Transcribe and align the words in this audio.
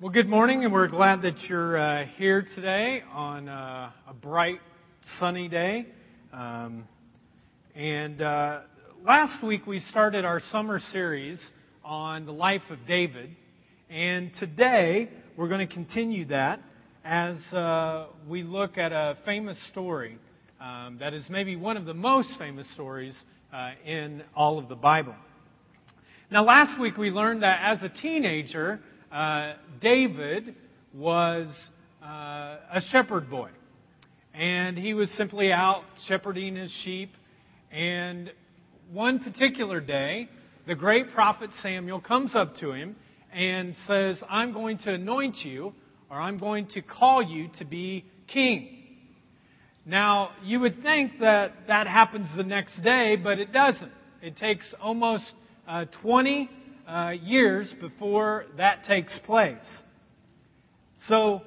Well, 0.00 0.10
good 0.10 0.28
morning, 0.28 0.64
and 0.64 0.72
we're 0.72 0.88
glad 0.88 1.22
that 1.22 1.38
you're 1.48 1.78
uh, 1.78 2.06
here 2.16 2.44
today 2.56 3.04
on 3.12 3.48
uh, 3.48 3.92
a 4.08 4.12
bright, 4.12 4.58
sunny 5.20 5.46
day. 5.46 5.86
Um, 6.32 6.88
and 7.76 8.20
uh, 8.20 8.62
last 9.04 9.44
week 9.44 9.68
we 9.68 9.78
started 9.90 10.24
our 10.24 10.42
summer 10.50 10.80
series 10.90 11.38
on 11.84 12.26
the 12.26 12.32
life 12.32 12.62
of 12.70 12.78
David, 12.88 13.36
and 13.88 14.32
today 14.40 15.10
we're 15.36 15.46
going 15.46 15.66
to 15.66 15.72
continue 15.72 16.24
that 16.24 16.60
as 17.04 17.36
uh, 17.52 18.06
we 18.28 18.42
look 18.42 18.76
at 18.76 18.90
a 18.90 19.16
famous 19.24 19.56
story 19.70 20.18
um, 20.60 20.96
that 20.98 21.14
is 21.14 21.22
maybe 21.30 21.54
one 21.54 21.76
of 21.76 21.84
the 21.84 21.94
most 21.94 22.30
famous 22.36 22.66
stories 22.74 23.16
uh, 23.52 23.70
in 23.86 24.24
all 24.34 24.58
of 24.58 24.68
the 24.68 24.74
Bible. 24.74 25.14
Now, 26.32 26.42
last 26.42 26.80
week 26.80 26.96
we 26.96 27.10
learned 27.10 27.44
that 27.44 27.60
as 27.62 27.80
a 27.84 27.88
teenager, 27.88 28.80
uh, 29.14 29.54
David 29.80 30.56
was 30.92 31.46
uh, 32.02 32.06
a 32.06 32.82
shepherd 32.90 33.30
boy. 33.30 33.50
And 34.34 34.76
he 34.76 34.94
was 34.94 35.08
simply 35.16 35.52
out 35.52 35.84
shepherding 36.08 36.56
his 36.56 36.72
sheep. 36.82 37.12
And 37.70 38.32
one 38.92 39.20
particular 39.20 39.80
day, 39.80 40.28
the 40.66 40.74
great 40.74 41.12
prophet 41.14 41.50
Samuel 41.62 42.00
comes 42.00 42.34
up 42.34 42.56
to 42.56 42.72
him 42.72 42.96
and 43.32 43.76
says, 43.86 44.16
I'm 44.28 44.52
going 44.52 44.78
to 44.78 44.94
anoint 44.94 45.36
you, 45.44 45.72
or 46.10 46.20
I'm 46.20 46.38
going 46.38 46.66
to 46.74 46.82
call 46.82 47.22
you 47.22 47.50
to 47.58 47.64
be 47.64 48.04
king. 48.26 48.80
Now, 49.86 50.30
you 50.42 50.58
would 50.60 50.82
think 50.82 51.20
that 51.20 51.52
that 51.68 51.86
happens 51.86 52.28
the 52.36 52.42
next 52.42 52.82
day, 52.82 53.16
but 53.16 53.38
it 53.38 53.52
doesn't. 53.52 53.92
It 54.22 54.36
takes 54.36 54.66
almost 54.80 55.24
uh, 55.68 55.84
20 56.02 56.50
uh, 56.88 57.10
years 57.22 57.72
before 57.80 58.44
that 58.56 58.84
takes 58.84 59.18
place. 59.26 59.56
So, 61.08 61.42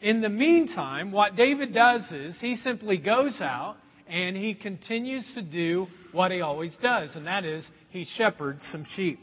in 0.00 0.20
the 0.20 0.28
meantime, 0.28 1.12
what 1.12 1.36
David 1.36 1.72
does 1.72 2.02
is 2.10 2.34
he 2.40 2.56
simply 2.56 2.96
goes 2.96 3.34
out 3.40 3.76
and 4.08 4.36
he 4.36 4.54
continues 4.54 5.24
to 5.34 5.42
do 5.42 5.86
what 6.12 6.30
he 6.30 6.40
always 6.40 6.72
does, 6.82 7.10
and 7.14 7.26
that 7.26 7.44
is 7.44 7.64
he 7.90 8.06
shepherds 8.16 8.60
some 8.70 8.84
sheep. 8.96 9.18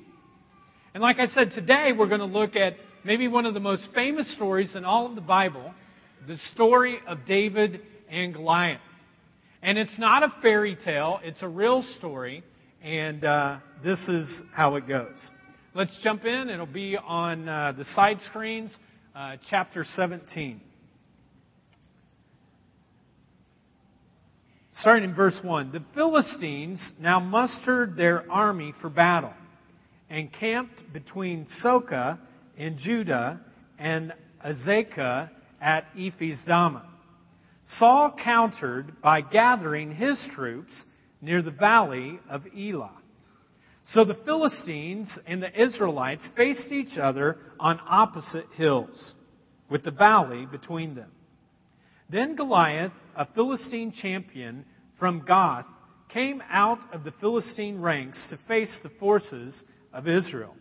And 0.93 1.03
like 1.03 1.17
I 1.19 1.27
said, 1.27 1.51
today 1.51 1.91
we're 1.97 2.07
going 2.07 2.19
to 2.19 2.25
look 2.25 2.55
at 2.55 2.73
maybe 3.03 3.27
one 3.27 3.45
of 3.45 3.53
the 3.53 3.59
most 3.59 3.87
famous 3.93 4.31
stories 4.33 4.75
in 4.75 4.85
all 4.85 5.05
of 5.05 5.15
the 5.15 5.21
Bible 5.21 5.73
the 6.27 6.37
story 6.53 6.99
of 7.07 7.19
David 7.25 7.81
and 8.09 8.33
Goliath. 8.33 8.81
And 9.61 9.77
it's 9.77 9.97
not 9.97 10.23
a 10.23 10.33
fairy 10.41 10.77
tale, 10.83 11.19
it's 11.23 11.41
a 11.41 11.47
real 11.47 11.83
story, 11.97 12.43
and 12.81 13.23
uh, 13.23 13.59
this 13.83 13.99
is 14.07 14.41
how 14.53 14.75
it 14.75 14.87
goes. 14.87 15.17
Let's 15.75 15.95
jump 16.01 16.25
in. 16.25 16.49
It'll 16.49 16.65
be 16.65 16.97
on 16.97 17.47
uh, 17.47 17.73
the 17.77 17.85
side 17.93 18.17
screens, 18.27 18.71
uh, 19.15 19.35
chapter 19.51 19.85
17. 19.95 20.59
Starting 24.73 25.03
in 25.03 25.15
verse 25.15 25.37
1. 25.43 25.71
The 25.71 25.83
Philistines 25.93 26.81
now 26.99 27.19
mustered 27.19 27.95
their 27.95 28.29
army 28.31 28.73
for 28.81 28.89
battle 28.89 29.33
and 30.09 30.33
camped 30.33 30.91
between 30.91 31.45
Socoh 31.63 32.17
in 32.57 32.79
Judah 32.79 33.39
and 33.77 34.11
Azekah 34.43 35.29
at 35.61 35.85
Ephes 35.95 36.39
Dammah. 36.47 36.85
Saul 37.77 38.15
countered 38.23 38.99
by 39.03 39.21
gathering 39.21 39.93
his 39.93 40.19
troops 40.33 40.71
near 41.21 41.43
the 41.43 41.51
valley 41.51 42.19
of 42.27 42.41
Elah. 42.57 42.98
So 43.85 44.05
the 44.05 44.19
Philistines 44.25 45.17
and 45.25 45.41
the 45.41 45.61
Israelites 45.61 46.27
faced 46.35 46.71
each 46.71 46.97
other 46.97 47.37
on 47.59 47.79
opposite 47.87 48.47
hills, 48.55 49.13
with 49.69 49.83
the 49.83 49.91
valley 49.91 50.45
between 50.45 50.95
them. 50.95 51.11
Then 52.09 52.35
Goliath, 52.35 52.91
a 53.15 53.25
Philistine 53.33 53.91
champion 53.91 54.65
from 54.97 55.25
Gath, 55.25 55.65
came 56.09 56.41
out 56.49 56.79
of 56.93 57.03
the 57.03 57.13
Philistine 57.19 57.79
ranks 57.79 58.27
to 58.29 58.37
face 58.47 58.75
the 58.83 58.89
forces 58.99 59.63
of 59.93 60.07
Israel. 60.07 60.55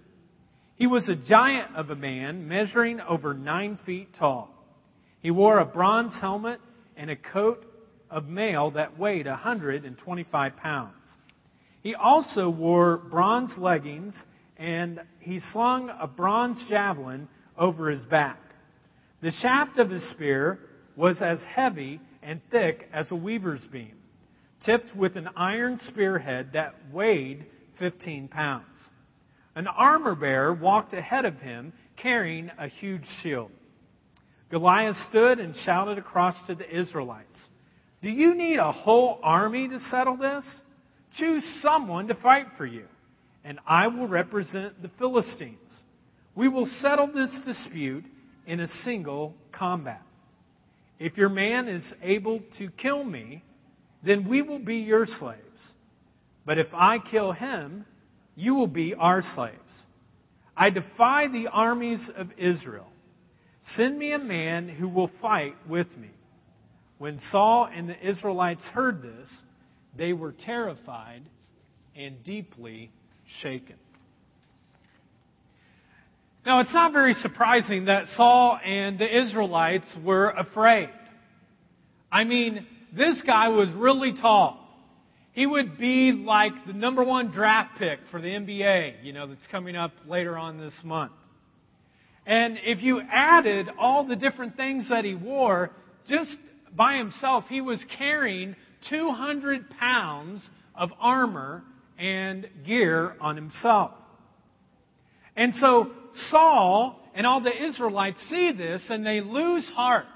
He 0.77 0.87
was 0.87 1.09
a 1.09 1.17
giant 1.17 1.75
of 1.75 1.91
a 1.91 1.97
man, 1.97 2.49
measuring 2.49 3.01
over 3.01 3.35
nine 3.35 3.79
feet 3.85 4.09
tall. 4.19 4.55
He 5.21 5.31
wore 5.31 5.59
a 5.59 5.65
bronze 5.65 6.17
helmet 6.21 6.61
and 6.97 7.11
a 7.11 7.17
coat 7.17 7.65
of 8.11 8.27
mail 8.27 8.71
that 8.73 8.99
weighed 8.99 9.27
125 9.27 10.57
pounds. 10.57 10.95
He 11.89 11.95
also 11.95 12.51
wore 12.51 12.99
bronze 12.99 13.55
leggings 13.57 14.15
and 14.59 15.01
he 15.21 15.41
slung 15.55 15.89
a 15.89 16.07
bronze 16.07 16.63
javelin 16.69 17.29
over 17.57 17.89
his 17.89 18.05
back. 18.05 18.39
The 19.23 19.31
shaft 19.31 19.79
of 19.79 19.89
his 19.89 20.07
spear 20.11 20.59
was 20.97 21.23
as 21.23 21.39
heavy 21.49 21.99
and 22.23 22.43
thick 22.51 22.91
as 22.93 23.11
a 23.11 23.17
weaver's 23.17 23.67
beam, 23.73 23.95
tipped 24.67 24.95
with 24.95 25.17
an 25.17 25.31
iron 25.35 25.79
spearhead 25.79 26.51
that 26.53 26.75
weighed 26.93 27.47
15 27.79 28.29
pounds. 28.29 28.91
An 29.55 29.67
armor 29.67 30.15
bearer 30.15 30.53
walked 30.53 30.93
ahead 30.93 31.25
of 31.25 31.37
him 31.37 31.73
carrying 31.97 32.51
a 32.59 32.69
huge 32.69 33.07
shield. 33.23 33.51
Goliath 34.51 34.97
stood 35.09 35.41
and 35.41 35.57
shouted 35.65 35.97
across 35.97 36.35
to 36.49 36.55
the 36.55 36.69
Israelites, 36.69 37.39
Do 38.03 38.11
you 38.11 38.35
need 38.35 38.59
a 38.59 38.73
whole 38.73 39.21
army 39.23 39.69
to 39.69 39.79
settle 39.91 40.19
this? 40.19 40.45
Choose 41.17 41.45
someone 41.63 42.09
to 42.09 42.15
fight 42.15 42.47
for 42.57 42.67
you, 42.67 42.85
and 43.45 43.59
I 43.67 43.87
will 43.87 44.09
represent 44.09 44.83
the 44.83 44.91
Philistines. 44.99 45.59
We 46.35 46.49
will 46.49 46.67
settle 46.81 47.09
this 47.09 47.37
dispute 47.45 48.05
in 48.47 48.61
a 48.61 48.67
single 48.85 49.35
combat. 49.53 50.03
If 50.99 51.17
your 51.17 51.29
man 51.29 51.69
is 51.69 51.85
able 52.03 52.41
to 52.59 52.69
kill 52.71 53.05
me, 53.05 53.43
then 54.05 54.29
we 54.29 54.43
will 54.43 54.59
be 54.59 54.77
your 54.77 55.07
slaves. 55.07 55.73
But 56.47 56.59
if 56.59 56.69
I 56.73 56.99
kill 56.99 57.33
him, 57.33 57.85
you 58.37 58.55
will 58.55 58.69
be 58.69 58.95
our 58.95 59.23
slaves. 59.35 59.57
I 60.57 60.71
defy 60.71 61.29
the 61.29 61.49
armies 61.49 62.11
of 62.17 62.29
Israel. 62.37 62.89
Send 63.77 63.99
me 63.99 64.13
a 64.13 64.19
man 64.19 64.69
who 64.69 64.89
will 64.89 65.11
fight 65.21 65.55
with 65.69 65.89
me. 65.97 66.11
When 66.99 67.21
Saul 67.31 67.69
and 67.73 67.89
the 67.89 68.09
Israelites 68.09 68.63
heard 68.73 69.03
this, 69.03 69.29
they 69.99 70.13
were 70.13 70.33
terrified 70.33 71.23
and 71.95 72.23
deeply 72.25 72.91
shaken. 73.43 73.77
Now, 76.47 76.61
it's 76.61 76.73
not 76.73 76.93
very 76.93 77.15
surprising 77.15 77.87
that 77.87 78.07
Saul 78.17 78.59
and 78.65 78.99
the 78.99 79.21
Israelites 79.27 79.85
were 80.03 80.31
afraid. 80.31 80.89
I 82.11 82.25
mean, 82.25 82.67
this 82.97 83.21
guy 83.27 83.49
was 83.49 83.69
really 83.73 84.15
tall. 84.19 84.65
He 85.33 85.45
would 85.45 85.77
be 85.77 86.13
like 86.13 86.53
the 86.67 86.73
number 86.73 87.05
one 87.05 87.33
draft 87.33 87.79
pick 87.79 87.99
for 88.11 88.21
the 88.21 88.29
NBA, 88.29 89.05
you 89.05 89.13
know, 89.13 89.27
that's 89.27 89.47
coming 89.51 89.77
up 89.77 89.93
later 90.07 90.39
on 90.39 90.59
this 90.59 90.73
month. 90.83 91.13
And 92.25 92.59
if 92.65 92.83
you 92.83 93.01
added 93.01 93.69
all 93.79 94.07
the 94.07 94.17
different 94.17 94.57
things 94.57 94.89
that 94.89 95.05
he 95.05 95.15
wore, 95.15 95.71
just 96.09 96.31
by 96.75 96.97
himself, 96.97 97.45
he 97.49 97.61
was 97.61 97.83
carrying 97.99 98.57
200 98.89 99.71
pounds 99.71 100.43
of 100.75 100.91
armor 101.01 101.63
and 101.99 102.49
gear 102.67 103.17
on 103.21 103.37
himself. 103.37 103.93
And 105.37 105.53
so 105.55 105.91
Saul 106.31 107.01
and 107.15 107.27
all 107.27 107.41
the 107.41 107.65
Israelites 107.69 108.19
see 108.31 108.53
this 108.53 108.83
and 108.89 109.05
they 109.05 109.21
lose 109.21 109.65
heart. 109.75 110.07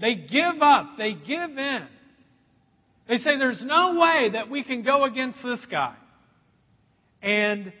They 0.00 0.14
give 0.14 0.60
up. 0.60 0.96
They 0.98 1.12
give 1.12 1.50
in. 1.56 1.86
They 3.08 3.18
say, 3.18 3.38
There's 3.38 3.62
no 3.64 3.98
way 3.98 4.30
that 4.32 4.50
we 4.50 4.62
can 4.62 4.82
go 4.82 5.04
against 5.04 5.38
this 5.42 5.60
guy. 5.70 5.94
And 7.22 7.72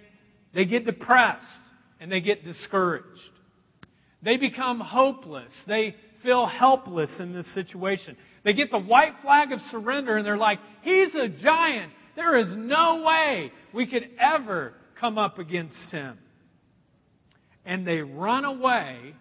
they 0.54 0.64
get 0.64 0.86
depressed 0.86 1.44
and 2.00 2.10
they 2.10 2.20
get 2.20 2.44
discouraged. 2.44 3.04
They 4.22 4.38
become 4.38 4.80
hopeless. 4.80 5.52
They 5.66 5.94
feel 6.22 6.46
helpless 6.46 7.10
in 7.18 7.32
this 7.32 7.52
situation. 7.54 8.16
They 8.46 8.52
get 8.52 8.70
the 8.70 8.78
white 8.78 9.14
flag 9.22 9.50
of 9.50 9.60
surrender 9.72 10.16
and 10.16 10.24
they're 10.24 10.36
like, 10.36 10.60
He's 10.82 11.12
a 11.16 11.28
giant. 11.28 11.92
There 12.14 12.38
is 12.38 12.46
no 12.56 13.02
way 13.04 13.50
we 13.74 13.86
could 13.86 14.08
ever 14.20 14.72
come 15.00 15.18
up 15.18 15.40
against 15.40 15.76
him. 15.90 16.16
And 17.66 17.84
they 17.84 18.00
run 18.00 18.44
away 18.44 19.16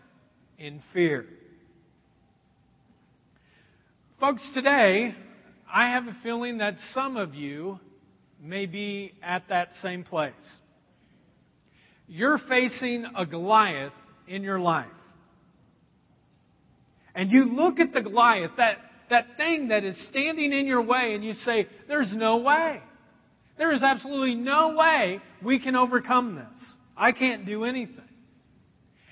in 0.59 0.79
fear. 0.93 1.25
Folks, 4.19 4.43
today, 4.53 5.15
I 5.73 5.89
have 5.89 6.03
a 6.03 6.15
feeling 6.21 6.59
that 6.59 6.75
some 6.93 7.17
of 7.17 7.33
you 7.33 7.79
may 8.39 8.67
be 8.67 9.11
at 9.23 9.49
that 9.49 9.69
same 9.81 10.03
place. 10.03 10.33
You're 12.07 12.37
facing 12.37 13.07
a 13.17 13.25
Goliath 13.25 13.91
in 14.27 14.43
your 14.43 14.59
life. 14.59 14.85
And 17.15 17.31
you 17.31 17.45
look 17.45 17.79
at 17.79 17.91
the 17.91 18.01
Goliath, 18.01 18.51
that 18.57 18.77
that 19.09 19.37
thing 19.37 19.69
that 19.69 19.83
is 19.83 19.95
standing 20.09 20.53
in 20.53 20.65
your 20.65 20.81
way, 20.81 21.13
and 21.13 21.23
you 21.23 21.33
say, 21.45 21.67
There's 21.87 22.13
no 22.13 22.37
way. 22.37 22.81
There 23.57 23.71
is 23.71 23.81
absolutely 23.81 24.35
no 24.35 24.75
way 24.75 25.19
we 25.41 25.59
can 25.59 25.75
overcome 25.75 26.35
this. 26.35 26.73
I 26.97 27.11
can't 27.11 27.45
do 27.45 27.63
anything. 27.63 28.01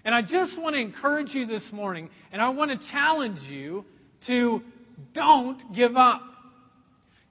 And 0.06 0.14
I 0.14 0.22
just 0.22 0.58
want 0.58 0.76
to 0.76 0.82
encourage 0.82 1.34
you 1.34 1.46
this 1.46 1.64
morning, 1.72 2.10
and 2.32 2.42
I 2.42 2.50
want 2.50 2.72
to 2.72 2.92
challenge 2.92 3.40
you 3.44 3.86
to 4.28 4.62
don't 5.14 5.74
give 5.74 5.96
up. 5.96 6.22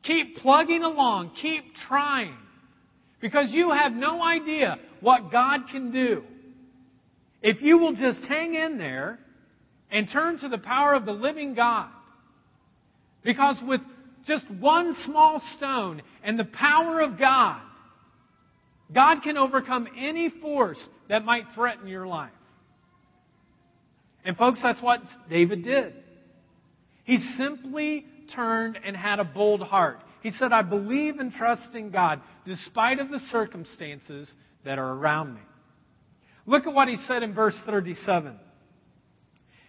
Keep 0.05 0.38
plugging 0.38 0.82
along, 0.82 1.32
keep 1.41 1.64
trying, 1.87 2.37
because 3.20 3.50
you 3.50 3.70
have 3.70 3.93
no 3.93 4.23
idea 4.23 4.76
what 5.00 5.31
God 5.31 5.69
can 5.70 5.93
do. 5.93 6.25
If 7.41 7.61
you 7.62 7.79
will 7.79 7.94
just 7.94 8.25
hang 8.25 8.55
in 8.55 8.79
there 8.79 9.19
and 9.91 10.09
turn 10.11 10.38
to 10.41 10.49
the 10.49 10.59
power 10.59 10.94
of 10.94 11.05
the 11.05 11.12
living 11.12 11.55
God. 11.55 11.88
Because 13.23 13.57
with 13.67 13.81
just 14.27 14.49
one 14.51 14.97
small 15.05 15.43
stone 15.57 16.03
and 16.23 16.39
the 16.39 16.45
power 16.45 17.01
of 17.01 17.19
God, 17.19 17.61
God 18.93 19.23
can 19.23 19.37
overcome 19.37 19.89
any 19.99 20.29
force 20.29 20.79
that 21.09 21.25
might 21.25 21.45
threaten 21.55 21.89
your 21.89 22.07
life. 22.07 22.33
And 24.25 24.37
folks, 24.37 24.61
that's 24.63 24.83
what 24.83 25.01
David 25.29 25.65
did. 25.65 25.95
He 27.05 27.19
simply 27.37 28.07
turned 28.35 28.79
and 28.85 28.97
had 28.97 29.19
a 29.19 29.25
bold 29.25 29.63
heart. 29.63 30.01
He 30.23 30.31
said, 30.31 30.53
I 30.53 30.63
believe 30.63 31.19
and 31.19 31.33
trust 31.33 31.75
in 31.75 31.91
God 31.91 32.21
despite 32.47 33.01
of 33.01 33.11
the 33.11 33.19
circumstances 33.31 34.29
that 34.65 34.79
are 34.79 34.93
around 34.93 35.35
me. 35.35 35.41
Look 36.47 36.67
at 36.67 36.73
what 36.73 36.89
he 36.89 36.97
said 37.09 37.23
in 37.23 37.35
verse 37.35 37.57
37. 37.67 38.39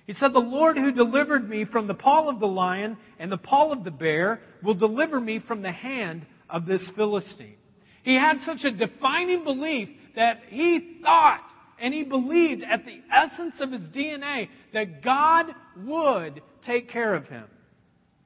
He 0.06 0.14
said, 0.14 0.34
The 0.34 0.40
Lord 0.40 0.78
who 0.78 0.92
delivered 0.92 1.50
me 1.50 1.66
from 1.66 1.88
the 1.88 1.94
paw 1.94 2.30
of 2.30 2.40
the 2.40 2.48
lion 2.48 2.98
and 3.20 3.32
the 3.32 3.38
paw 3.38 3.72
of 3.72 3.84
the 3.84 3.92
bear 3.92 4.42
will 4.62 4.74
deliver 4.74 5.20
me 5.20 5.40
from 5.40 5.62
the 5.62 5.72
hand 5.72 6.26
of 6.50 6.66
this 6.66 6.82
Philistine. 6.96 7.56
He 8.04 8.16
had 8.16 8.40
such 8.46 8.64
a 8.66 8.72
defining 8.72 9.44
belief 9.44 9.90
that 10.16 10.42
he 10.50 11.00
thought 11.02 11.50
and 11.80 11.94
he 11.94 12.04
believed 12.04 12.64
at 12.64 12.86
the 12.86 13.00
essence 13.12 13.56
of 13.60 13.72
his 13.72 13.82
DNA 13.90 14.50
that 14.74 15.02
God 15.02 15.48
would 15.86 16.42
take 16.66 16.90
care 16.90 17.16
of 17.16 17.26
him. 17.26 17.46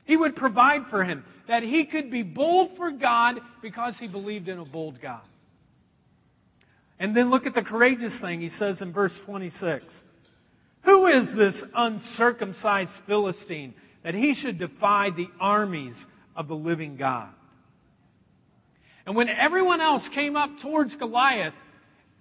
He 0.06 0.18
would 0.18 0.36
provide 0.36 0.82
for 0.90 1.04
him, 1.04 1.24
that 1.48 1.64
he 1.64 1.86
could 1.86 2.10
be 2.10 2.24
bold 2.24 2.78
for 2.78 2.92
God 2.92 3.40
because 3.62 3.96
he 4.00 4.08
believed 4.08 4.48
in 4.48 4.60
a 4.60 4.66
bold 4.66 5.02
God. 5.02 5.22
And 7.00 7.16
then 7.16 7.30
look 7.30 7.46
at 7.46 7.54
the 7.54 7.62
courageous 7.62 8.14
thing 8.22 8.42
he 8.42 8.50
says 8.50 8.82
in 8.82 8.92
verse 8.92 9.14
26. 9.26 9.84
Who 10.88 11.08
is 11.08 11.28
this 11.36 11.62
uncircumcised 11.76 12.92
Philistine 13.08 13.74
that 14.06 14.14
he 14.14 14.34
should 14.34 14.58
defy 14.58 15.10
the 15.10 15.28
armies 15.38 15.94
of 16.34 16.48
the 16.48 16.56
living 16.56 16.96
God? 16.96 17.28
And 19.06 19.14
when 19.14 19.28
everyone 19.28 19.82
else 19.82 20.08
came 20.16 20.38
up 20.38 20.50
towards 20.62 20.96
Goliath, 20.96 21.54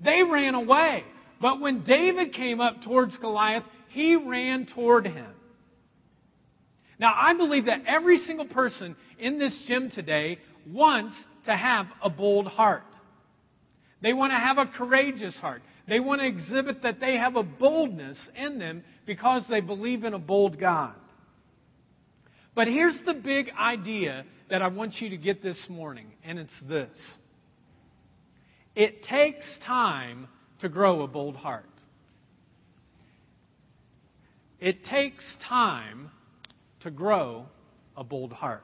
they 0.04 0.20
ran 0.24 0.56
away. 0.56 1.04
But 1.40 1.60
when 1.60 1.84
David 1.84 2.34
came 2.34 2.60
up 2.60 2.82
towards 2.82 3.16
Goliath, 3.18 3.62
he 3.90 4.16
ran 4.16 4.66
toward 4.74 5.06
him. 5.06 5.30
Now, 6.98 7.14
I 7.16 7.34
believe 7.34 7.66
that 7.66 7.84
every 7.86 8.18
single 8.18 8.46
person 8.46 8.96
in 9.20 9.38
this 9.38 9.56
gym 9.68 9.90
today 9.90 10.38
wants 10.68 11.14
to 11.44 11.56
have 11.56 11.86
a 12.02 12.10
bold 12.10 12.48
heart. 12.48 12.82
They 14.02 14.12
want 14.12 14.32
to 14.32 14.38
have 14.38 14.58
a 14.58 14.66
courageous 14.66 15.36
heart. 15.36 15.62
They 15.88 16.00
want 16.00 16.20
to 16.20 16.26
exhibit 16.26 16.82
that 16.82 17.00
they 17.00 17.16
have 17.16 17.36
a 17.36 17.42
boldness 17.42 18.18
in 18.36 18.58
them 18.58 18.82
because 19.06 19.42
they 19.48 19.60
believe 19.60 20.04
in 20.04 20.14
a 20.14 20.18
bold 20.18 20.58
God. 20.58 20.94
But 22.54 22.66
here's 22.66 22.96
the 23.04 23.14
big 23.14 23.50
idea 23.58 24.24
that 24.50 24.62
I 24.62 24.68
want 24.68 25.00
you 25.00 25.10
to 25.10 25.16
get 25.16 25.42
this 25.42 25.58
morning, 25.68 26.06
and 26.24 26.38
it's 26.38 26.60
this 26.68 26.96
it 28.74 29.04
takes 29.04 29.46
time 29.66 30.28
to 30.60 30.68
grow 30.68 31.02
a 31.02 31.08
bold 31.08 31.36
heart. 31.36 31.64
It 34.60 34.84
takes 34.84 35.24
time 35.48 36.10
to 36.80 36.90
grow 36.90 37.46
a 37.96 38.04
bold 38.04 38.32
heart. 38.32 38.62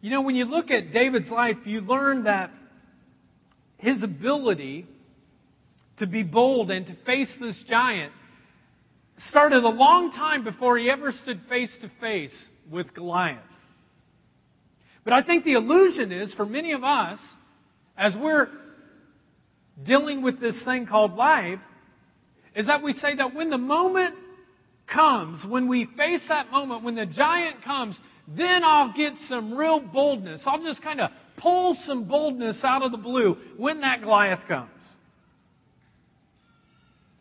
You 0.00 0.10
know, 0.10 0.22
when 0.22 0.36
you 0.36 0.44
look 0.44 0.70
at 0.70 0.92
David's 0.92 1.28
life, 1.28 1.56
you 1.64 1.80
learn 1.80 2.24
that 2.24 2.50
his 3.78 4.02
ability 4.02 4.86
to 5.98 6.06
be 6.06 6.22
bold 6.22 6.70
and 6.70 6.86
to 6.86 6.96
face 7.04 7.28
this 7.40 7.58
giant 7.68 8.12
started 9.28 9.64
a 9.64 9.68
long 9.68 10.12
time 10.12 10.44
before 10.44 10.78
he 10.78 10.88
ever 10.88 11.12
stood 11.22 11.40
face 11.48 11.70
to 11.82 11.90
face 12.00 12.34
with 12.70 12.94
Goliath. 12.94 13.38
But 15.02 15.12
I 15.12 15.22
think 15.22 15.44
the 15.44 15.54
illusion 15.54 16.12
is 16.12 16.32
for 16.34 16.46
many 16.46 16.72
of 16.72 16.84
us, 16.84 17.18
as 17.96 18.12
we're 18.14 18.48
dealing 19.84 20.22
with 20.22 20.40
this 20.40 20.62
thing 20.64 20.86
called 20.86 21.14
life, 21.14 21.60
is 22.54 22.66
that 22.66 22.82
we 22.82 22.92
say 22.94 23.16
that 23.16 23.34
when 23.34 23.50
the 23.50 23.58
moment 23.58 24.14
comes, 24.92 25.44
when 25.48 25.66
we 25.66 25.86
face 25.96 26.20
that 26.28 26.50
moment, 26.50 26.84
when 26.84 26.94
the 26.94 27.06
giant 27.06 27.64
comes, 27.64 27.96
then 28.36 28.62
I'll 28.62 28.92
get 28.92 29.14
some 29.28 29.54
real 29.54 29.80
boldness. 29.80 30.42
I'll 30.44 30.62
just 30.62 30.82
kind 30.82 31.00
of 31.00 31.10
pull 31.38 31.76
some 31.86 32.04
boldness 32.04 32.58
out 32.62 32.82
of 32.82 32.92
the 32.92 32.98
blue 32.98 33.36
when 33.56 33.80
that 33.80 34.02
Goliath 34.02 34.46
comes. 34.46 34.70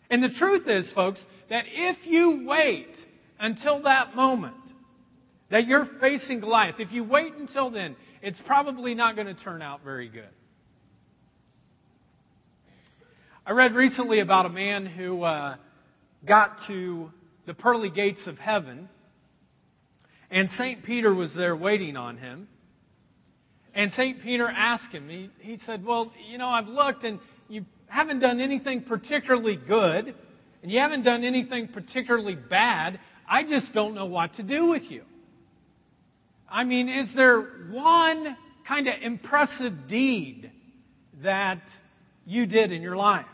And 0.09 0.23
the 0.23 0.29
truth 0.29 0.67
is, 0.67 0.91
folks, 0.93 1.19
that 1.49 1.65
if 1.67 1.97
you 2.05 2.43
wait 2.45 2.89
until 3.39 3.83
that 3.83 4.15
moment 4.15 4.55
that 5.49 5.65
you're 5.65 5.87
facing 6.01 6.41
Goliath, 6.41 6.75
if 6.79 6.91
you 6.91 7.03
wait 7.03 7.33
until 7.35 7.69
then, 7.69 7.95
it's 8.21 8.39
probably 8.45 8.93
not 8.93 9.15
going 9.15 9.27
to 9.27 9.33
turn 9.33 9.61
out 9.61 9.83
very 9.83 10.09
good. 10.09 10.29
I 13.45 13.51
read 13.51 13.73
recently 13.75 14.19
about 14.19 14.45
a 14.45 14.49
man 14.49 14.85
who 14.85 15.23
uh, 15.23 15.55
got 16.25 16.57
to 16.67 17.09
the 17.45 17.53
pearly 17.53 17.89
gates 17.89 18.19
of 18.27 18.37
heaven, 18.37 18.89
and 20.29 20.49
St. 20.51 20.83
Peter 20.83 21.13
was 21.13 21.33
there 21.35 21.55
waiting 21.55 21.95
on 21.95 22.17
him. 22.17 22.47
And 23.73 23.91
St. 23.93 24.21
Peter 24.21 24.47
asked 24.47 24.91
him, 24.91 25.07
he, 25.07 25.29
he 25.39 25.59
said, 25.65 25.85
Well, 25.85 26.11
you 26.29 26.37
know, 26.37 26.47
I've 26.47 26.67
looked 26.67 27.03
and 27.03 27.19
you 27.47 27.65
haven't 27.87 28.19
done 28.19 28.41
anything 28.41 28.83
particularly 28.83 29.55
good, 29.55 30.13
and 30.63 30.71
you 30.71 30.79
haven't 30.79 31.03
done 31.03 31.23
anything 31.23 31.69
particularly 31.69 32.35
bad. 32.35 32.99
I 33.29 33.43
just 33.43 33.71
don't 33.73 33.93
know 33.95 34.05
what 34.05 34.35
to 34.35 34.43
do 34.43 34.65
with 34.65 34.83
you. 34.89 35.03
I 36.49 36.63
mean, 36.63 36.89
is 36.89 37.07
there 37.15 37.41
one 37.69 38.35
kind 38.67 38.87
of 38.87 38.95
impressive 39.01 39.87
deed 39.87 40.51
that 41.23 41.61
you 42.25 42.45
did 42.45 42.71
in 42.71 42.81
your 42.81 42.97
life? 42.97 43.25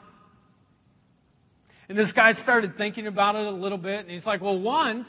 And 1.90 1.98
this 1.98 2.12
guy 2.12 2.34
started 2.34 2.78
thinking 2.78 3.08
about 3.08 3.36
it 3.36 3.46
a 3.46 3.52
little 3.52 3.78
bit, 3.78 4.02
and 4.02 4.10
he's 4.10 4.26
like, 4.26 4.42
Well, 4.42 4.60
once 4.60 5.08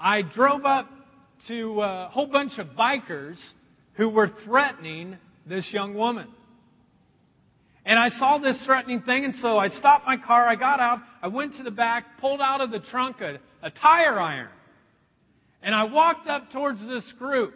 I 0.00 0.22
drove 0.22 0.64
up 0.64 0.88
to 1.48 1.82
a 1.82 2.08
whole 2.10 2.26
bunch 2.26 2.58
of 2.58 2.68
bikers 2.68 3.36
who 3.94 4.08
were 4.08 4.30
threatening 4.44 5.18
this 5.46 5.66
young 5.72 5.94
woman. 5.94 6.26
And 7.84 7.98
I 7.98 8.08
saw 8.18 8.38
this 8.38 8.56
threatening 8.64 9.02
thing, 9.02 9.24
and 9.24 9.34
so 9.42 9.58
I 9.58 9.68
stopped 9.68 10.06
my 10.06 10.16
car. 10.16 10.46
I 10.46 10.54
got 10.54 10.80
out. 10.80 11.00
I 11.22 11.28
went 11.28 11.56
to 11.56 11.62
the 11.62 11.70
back, 11.70 12.18
pulled 12.20 12.40
out 12.40 12.60
of 12.60 12.70
the 12.70 12.78
trunk 12.78 13.20
a, 13.20 13.38
a 13.62 13.70
tire 13.70 14.18
iron. 14.18 14.48
And 15.62 15.74
I 15.74 15.84
walked 15.84 16.28
up 16.28 16.50
towards 16.50 16.80
this 16.80 17.04
group. 17.18 17.54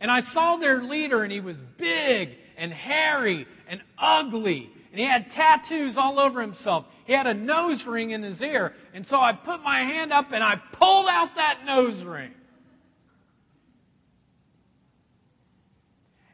And 0.00 0.10
I 0.10 0.20
saw 0.32 0.56
their 0.58 0.82
leader, 0.82 1.24
and 1.24 1.32
he 1.32 1.40
was 1.40 1.56
big 1.76 2.30
and 2.56 2.72
hairy 2.72 3.46
and 3.68 3.80
ugly. 3.98 4.70
And 4.92 5.00
he 5.00 5.06
had 5.06 5.30
tattoos 5.32 5.96
all 5.96 6.20
over 6.20 6.40
himself. 6.40 6.84
He 7.08 7.14
had 7.14 7.26
a 7.26 7.32
nose 7.32 7.82
ring 7.86 8.10
in 8.10 8.22
his 8.22 8.38
ear. 8.42 8.74
And 8.92 9.06
so 9.06 9.16
I 9.16 9.32
put 9.32 9.62
my 9.62 9.78
hand 9.78 10.12
up 10.12 10.26
and 10.30 10.44
I 10.44 10.56
pulled 10.74 11.08
out 11.10 11.30
that 11.36 11.60
nose 11.64 12.04
ring. 12.04 12.32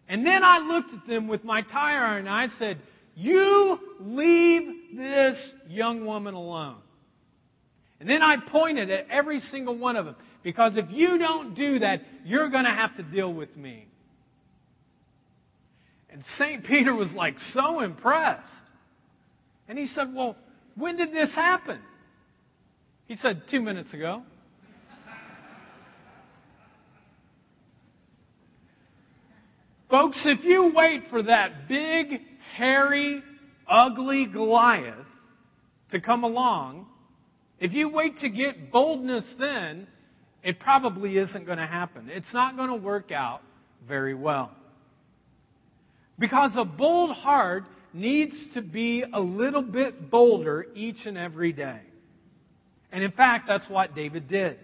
And 0.09 0.27
then 0.27 0.43
I 0.43 0.59
looked 0.59 0.93
at 0.93 1.07
them 1.07 1.29
with 1.29 1.45
my 1.45 1.63
tire 1.63 2.05
iron 2.05 2.27
and 2.27 2.29
I 2.29 2.49
said, 2.59 2.81
You 3.15 3.79
leave 4.01 4.97
this 4.97 5.37
young 5.69 6.05
woman 6.05 6.35
alone. 6.35 6.79
And 8.01 8.09
then 8.11 8.21
I 8.21 8.39
pointed 8.51 8.91
at 8.91 9.07
every 9.11 9.39
single 9.53 9.79
one 9.79 9.95
of 9.95 10.07
them. 10.07 10.17
Because 10.43 10.73
if 10.77 10.87
you 10.91 11.19
don't 11.19 11.55
do 11.55 11.79
that, 11.79 12.03
you're 12.25 12.49
going 12.49 12.65
to 12.65 12.71
have 12.71 12.97
to 12.97 13.05
deal 13.05 13.33
with 13.33 13.57
me. 13.57 13.87
And 16.11 16.25
St. 16.37 16.65
Peter 16.65 16.93
was 16.93 17.13
like 17.13 17.37
so 17.53 17.79
impressed. 17.79 18.49
And 19.69 19.79
he 19.79 19.87
said, 19.87 20.13
Well, 20.13 20.35
when 20.77 20.97
did 20.97 21.13
this 21.13 21.33
happen? 21.35 21.79
He 23.07 23.17
said, 23.21 23.43
Two 23.51 23.61
minutes 23.61 23.93
ago. 23.93 24.23
Folks, 29.91 30.19
if 30.25 30.43
you 30.43 30.73
wait 30.75 31.05
for 31.09 31.23
that 31.23 31.69
big, 31.69 32.21
hairy, 32.57 33.23
ugly 33.69 34.27
Goliath 34.27 35.07
to 35.93 36.01
come 36.01 36.25
along, 36.25 36.87
if 37.61 37.73
you 37.73 37.89
wait 37.91 38.19
to 38.19 38.29
get 38.29 38.73
boldness 38.73 39.25
then, 39.39 39.87
it 40.43 40.59
probably 40.59 41.17
isn't 41.17 41.47
going 41.47 41.59
to 41.59 41.67
happen. 41.67 42.09
It's 42.11 42.33
not 42.35 42.57
going 42.57 42.71
to 42.71 42.75
work 42.75 43.13
out 43.13 43.41
very 43.87 44.15
well. 44.15 44.51
Because 46.19 46.51
a 46.57 46.65
bold 46.65 47.17
heart 47.17 47.65
needs 47.95 48.35
to 48.55 48.61
be 48.61 49.03
a 49.03 49.21
little 49.21 49.63
bit 49.63 50.11
bolder 50.11 50.67
each 50.75 51.07
and 51.07 51.17
every 51.17 51.53
day. 51.53 51.81
And 52.93 53.03
in 53.03 53.13
fact, 53.13 53.47
that's 53.49 53.69
what 53.69 53.95
David 53.95 54.29
did. 54.29 54.59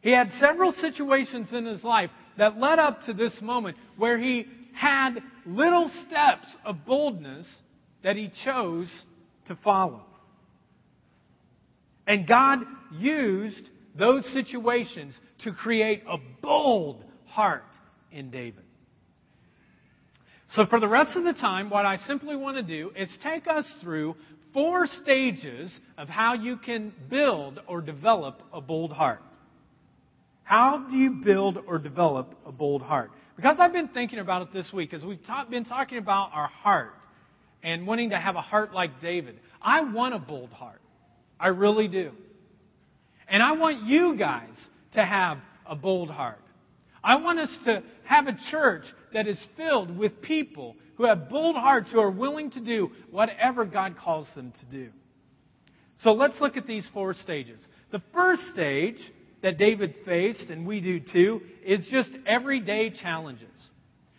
He 0.00 0.10
had 0.10 0.30
several 0.40 0.72
situations 0.80 1.48
in 1.52 1.64
his 1.64 1.82
life 1.84 2.10
that 2.38 2.58
led 2.58 2.78
up 2.78 3.02
to 3.04 3.12
this 3.12 3.32
moment 3.40 3.76
where 3.96 4.18
he 4.18 4.46
had 4.74 5.14
little 5.46 5.90
steps 6.06 6.46
of 6.64 6.84
boldness 6.84 7.46
that 8.02 8.16
he 8.16 8.30
chose 8.44 8.88
to 9.46 9.56
follow. 9.64 10.02
And 12.06 12.26
God 12.26 12.60
used 12.98 13.68
those 13.98 14.24
situations 14.32 15.14
to 15.44 15.52
create 15.52 16.02
a 16.08 16.18
bold 16.42 17.02
heart 17.24 17.64
in 18.12 18.30
David. 18.30 18.65
So, 20.50 20.64
for 20.66 20.78
the 20.78 20.88
rest 20.88 21.16
of 21.16 21.24
the 21.24 21.32
time, 21.32 21.70
what 21.70 21.84
I 21.84 21.96
simply 22.06 22.36
want 22.36 22.56
to 22.56 22.62
do 22.62 22.92
is 22.96 23.08
take 23.22 23.46
us 23.48 23.64
through 23.80 24.14
four 24.52 24.86
stages 25.02 25.70
of 25.98 26.08
how 26.08 26.34
you 26.34 26.56
can 26.56 26.92
build 27.10 27.60
or 27.66 27.80
develop 27.80 28.42
a 28.52 28.60
bold 28.60 28.92
heart. 28.92 29.22
How 30.44 30.86
do 30.88 30.96
you 30.96 31.10
build 31.24 31.58
or 31.66 31.78
develop 31.78 32.34
a 32.46 32.52
bold 32.52 32.80
heart? 32.80 33.10
Because 33.34 33.56
I've 33.58 33.72
been 33.72 33.88
thinking 33.88 34.20
about 34.20 34.42
it 34.42 34.52
this 34.52 34.72
week 34.72 34.94
as 34.94 35.04
we've 35.04 35.22
ta- 35.26 35.44
been 35.50 35.64
talking 35.64 35.98
about 35.98 36.30
our 36.32 36.46
heart 36.46 36.94
and 37.62 37.86
wanting 37.86 38.10
to 38.10 38.18
have 38.18 38.36
a 38.36 38.40
heart 38.40 38.72
like 38.72 39.02
David. 39.02 39.40
I 39.60 39.80
want 39.82 40.14
a 40.14 40.18
bold 40.18 40.50
heart. 40.50 40.80
I 41.38 41.48
really 41.48 41.88
do. 41.88 42.12
And 43.28 43.42
I 43.42 43.52
want 43.52 43.82
you 43.82 44.16
guys 44.16 44.56
to 44.94 45.04
have 45.04 45.38
a 45.66 45.74
bold 45.74 46.10
heart. 46.10 46.40
I 47.06 47.14
want 47.14 47.38
us 47.38 47.56
to 47.66 47.84
have 48.04 48.26
a 48.26 48.36
church 48.50 48.82
that 49.14 49.28
is 49.28 49.38
filled 49.56 49.96
with 49.96 50.20
people 50.22 50.74
who 50.96 51.04
have 51.06 51.28
bold 51.28 51.54
hearts 51.54 51.88
who 51.92 52.00
are 52.00 52.10
willing 52.10 52.50
to 52.50 52.60
do 52.60 52.90
whatever 53.12 53.64
God 53.64 53.96
calls 53.96 54.26
them 54.34 54.52
to 54.58 54.66
do. 54.66 54.90
So 56.02 56.14
let's 56.14 56.34
look 56.40 56.56
at 56.56 56.66
these 56.66 56.84
four 56.92 57.14
stages. 57.14 57.60
The 57.92 58.02
first 58.12 58.42
stage 58.52 58.98
that 59.40 59.56
David 59.56 59.94
faced, 60.04 60.50
and 60.50 60.66
we 60.66 60.80
do 60.80 60.98
too, 60.98 61.42
is 61.64 61.86
just 61.92 62.10
everyday 62.26 62.90
challenges. 62.90 63.46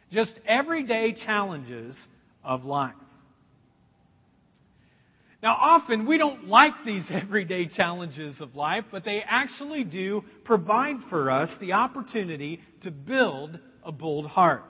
Just 0.10 0.32
everyday 0.48 1.12
challenges 1.12 1.94
of 2.42 2.64
life. 2.64 2.94
Now, 5.42 5.56
often 5.60 6.08
we 6.08 6.18
don't 6.18 6.48
like 6.48 6.74
these 6.86 7.04
everyday 7.10 7.68
challenges 7.68 8.40
of 8.42 8.56
life, 8.56 8.86
but 8.92 9.06
they 9.06 9.24
actually 9.26 9.84
do 9.84 10.24
provide 10.44 10.98
for 11.10 11.30
us 11.30 11.50
the 11.60 11.74
opportunity 11.74 12.62
to 12.82 12.92
build 12.92 13.60
a 13.84 13.92
bold 13.92 14.26
heart. 14.28 14.64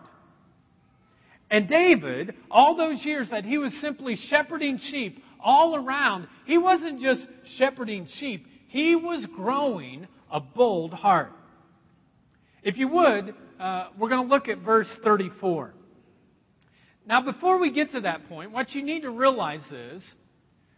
And 1.49 1.67
David, 1.67 2.35
all 2.51 2.75
those 2.75 3.03
years 3.05 3.29
that 3.31 3.45
he 3.45 3.57
was 3.57 3.73
simply 3.79 4.17
shepherding 4.29 4.79
sheep 4.91 5.23
all 5.41 5.75
around, 5.75 6.27
he 6.45 6.57
wasn't 6.57 7.01
just 7.01 7.21
shepherding 7.57 8.07
sheep, 8.15 8.45
he 8.67 8.95
was 8.95 9.25
growing 9.33 10.07
a 10.29 10.41
bold 10.41 10.93
heart. 10.93 11.31
If 12.63 12.77
you 12.77 12.89
would, 12.89 13.33
uh, 13.61 13.87
we're 13.97 14.09
going 14.09 14.27
to 14.27 14.33
look 14.33 14.49
at 14.49 14.59
verse 14.59 14.89
34. 15.05 15.73
Now, 17.05 17.21
before 17.21 17.59
we 17.59 17.71
get 17.71 17.91
to 17.91 18.01
that 18.01 18.27
point, 18.27 18.51
what 18.51 18.73
you 18.73 18.83
need 18.83 19.03
to 19.03 19.09
realize 19.09 19.63
is 19.71 20.03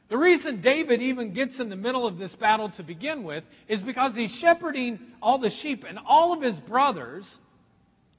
the 0.10 0.18
reason 0.18 0.62
David 0.62 1.02
even 1.02 1.34
gets 1.34 1.60
in 1.60 1.70
the 1.70 1.76
middle 1.76 2.08
of 2.08 2.18
this 2.18 2.34
battle 2.36 2.72
to 2.78 2.84
begin 2.84 3.24
with 3.24 3.44
is 3.68 3.80
because 3.82 4.16
he's 4.16 4.32
shepherding 4.42 5.00
all 5.22 5.38
the 5.38 5.52
sheep, 5.62 5.84
and 5.88 6.00
all 6.00 6.34
of 6.34 6.42
his 6.42 6.56
brothers, 6.68 7.26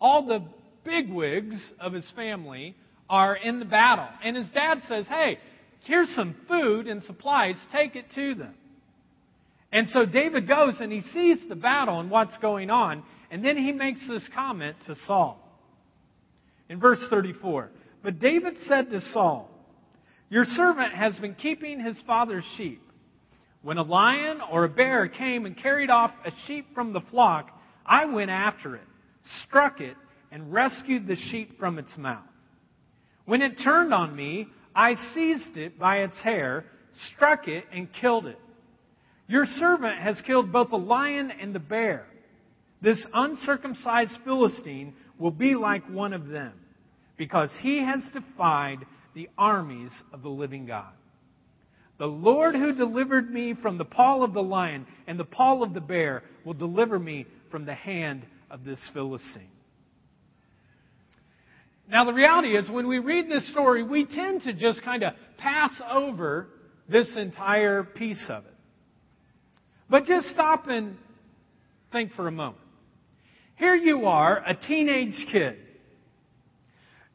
all 0.01 0.25
the 0.25 0.45
bigwigs 0.85 1.57
of 1.81 1.93
his 1.93 2.09
family, 2.15 2.77
are 3.09 3.35
in 3.35 3.59
the 3.59 3.65
battle. 3.65 4.07
And 4.23 4.37
his 4.37 4.49
dad 4.51 4.83
says, 4.87 5.05
Hey, 5.09 5.39
here's 5.85 6.09
some 6.15 6.37
food 6.49 6.87
and 6.87 7.03
supplies, 7.05 7.57
take 7.73 7.97
it 7.97 8.07
to 8.15 8.37
them. 8.37 8.55
And 9.73 9.89
so 9.89 10.05
David 10.05 10.47
goes 10.47 10.75
and 10.81 10.93
he 10.93 11.01
sees 11.01 11.39
the 11.49 11.57
battle 11.57 11.99
and 11.99 12.09
what's 12.09 12.37
going 12.39 12.71
on, 12.71 13.03
and 13.33 13.45
then 13.45 13.57
he 13.57 13.73
makes 13.73 14.01
this 14.09 14.27
comment 14.35 14.77
to 14.87 14.95
Saul. 15.07 15.39
In 16.69 16.79
verse 16.79 17.05
34, 17.11 17.71
But 18.03 18.21
David 18.21 18.57
said 18.67 18.91
to 18.91 19.01
Saul, 19.13 19.51
Your 20.31 20.45
servant 20.45 20.95
has 20.95 21.15
been 21.17 21.35
keeping 21.35 21.81
his 21.81 21.97
father's 22.07 22.45
sheep. 22.57 22.81
When 23.63 23.79
a 23.79 23.83
lion 23.83 24.39
or 24.51 24.65
a 24.65 24.69
bear 24.69 25.09
came 25.09 25.45
and 25.45 25.57
carried 25.57 25.91
off 25.91 26.13
a 26.25 26.31
sheep 26.47 26.73
from 26.73 26.93
the 26.93 27.01
flock, 27.11 27.51
I 27.85 28.05
went 28.05 28.31
after 28.31 28.77
it, 28.77 28.87
struck 29.45 29.81
it, 29.81 29.97
and 30.31 30.53
rescued 30.53 31.09
the 31.09 31.17
sheep 31.17 31.59
from 31.59 31.79
its 31.79 31.95
mouth. 31.99 32.23
When 33.27 33.43
it 33.43 33.59
turned 33.63 33.93
on 33.93 34.15
me, 34.15 34.47
I 34.75 34.95
seized 35.15 35.57
it 35.57 35.79
by 35.79 35.99
its 35.99 36.19
hair, 36.23 36.65
struck 37.13 37.49
it, 37.49 37.65
and 37.73 37.93
killed 37.93 38.27
it. 38.27 38.39
Your 39.27 39.47
servant 39.47 39.99
has 39.99 40.21
killed 40.25 40.53
both 40.53 40.71
the 40.71 40.77
lion 40.77 41.33
and 41.33 41.53
the 41.53 41.61
bear. 41.61 42.07
This 42.81 43.05
uncircumcised 43.13 44.19
Philistine 44.25 44.95
will 45.19 45.33
be 45.33 45.57
like 45.57 45.85
one 45.91 46.13
of 46.13 46.29
them, 46.29 46.53
because 47.17 47.51
he 47.61 47.85
has 47.85 48.01
defied 48.13 48.79
the 49.15 49.29
armies 49.37 49.91
of 50.13 50.23
the 50.23 50.29
living 50.29 50.67
God. 50.67 50.93
The 51.99 52.07
Lord 52.07 52.55
who 52.55 52.73
delivered 52.75 53.31
me 53.31 53.55
from 53.61 53.77
the 53.77 53.85
paw 53.85 54.23
of 54.23 54.33
the 54.33 54.43
lion 54.43 54.87
and 55.07 55.19
the 55.19 55.25
paw 55.25 55.63
of 55.63 55.75
the 55.75 55.81
bear 55.81 56.23
will 56.45 56.55
deliver 56.55 56.99
me 56.99 57.27
from 57.51 57.67
the 57.67 57.75
hand 57.75 58.25
of 58.51 58.65
this 58.65 58.79
Philistine. 58.95 59.51
Now, 61.91 62.05
the 62.05 62.13
reality 62.13 62.57
is, 62.57 62.71
when 62.71 62.87
we 62.87 63.01
read 63.01 63.29
this 63.29 63.51
story, 63.51 63.83
we 63.83 64.07
tend 64.07 64.43
to 64.43 64.53
just 64.53 64.83
kind 64.83 65.03
of 65.03 65.13
pass 65.39 65.73
over 65.91 66.47
this 66.89 67.09
entire 67.17 67.83
piece 67.83 68.25
of 68.29 68.45
it. 68.45 68.55
But 69.91 70.05
just 70.05 70.29
stop 70.29 70.69
and 70.69 70.97
think 71.91 72.13
for 72.15 72.29
a 72.29 72.33
moment. 72.33 72.63
Here 73.57 73.75
you 73.75 74.07
are, 74.07 74.41
a 74.47 74.55
teenage 74.55 75.27
kid. 75.33 75.59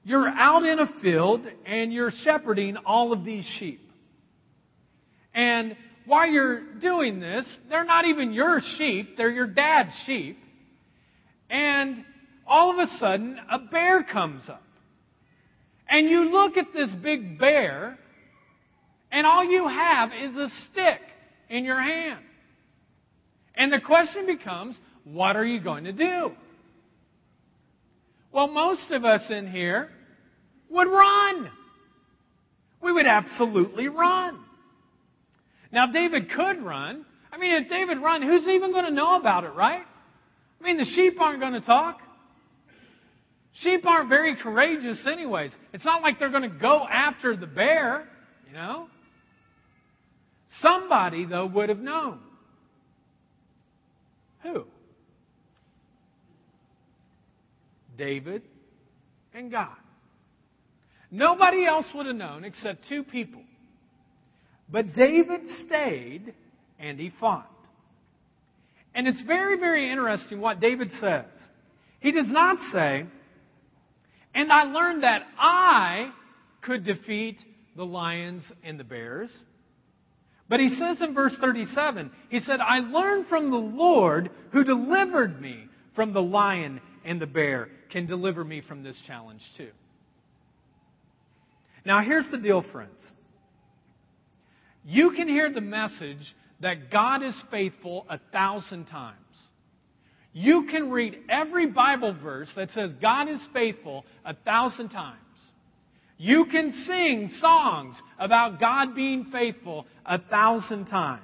You're 0.08 0.28
out 0.28 0.64
in 0.64 0.78
a 0.78 0.86
field 1.02 1.42
and 1.66 1.92
you're 1.92 2.12
shepherding 2.24 2.78
all 2.86 3.12
of 3.12 3.26
these 3.26 3.44
sheep. 3.58 3.82
And 5.34 5.76
while 6.06 6.28
you're 6.28 6.76
doing 6.76 7.20
this, 7.20 7.44
they're 7.70 7.84
not 7.84 8.06
even 8.06 8.32
your 8.32 8.62
sheep, 8.78 9.18
they're 9.18 9.32
your 9.32 9.48
dad's 9.48 9.96
sheep. 10.06 10.38
And 11.50 12.06
all 12.46 12.72
of 12.72 12.88
a 12.88 12.98
sudden, 13.00 13.40
a 13.52 13.58
bear 13.58 14.04
comes 14.04 14.48
up. 14.48 14.62
And 15.90 16.08
you 16.08 16.30
look 16.32 16.56
at 16.56 16.68
this 16.72 16.90
big 17.02 17.40
bear, 17.40 17.98
and 19.12 19.26
all 19.26 19.44
you 19.44 19.68
have 19.68 20.12
is 20.12 20.36
a 20.36 20.48
stick 20.72 21.02
in 21.50 21.66
your 21.66 21.82
hand. 21.82 22.24
And 23.56 23.74
the 23.74 23.80
question 23.80 24.28
becomes, 24.28 24.76
what 25.04 25.36
are 25.36 25.46
you 25.46 25.60
going 25.60 25.86
to 25.86 25.94
do? 25.94 26.32
Well, 28.32 28.48
most 28.48 28.92
of 28.92 29.04
us 29.04 29.22
in 29.30 29.50
here 29.50 29.90
would 30.70 30.88
run. 30.88 31.52
We 32.82 32.92
would 32.92 33.06
absolutely 33.06 33.88
run. 33.88 34.40
Now, 35.72 35.88
David 35.88 36.32
could 36.32 36.62
run. 36.62 37.06
I 37.32 37.38
mean, 37.38 37.64
if 37.64 37.70
David 37.70 37.98
run, 38.00 38.22
who's 38.22 38.48
even 38.48 38.72
going 38.72 38.86
to 38.86 38.92
know 38.92 39.20
about 39.20 39.44
it, 39.44 39.54
right? 39.56 39.82
I 40.60 40.64
mean, 40.64 40.78
the 40.78 40.86
sheep 40.86 41.20
aren't 41.20 41.40
going 41.40 41.54
to 41.54 41.62
talk. 41.62 42.00
Sheep 43.62 43.86
aren't 43.86 44.10
very 44.10 44.36
courageous, 44.36 44.98
anyways. 45.06 45.52
It's 45.74 45.86
not 45.86 46.02
like 46.02 46.20
they're 46.20 46.30
going 46.30 46.50
to 46.50 46.58
go 46.58 46.86
after 46.90 47.36
the 47.36 47.48
bear, 47.48 48.08
you 48.48 48.54
know. 48.54 48.88
Somebody, 50.62 51.26
though, 51.26 51.46
would 51.46 51.70
have 51.70 51.80
known. 51.80 52.20
Who? 54.44 54.66
David 57.98 58.44
and 59.34 59.52
God. 59.52 59.76
Nobody 61.12 61.66
else 61.66 61.86
would 61.94 62.06
have 62.06 62.16
known 62.16 62.44
except 62.44 62.88
two 62.88 63.04
people. 63.04 63.42
But 64.70 64.94
David 64.94 65.42
stayed 65.66 66.34
and 66.80 67.00
he 67.00 67.12
fought. 67.20 67.52
And 68.94 69.08
it's 69.08 69.22
very, 69.24 69.60
very 69.60 69.92
interesting 69.92 70.40
what 70.40 70.60
David 70.60 70.90
says. 71.00 71.26
He 72.00 72.12
does 72.12 72.30
not 72.30 72.58
say, 72.72 73.06
and 74.34 74.52
I 74.52 74.64
learned 74.64 75.04
that 75.04 75.24
I 75.38 76.12
could 76.62 76.86
defeat 76.86 77.38
the 77.76 77.86
lions 77.86 78.44
and 78.64 78.80
the 78.80 78.84
bears. 78.84 79.32
But 80.48 80.60
he 80.60 80.70
says 80.70 80.98
in 81.02 81.14
verse 81.14 81.36
37, 81.42 82.12
he 82.30 82.40
said, 82.40 82.60
I 82.60 82.80
learned 82.80 83.28
from 83.28 83.50
the 83.52 83.58
Lord 83.58 84.30
who 84.52 84.64
delivered 84.64 85.42
me 85.42 85.66
from 85.96 86.14
the 86.14 86.22
lion 86.22 86.80
and 87.04 87.22
the 87.22 87.28
bear, 87.28 87.70
can 87.92 88.06
deliver 88.06 88.44
me 88.44 88.62
from 88.68 88.84
this 88.84 88.98
challenge 89.08 89.42
too. 89.58 89.70
Now, 91.86 92.02
here's 92.02 92.30
the 92.32 92.38
deal, 92.38 92.64
friends. 92.72 93.00
You 94.84 95.12
can 95.12 95.28
hear 95.28 95.52
the 95.52 95.62
message 95.62 96.36
that 96.62 96.92
God 96.92 97.24
is 97.24 97.36
faithful 97.52 98.06
a 98.10 98.20
thousand 98.32 98.86
times. 98.86 99.20
You 100.34 100.68
can 100.70 100.92
read 100.92 101.18
every 101.30 101.68
Bible 101.68 102.14
verse 102.22 102.50
that 102.56 102.72
says 102.72 102.92
God 103.02 103.30
is 103.30 103.40
faithful 103.54 104.04
a 104.26 104.34
thousand 104.34 104.90
times. 104.90 105.20
You 106.18 106.46
can 106.46 106.72
sing 106.86 107.32
songs 107.40 107.96
about 108.20 108.60
God 108.60 108.96
being 108.96 109.26
faithful 109.32 109.86
a 110.06 110.20
thousand 110.20 110.86
times, 110.86 111.22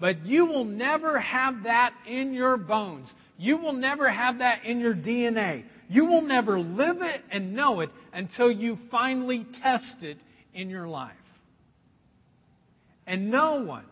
but 0.00 0.24
you 0.24 0.46
will 0.46 0.64
never 0.64 1.18
have 1.18 1.64
that 1.64 1.92
in 2.06 2.32
your 2.32 2.56
bones. 2.56 3.08
You 3.36 3.58
will 3.58 3.72
never 3.72 4.10
have 4.10 4.38
that 4.38 4.64
in 4.64 4.80
your 4.80 4.94
DNA. 4.94 5.64
You 5.92 6.06
will 6.06 6.22
never 6.22 6.58
live 6.58 7.02
it 7.02 7.20
and 7.30 7.52
know 7.52 7.80
it 7.80 7.90
until 8.14 8.50
you 8.50 8.78
finally 8.90 9.46
test 9.62 9.96
it 10.00 10.16
in 10.54 10.70
your 10.70 10.88
life. 10.88 11.12
And 13.06 13.30
no 13.30 13.62
one, 13.62 13.84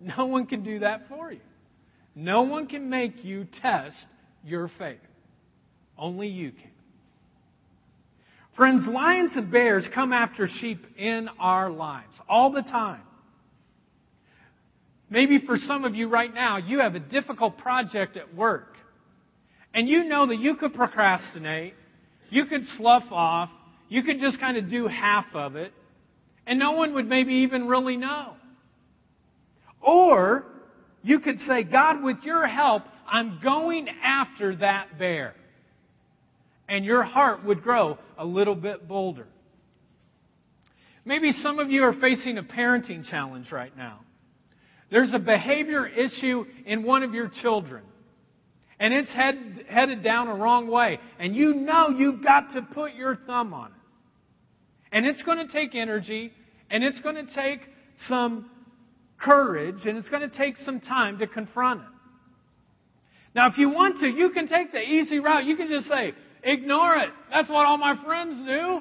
no 0.00 0.26
one 0.26 0.46
can 0.46 0.64
do 0.64 0.80
that 0.80 1.08
for 1.08 1.30
you. 1.30 1.38
No 2.16 2.42
one 2.42 2.66
can 2.66 2.90
make 2.90 3.24
you 3.24 3.46
test 3.62 3.94
your 4.44 4.68
faith. 4.80 4.98
Only 5.96 6.26
you 6.26 6.50
can. 6.50 6.70
Friends, 8.56 8.88
lions 8.88 9.30
and 9.36 9.52
bears 9.52 9.86
come 9.94 10.12
after 10.12 10.48
sheep 10.60 10.84
in 10.96 11.28
our 11.38 11.70
lives 11.70 12.14
all 12.28 12.50
the 12.50 12.62
time. 12.62 13.02
Maybe 15.08 15.38
for 15.46 15.56
some 15.56 15.84
of 15.84 15.94
you 15.94 16.08
right 16.08 16.34
now, 16.34 16.56
you 16.56 16.80
have 16.80 16.96
a 16.96 17.00
difficult 17.00 17.58
project 17.58 18.16
at 18.16 18.34
work. 18.34 18.74
And 19.74 19.88
you 19.88 20.04
know 20.04 20.26
that 20.26 20.38
you 20.38 20.56
could 20.56 20.74
procrastinate, 20.74 21.74
you 22.30 22.46
could 22.46 22.66
slough 22.76 23.10
off, 23.10 23.50
you 23.88 24.02
could 24.02 24.20
just 24.20 24.40
kind 24.40 24.56
of 24.56 24.68
do 24.68 24.86
half 24.86 25.26
of 25.34 25.56
it, 25.56 25.72
and 26.46 26.58
no 26.58 26.72
one 26.72 26.94
would 26.94 27.08
maybe 27.08 27.34
even 27.34 27.68
really 27.68 27.96
know. 27.96 28.34
Or 29.80 30.44
you 31.02 31.20
could 31.20 31.38
say, 31.40 31.62
God, 31.62 32.02
with 32.02 32.18
your 32.22 32.46
help, 32.46 32.82
I'm 33.06 33.40
going 33.42 33.88
after 34.02 34.56
that 34.56 34.98
bear 34.98 35.34
and 36.68 36.84
your 36.84 37.02
heart 37.02 37.44
would 37.44 37.62
grow 37.62 37.98
a 38.18 38.24
little 38.24 38.54
bit 38.54 38.86
bolder. 38.86 39.26
Maybe 41.04 41.32
some 41.32 41.58
of 41.58 41.70
you 41.70 41.84
are 41.84 41.94
facing 41.94 42.36
a 42.36 42.42
parenting 42.42 43.08
challenge 43.08 43.50
right 43.50 43.74
now. 43.76 44.00
There's 44.90 45.14
a 45.14 45.18
behavior 45.18 45.86
issue 45.86 46.44
in 46.66 46.82
one 46.82 47.02
of 47.02 47.14
your 47.14 47.28
children. 47.28 47.82
And 48.80 48.94
it's 48.94 49.10
head, 49.10 49.64
headed 49.68 50.02
down 50.02 50.28
a 50.28 50.34
wrong 50.34 50.68
way. 50.68 50.98
And 51.18 51.34
you 51.34 51.54
know 51.54 51.88
you've 51.88 52.22
got 52.22 52.52
to 52.52 52.62
put 52.62 52.94
your 52.94 53.16
thumb 53.26 53.52
on 53.52 53.68
it. 53.68 53.72
And 54.92 55.04
it's 55.06 55.22
going 55.22 55.44
to 55.44 55.52
take 55.52 55.74
energy. 55.74 56.32
And 56.70 56.84
it's 56.84 57.00
going 57.00 57.16
to 57.16 57.34
take 57.34 57.60
some 58.08 58.48
courage. 59.20 59.86
And 59.86 59.98
it's 59.98 60.08
going 60.08 60.28
to 60.28 60.36
take 60.36 60.56
some 60.58 60.80
time 60.80 61.18
to 61.18 61.26
confront 61.26 61.80
it. 61.80 61.86
Now, 63.34 63.48
if 63.48 63.58
you 63.58 63.68
want 63.70 63.98
to, 64.00 64.08
you 64.08 64.30
can 64.30 64.48
take 64.48 64.72
the 64.72 64.80
easy 64.80 65.18
route. 65.18 65.44
You 65.44 65.56
can 65.56 65.68
just 65.68 65.88
say, 65.88 66.14
Ignore 66.42 66.96
it. 66.98 67.10
That's 67.30 67.50
what 67.50 67.66
all 67.66 67.78
my 67.78 68.02
friends 68.04 68.46
do. 68.46 68.80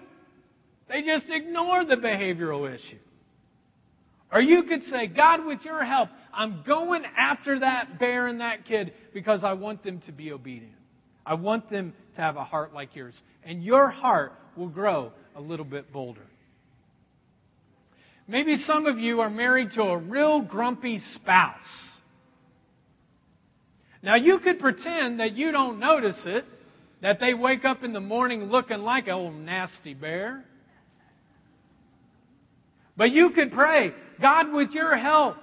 They 0.89 1.01
just 1.01 1.25
ignore 1.29 1.85
the 1.85 1.95
behavioral 1.95 2.73
issue. 2.73 2.99
Or 4.31 4.41
you 4.41 4.63
could 4.63 4.83
say, 4.85 5.07
God, 5.07 5.45
with 5.45 5.61
your 5.63 5.83
help, 5.83 6.09
I'm 6.37 6.61
going 6.65 7.03
after 7.17 7.59
that 7.59 7.97
bear 7.99 8.27
and 8.27 8.41
that 8.41 8.65
kid 8.65 8.93
because 9.11 9.43
I 9.43 9.53
want 9.53 9.83
them 9.83 10.01
to 10.01 10.11
be 10.11 10.31
obedient. 10.31 10.75
I 11.25 11.33
want 11.33 11.67
them 11.71 11.93
to 12.15 12.21
have 12.21 12.37
a 12.37 12.43
heart 12.43 12.75
like 12.75 12.95
yours. 12.95 13.15
And 13.43 13.63
your 13.63 13.89
heart 13.89 14.33
will 14.55 14.67
grow 14.69 15.11
a 15.35 15.41
little 15.41 15.65
bit 15.65 15.91
bolder. 15.91 16.21
Maybe 18.27 18.61
some 18.67 18.85
of 18.85 18.99
you 18.99 19.21
are 19.21 19.31
married 19.31 19.71
to 19.73 19.81
a 19.81 19.97
real 19.97 20.41
grumpy 20.41 21.01
spouse. 21.15 21.57
Now, 24.03 24.15
you 24.15 24.37
could 24.37 24.59
pretend 24.59 25.19
that 25.19 25.35
you 25.35 25.51
don't 25.51 25.79
notice 25.79 26.17
it 26.25 26.45
that 27.01 27.19
they 27.19 27.33
wake 27.33 27.65
up 27.65 27.83
in 27.83 27.93
the 27.93 27.99
morning 27.99 28.43
looking 28.43 28.79
like 28.79 29.07
an 29.07 29.13
old 29.13 29.33
nasty 29.33 29.95
bear. 29.95 30.45
But 32.95 33.11
you 33.11 33.31
could 33.31 33.51
pray, 33.51 33.91
God, 34.21 34.53
with 34.53 34.71
your 34.71 34.95
help, 34.95 35.37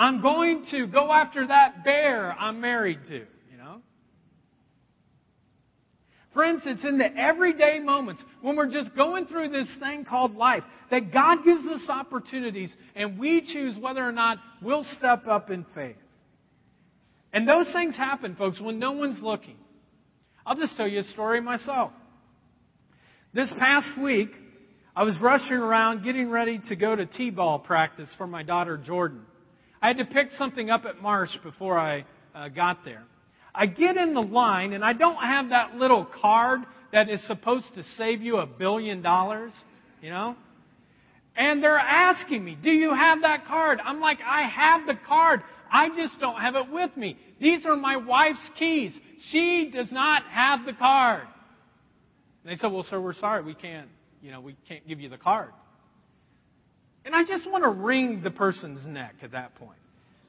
I'm 0.00 0.22
going 0.22 0.64
to 0.70 0.86
go 0.86 1.12
after 1.12 1.46
that 1.48 1.84
bear 1.84 2.32
I'm 2.32 2.62
married 2.62 3.00
to, 3.08 3.16
you 3.18 3.58
know? 3.58 3.82
Friends, 6.32 6.62
it's 6.64 6.82
in 6.86 6.96
the 6.96 7.14
everyday 7.14 7.80
moments 7.80 8.22
when 8.40 8.56
we're 8.56 8.72
just 8.72 8.96
going 8.96 9.26
through 9.26 9.50
this 9.50 9.68
thing 9.78 10.06
called 10.06 10.34
life 10.34 10.62
that 10.90 11.12
God 11.12 11.44
gives 11.44 11.66
us 11.66 11.82
opportunities 11.90 12.70
and 12.94 13.18
we 13.18 13.42
choose 13.42 13.76
whether 13.78 14.02
or 14.02 14.10
not 14.10 14.38
we'll 14.62 14.86
step 14.96 15.26
up 15.26 15.50
in 15.50 15.66
faith. 15.74 15.96
And 17.34 17.46
those 17.46 17.70
things 17.74 17.94
happen, 17.94 18.36
folks, 18.36 18.58
when 18.58 18.78
no 18.78 18.92
one's 18.92 19.22
looking. 19.22 19.58
I'll 20.46 20.56
just 20.56 20.78
tell 20.78 20.88
you 20.88 21.00
a 21.00 21.04
story 21.12 21.42
myself. 21.42 21.92
This 23.34 23.52
past 23.58 24.00
week, 24.02 24.30
I 24.96 25.02
was 25.02 25.18
rushing 25.20 25.58
around 25.58 26.04
getting 26.04 26.30
ready 26.30 26.58
to 26.70 26.74
go 26.74 26.96
to 26.96 27.04
T-ball 27.04 27.58
practice 27.58 28.08
for 28.16 28.26
my 28.26 28.42
daughter 28.42 28.78
Jordan. 28.78 29.26
I 29.82 29.88
had 29.88 29.98
to 29.98 30.04
pick 30.04 30.30
something 30.36 30.70
up 30.70 30.84
at 30.84 31.00
Marsh 31.00 31.36
before 31.42 31.78
I 31.78 32.04
uh, 32.34 32.48
got 32.48 32.84
there. 32.84 33.02
I 33.54 33.66
get 33.66 33.96
in 33.96 34.14
the 34.14 34.22
line 34.22 34.72
and 34.72 34.84
I 34.84 34.92
don't 34.92 35.16
have 35.16 35.50
that 35.50 35.76
little 35.76 36.04
card 36.04 36.60
that 36.92 37.08
is 37.08 37.20
supposed 37.26 37.74
to 37.74 37.84
save 37.96 38.22
you 38.22 38.38
a 38.38 38.46
billion 38.46 39.02
dollars, 39.02 39.52
you 40.02 40.10
know? 40.10 40.36
And 41.36 41.62
they're 41.62 41.78
asking 41.78 42.44
me, 42.44 42.56
do 42.60 42.70
you 42.70 42.92
have 42.94 43.22
that 43.22 43.46
card? 43.46 43.80
I'm 43.84 44.00
like, 44.00 44.18
I 44.24 44.42
have 44.42 44.86
the 44.86 44.98
card. 45.06 45.42
I 45.70 45.88
just 45.90 46.18
don't 46.20 46.40
have 46.40 46.56
it 46.56 46.70
with 46.70 46.96
me. 46.96 47.16
These 47.40 47.64
are 47.64 47.76
my 47.76 47.96
wife's 47.96 48.50
keys. 48.58 48.92
She 49.30 49.70
does 49.72 49.90
not 49.92 50.24
have 50.24 50.66
the 50.66 50.72
card. 50.72 51.22
And 52.44 52.52
they 52.52 52.60
said, 52.60 52.72
Well, 52.72 52.84
sir, 52.88 53.00
we're 53.00 53.14
sorry. 53.14 53.42
We 53.42 53.54
can't, 53.54 53.88
you 54.20 54.32
know, 54.32 54.40
we 54.40 54.56
can't 54.66 54.86
give 54.86 55.00
you 55.00 55.08
the 55.08 55.18
card. 55.18 55.50
And 57.04 57.14
I 57.14 57.24
just 57.24 57.50
want 57.50 57.64
to 57.64 57.70
wring 57.70 58.22
the 58.22 58.30
person's 58.30 58.84
neck 58.86 59.14
at 59.22 59.32
that 59.32 59.54
point. 59.54 59.78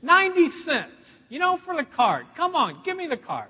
90 0.02 0.48
cents, 0.66 0.92
you 1.30 1.40
know, 1.40 1.60
for 1.66 1.76
the 1.76 1.86
card. 1.96 2.26
Come 2.36 2.56
on, 2.56 2.82
give 2.86 2.98
me 2.98 3.08
the 3.08 3.18
card. 3.18 3.50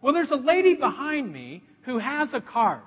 Well, 0.00 0.12
there's 0.12 0.30
a 0.30 0.36
lady 0.36 0.74
behind 0.74 1.32
me 1.32 1.62
who 1.82 1.98
has 1.98 2.28
a 2.32 2.40
card. 2.40 2.82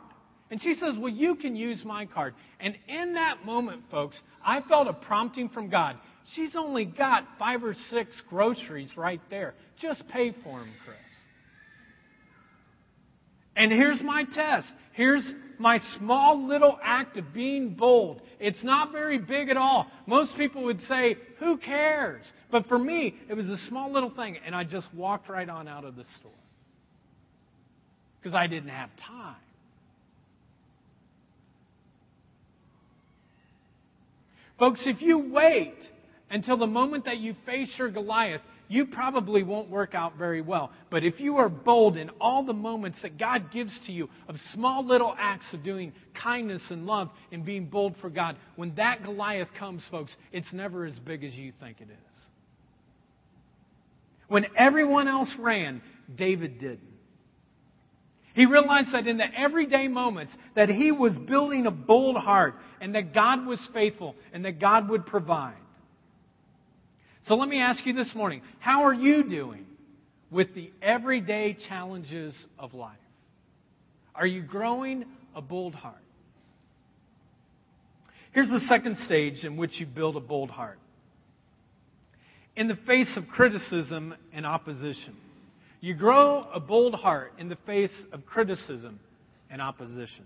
And 0.49 0.61
she 0.61 0.73
says, 0.73 0.95
Well, 0.97 1.11
you 1.11 1.35
can 1.35 1.55
use 1.55 1.83
my 1.85 2.05
card. 2.05 2.33
And 2.59 2.75
in 2.87 3.13
that 3.13 3.45
moment, 3.45 3.83
folks, 3.89 4.19
I 4.45 4.61
felt 4.61 4.87
a 4.87 4.93
prompting 4.93 5.49
from 5.49 5.69
God. 5.69 5.97
She's 6.35 6.55
only 6.55 6.85
got 6.85 7.25
five 7.39 7.63
or 7.63 7.73
six 7.89 8.21
groceries 8.29 8.89
right 8.95 9.21
there. 9.29 9.53
Just 9.81 10.07
pay 10.09 10.31
for 10.43 10.59
them, 10.59 10.69
Chris. 10.85 10.97
And 13.55 13.71
here's 13.71 14.01
my 14.01 14.23
test. 14.23 14.67
Here's 14.93 15.23
my 15.57 15.79
small 15.97 16.47
little 16.47 16.79
act 16.83 17.17
of 17.17 17.33
being 17.33 17.75
bold. 17.75 18.21
It's 18.39 18.63
not 18.63 18.91
very 18.91 19.19
big 19.19 19.49
at 19.49 19.57
all. 19.57 19.87
Most 20.07 20.35
people 20.35 20.63
would 20.63 20.81
say, 20.83 21.15
Who 21.39 21.57
cares? 21.57 22.23
But 22.49 22.67
for 22.67 22.79
me, 22.79 23.15
it 23.29 23.33
was 23.33 23.47
a 23.47 23.57
small 23.67 23.91
little 23.91 24.09
thing, 24.09 24.37
and 24.45 24.55
I 24.55 24.63
just 24.63 24.91
walked 24.93 25.29
right 25.29 25.47
on 25.47 25.67
out 25.67 25.85
of 25.85 25.95
the 25.95 26.05
store. 26.19 26.31
Because 28.19 28.35
I 28.35 28.47
didn't 28.47 28.69
have 28.69 28.89
time. 28.97 29.35
Folks, 34.59 34.81
if 34.85 35.01
you 35.01 35.17
wait 35.17 35.75
until 36.29 36.55
the 36.55 36.67
moment 36.67 37.05
that 37.05 37.17
you 37.17 37.35
face 37.47 37.71
your 37.77 37.89
Goliath, 37.89 38.41
you 38.71 38.85
probably 38.85 39.43
won't 39.43 39.69
work 39.69 39.93
out 39.93 40.17
very 40.17 40.41
well. 40.41 40.71
But 40.89 41.03
if 41.03 41.19
you 41.19 41.35
are 41.37 41.49
bold 41.49 41.97
in 41.97 42.09
all 42.21 42.45
the 42.45 42.53
moments 42.53 42.99
that 43.01 43.19
God 43.19 43.51
gives 43.51 43.77
to 43.85 43.91
you 43.91 44.07
of 44.29 44.37
small 44.53 44.87
little 44.87 45.13
acts 45.19 45.47
of 45.51 45.61
doing 45.61 45.91
kindness 46.13 46.61
and 46.69 46.85
love 46.85 47.09
and 47.33 47.43
being 47.43 47.65
bold 47.65 47.95
for 47.99 48.09
God, 48.09 48.37
when 48.55 48.73
that 48.75 49.03
Goliath 49.03 49.49
comes, 49.59 49.83
folks, 49.91 50.15
it's 50.31 50.53
never 50.53 50.85
as 50.85 50.97
big 50.99 51.25
as 51.25 51.33
you 51.33 51.51
think 51.59 51.81
it 51.81 51.89
is. 51.89 52.23
When 54.29 54.45
everyone 54.55 55.09
else 55.09 55.33
ran, 55.37 55.81
David 56.15 56.57
didn't. 56.57 56.79
He 58.33 58.45
realized 58.45 58.93
that 58.93 59.05
in 59.05 59.17
the 59.17 59.27
everyday 59.37 59.89
moments 59.89 60.31
that 60.55 60.69
he 60.69 60.93
was 60.93 61.13
building 61.27 61.65
a 61.65 61.71
bold 61.71 62.15
heart 62.15 62.55
and 62.79 62.95
that 62.95 63.13
God 63.13 63.45
was 63.45 63.59
faithful 63.73 64.15
and 64.31 64.45
that 64.45 64.61
God 64.61 64.87
would 64.87 65.05
provide. 65.05 65.57
So 67.27 67.35
let 67.35 67.47
me 67.47 67.59
ask 67.61 67.85
you 67.85 67.93
this 67.93 68.09
morning 68.15 68.41
how 68.59 68.83
are 68.83 68.93
you 68.93 69.23
doing 69.23 69.65
with 70.31 70.53
the 70.55 70.71
everyday 70.81 71.55
challenges 71.67 72.35
of 72.57 72.73
life? 72.73 72.97
Are 74.15 74.25
you 74.25 74.41
growing 74.41 75.05
a 75.35 75.41
bold 75.41 75.75
heart? 75.75 75.95
Here's 78.31 78.49
the 78.49 78.61
second 78.67 78.97
stage 78.97 79.43
in 79.43 79.57
which 79.57 79.79
you 79.79 79.85
build 79.85 80.15
a 80.15 80.21
bold 80.21 80.49
heart. 80.49 80.79
In 82.55 82.67
the 82.67 82.77
face 82.87 83.11
of 83.17 83.27
criticism 83.27 84.13
and 84.33 84.45
opposition, 84.45 85.15
you 85.79 85.93
grow 85.93 86.47
a 86.53 86.59
bold 86.59 86.95
heart 86.95 87.33
in 87.37 87.49
the 87.49 87.57
face 87.65 87.91
of 88.11 88.25
criticism 88.25 88.99
and 89.49 89.61
opposition. 89.61 90.25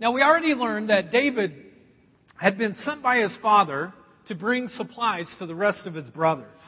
Now, 0.00 0.12
we 0.12 0.22
already 0.22 0.54
learned 0.54 0.90
that 0.90 1.10
David 1.10 1.67
had 2.38 2.56
been 2.56 2.74
sent 2.76 3.02
by 3.02 3.18
his 3.18 3.36
father 3.42 3.92
to 4.28 4.34
bring 4.34 4.68
supplies 4.68 5.26
to 5.38 5.46
the 5.46 5.54
rest 5.54 5.86
of 5.86 5.94
his 5.94 6.08
brothers. 6.10 6.58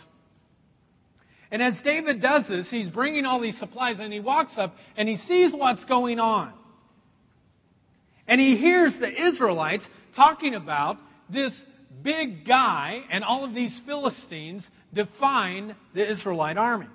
And 1.53 1.63
as 1.63 1.75
David 1.85 2.23
does 2.23 2.45
this, 2.49 2.67
he's 2.71 2.89
bringing 2.89 3.25
all 3.25 3.41
these 3.41 3.59
supplies 3.59 3.97
and 3.99 4.13
he 4.13 4.21
walks 4.21 4.53
up 4.57 4.75
and 4.97 5.09
he 5.09 5.17
sees 5.17 5.53
what's 5.53 5.85
going 5.85 6.21
on. 6.21 6.53
And 8.29 8.41
he 8.41 8.57
hears 8.57 8.97
the 9.01 9.29
Israelites 9.29 9.85
talking 10.15 10.55
about 10.55 10.99
this 11.29 11.53
big 12.03 12.47
guy 12.47 13.01
and 13.11 13.25
all 13.25 13.45
of 13.45 13.55
these 13.55 13.79
Philistines 13.85 14.65
defying 14.95 15.75
the 15.95 16.09
Israelite 16.09 16.57
army. 16.57 16.87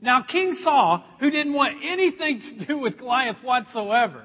Now, 0.00 0.22
King 0.22 0.56
Saul, 0.62 1.04
who 1.20 1.30
didn't 1.30 1.54
want 1.54 1.76
anything 1.84 2.40
to 2.40 2.66
do 2.66 2.78
with 2.78 2.98
Goliath 2.98 3.36
whatsoever, 3.42 4.24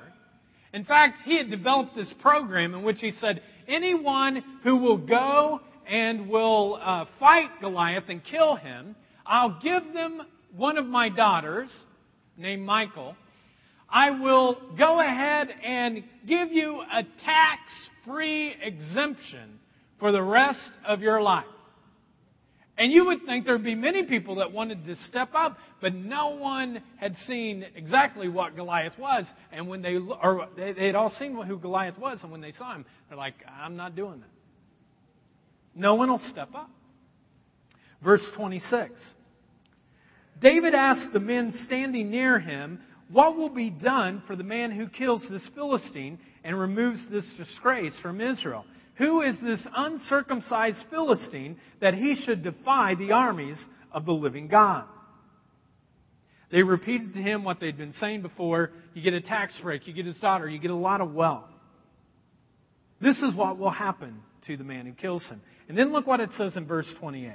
in 0.74 0.86
fact, 0.86 1.20
he 1.26 1.38
had 1.38 1.50
developed 1.50 1.96
this 1.96 2.14
program 2.22 2.74
in 2.74 2.84
which 2.84 3.00
he 3.00 3.12
said, 3.20 3.42
anyone 3.68 4.44
who 4.64 4.78
will 4.78 4.98
go 4.98 5.62
and 5.88 6.30
will 6.30 6.80
uh, 6.82 7.06
fight 7.20 7.50
Goliath 7.62 8.06
and 8.10 8.24
kill 8.24 8.56
him, 8.56 8.96
I'll 9.26 9.60
give 9.62 9.94
them 9.94 10.22
one 10.56 10.78
of 10.78 10.86
my 10.86 11.10
daughters, 11.10 11.70
named 12.38 12.66
Michal. 12.66 13.16
I 13.90 14.12
will 14.12 14.58
go 14.78 15.00
ahead 15.00 15.50
and 15.64 16.04
give 16.28 16.52
you 16.52 16.82
a 16.82 17.04
tax 17.24 17.62
free 18.06 18.56
exemption 18.62 19.60
for 20.00 20.12
the 20.12 20.22
rest 20.22 20.72
of 20.86 21.02
your 21.02 21.22
life. 21.22 21.46
And 22.80 22.94
you 22.94 23.06
would 23.08 23.26
think 23.26 23.46
there'd 23.46 23.62
be 23.62 23.76
many 23.76 24.04
people 24.04 24.36
that 24.36 24.54
wanted 24.54 24.86
to 24.86 24.96
step 25.10 25.36
up, 25.36 25.58
but 25.82 25.94
no 25.94 26.30
one 26.30 26.82
had 26.96 27.14
seen 27.28 27.66
exactly 27.76 28.30
what 28.30 28.56
Goliath 28.56 28.98
was. 28.98 29.26
And 29.52 29.68
when 29.68 29.82
they, 29.82 29.98
or 29.98 30.48
they 30.56 30.86
had 30.86 30.96
all 30.96 31.14
seen 31.20 31.36
who 31.36 31.60
Goliath 31.60 31.98
was, 31.98 32.20
and 32.24 32.32
when 32.32 32.40
they 32.40 32.54
saw 32.54 32.74
him, 32.74 32.86
they're 33.10 33.18
like, 33.18 33.34
I'm 33.62 33.76
not 33.76 33.98
doing 33.98 34.22
that. 34.22 34.30
No 35.76 35.96
one 35.96 36.10
will 36.10 36.22
step 36.32 36.56
up. 36.56 36.70
Verse 38.02 38.26
26. 38.38 38.94
David 40.42 40.74
asked 40.74 41.12
the 41.12 41.20
men 41.20 41.52
standing 41.66 42.10
near 42.10 42.40
him, 42.40 42.80
What 43.12 43.36
will 43.36 43.50
be 43.50 43.70
done 43.70 44.24
for 44.26 44.38
the 44.38 44.44
man 44.46 44.72
who 44.72 44.88
kills 44.88 45.22
this 45.30 45.46
Philistine 45.54 46.18
and 46.46 46.58
removes 46.58 47.00
this 47.12 47.26
disgrace 47.38 47.94
from 48.02 48.22
Israel? 48.22 48.64
Who 49.00 49.22
is 49.22 49.36
this 49.42 49.66
uncircumcised 49.76 50.78
Philistine 50.90 51.58
that 51.80 51.94
he 51.94 52.16
should 52.26 52.44
defy 52.44 52.96
the 52.96 53.14
armies 53.14 53.58
of 53.94 54.06
the 54.06 54.12
living 54.12 54.50
God? 54.50 54.84
They 56.52 56.64
repeated 56.64 57.14
to 57.14 57.20
him 57.20 57.46
what 57.46 57.62
they'd 57.62 57.78
been 57.78 57.94
saying 57.94 58.24
before. 58.24 58.72
You 58.94 59.02
get 59.02 59.14
a 59.14 59.22
tax 59.22 59.54
break, 59.62 59.88
you 59.88 59.94
get 59.94 60.06
his 60.06 60.18
daughter, 60.18 60.50
you 60.50 60.60
get 60.60 60.72
a 60.72 60.76
lot 60.76 61.00
of 61.00 61.14
wealth. 61.14 61.50
This 63.00 63.22
is 63.22 63.34
what 63.34 63.58
will 63.58 63.70
happen 63.70 64.18
to 64.48 64.58
the 64.58 64.66
man 64.66 64.86
who 64.86 64.92
kills 64.92 65.24
him. 65.24 65.42
And 65.70 65.78
then 65.78 65.94
look 65.94 66.06
what 66.06 66.20
it 66.20 66.32
says 66.38 66.58
in 66.58 66.66
verse 66.66 66.88
28. 67.00 67.32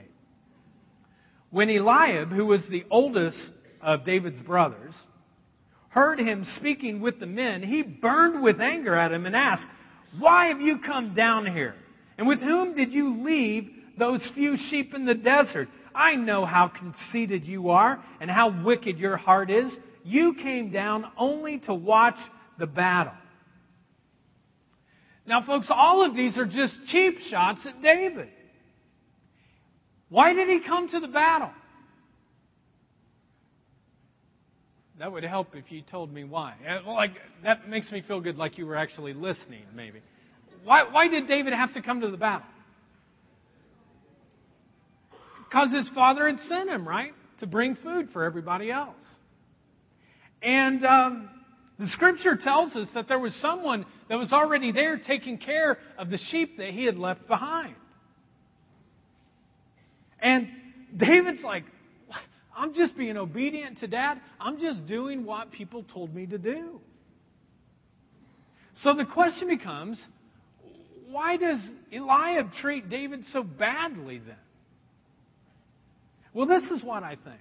When 1.50 1.70
Eliab, 1.70 2.30
who 2.30 2.44
was 2.44 2.60
the 2.68 2.84
oldest 2.90 3.38
of 3.80 4.04
David's 4.04 4.40
brothers, 4.42 4.94
heard 5.88 6.18
him 6.18 6.44
speaking 6.58 7.00
with 7.00 7.20
the 7.20 7.26
men, 7.26 7.62
he 7.62 7.82
burned 7.82 8.42
with 8.42 8.60
anger 8.60 8.94
at 8.94 9.12
him 9.12 9.24
and 9.24 9.34
asked, 9.34 9.68
why 10.18 10.46
have 10.46 10.60
you 10.60 10.78
come 10.78 11.14
down 11.14 11.46
here? 11.46 11.74
And 12.18 12.28
with 12.28 12.40
whom 12.40 12.74
did 12.74 12.92
you 12.92 13.22
leave 13.22 13.68
those 13.98 14.20
few 14.34 14.56
sheep 14.70 14.94
in 14.94 15.04
the 15.04 15.14
desert? 15.14 15.68
I 15.94 16.16
know 16.16 16.44
how 16.44 16.68
conceited 16.68 17.44
you 17.44 17.70
are 17.70 18.02
and 18.20 18.30
how 18.30 18.64
wicked 18.64 18.98
your 18.98 19.16
heart 19.16 19.50
is. 19.50 19.72
You 20.04 20.34
came 20.34 20.70
down 20.70 21.06
only 21.16 21.60
to 21.60 21.74
watch 21.74 22.16
the 22.58 22.66
battle. 22.66 23.12
Now, 25.26 25.44
folks, 25.44 25.68
all 25.70 26.04
of 26.04 26.14
these 26.14 26.36
are 26.36 26.46
just 26.46 26.74
cheap 26.88 27.18
shots 27.30 27.60
at 27.64 27.82
David. 27.82 28.28
Why 30.10 30.34
did 30.34 30.48
he 30.48 30.60
come 30.60 30.88
to 30.90 31.00
the 31.00 31.08
battle? 31.08 31.50
That 34.98 35.10
would 35.10 35.24
help 35.24 35.56
if 35.56 35.70
you 35.70 35.82
told 35.82 36.12
me 36.12 36.24
why. 36.24 36.54
Uh, 36.68 36.90
like 36.90 37.12
that 37.42 37.68
makes 37.68 37.90
me 37.90 38.02
feel 38.06 38.20
good, 38.20 38.36
like 38.36 38.58
you 38.58 38.66
were 38.66 38.76
actually 38.76 39.12
listening. 39.12 39.64
Maybe. 39.74 40.00
Why, 40.62 40.84
why 40.90 41.08
did 41.08 41.28
David 41.28 41.52
have 41.52 41.74
to 41.74 41.82
come 41.82 42.00
to 42.00 42.10
the 42.10 42.16
battle? 42.16 42.46
Because 45.48 45.72
his 45.72 45.88
father 45.94 46.28
had 46.28 46.38
sent 46.48 46.70
him, 46.70 46.86
right, 46.86 47.12
to 47.40 47.46
bring 47.46 47.76
food 47.76 48.08
for 48.12 48.24
everybody 48.24 48.70
else. 48.70 48.96
And 50.42 50.84
um, 50.84 51.28
the 51.78 51.88
scripture 51.88 52.36
tells 52.36 52.74
us 52.76 52.86
that 52.94 53.08
there 53.08 53.18
was 53.18 53.34
someone 53.40 53.84
that 54.08 54.16
was 54.16 54.32
already 54.32 54.72
there 54.72 54.98
taking 54.98 55.38
care 55.38 55.78
of 55.98 56.10
the 56.10 56.18
sheep 56.30 56.58
that 56.58 56.70
he 56.70 56.84
had 56.84 56.96
left 56.96 57.26
behind. 57.26 57.74
And 60.20 60.48
David's 60.96 61.42
like, 61.42 61.64
I'm 62.56 62.74
just 62.74 62.96
being 62.96 63.16
obedient 63.16 63.80
to 63.80 63.86
dad. 63.86 64.20
I'm 64.40 64.60
just 64.60 64.86
doing 64.86 65.24
what 65.24 65.50
people 65.50 65.84
told 65.92 66.14
me 66.14 66.26
to 66.26 66.38
do. 66.38 66.80
So 68.82 68.94
the 68.94 69.04
question 69.04 69.48
becomes 69.48 69.98
why 71.10 71.36
does 71.36 71.58
Eliab 71.92 72.52
treat 72.60 72.88
David 72.88 73.24
so 73.32 73.42
badly 73.42 74.18
then? 74.18 74.36
Well, 76.32 76.46
this 76.46 76.64
is 76.64 76.82
what 76.82 77.04
I 77.04 77.10
think. 77.10 77.40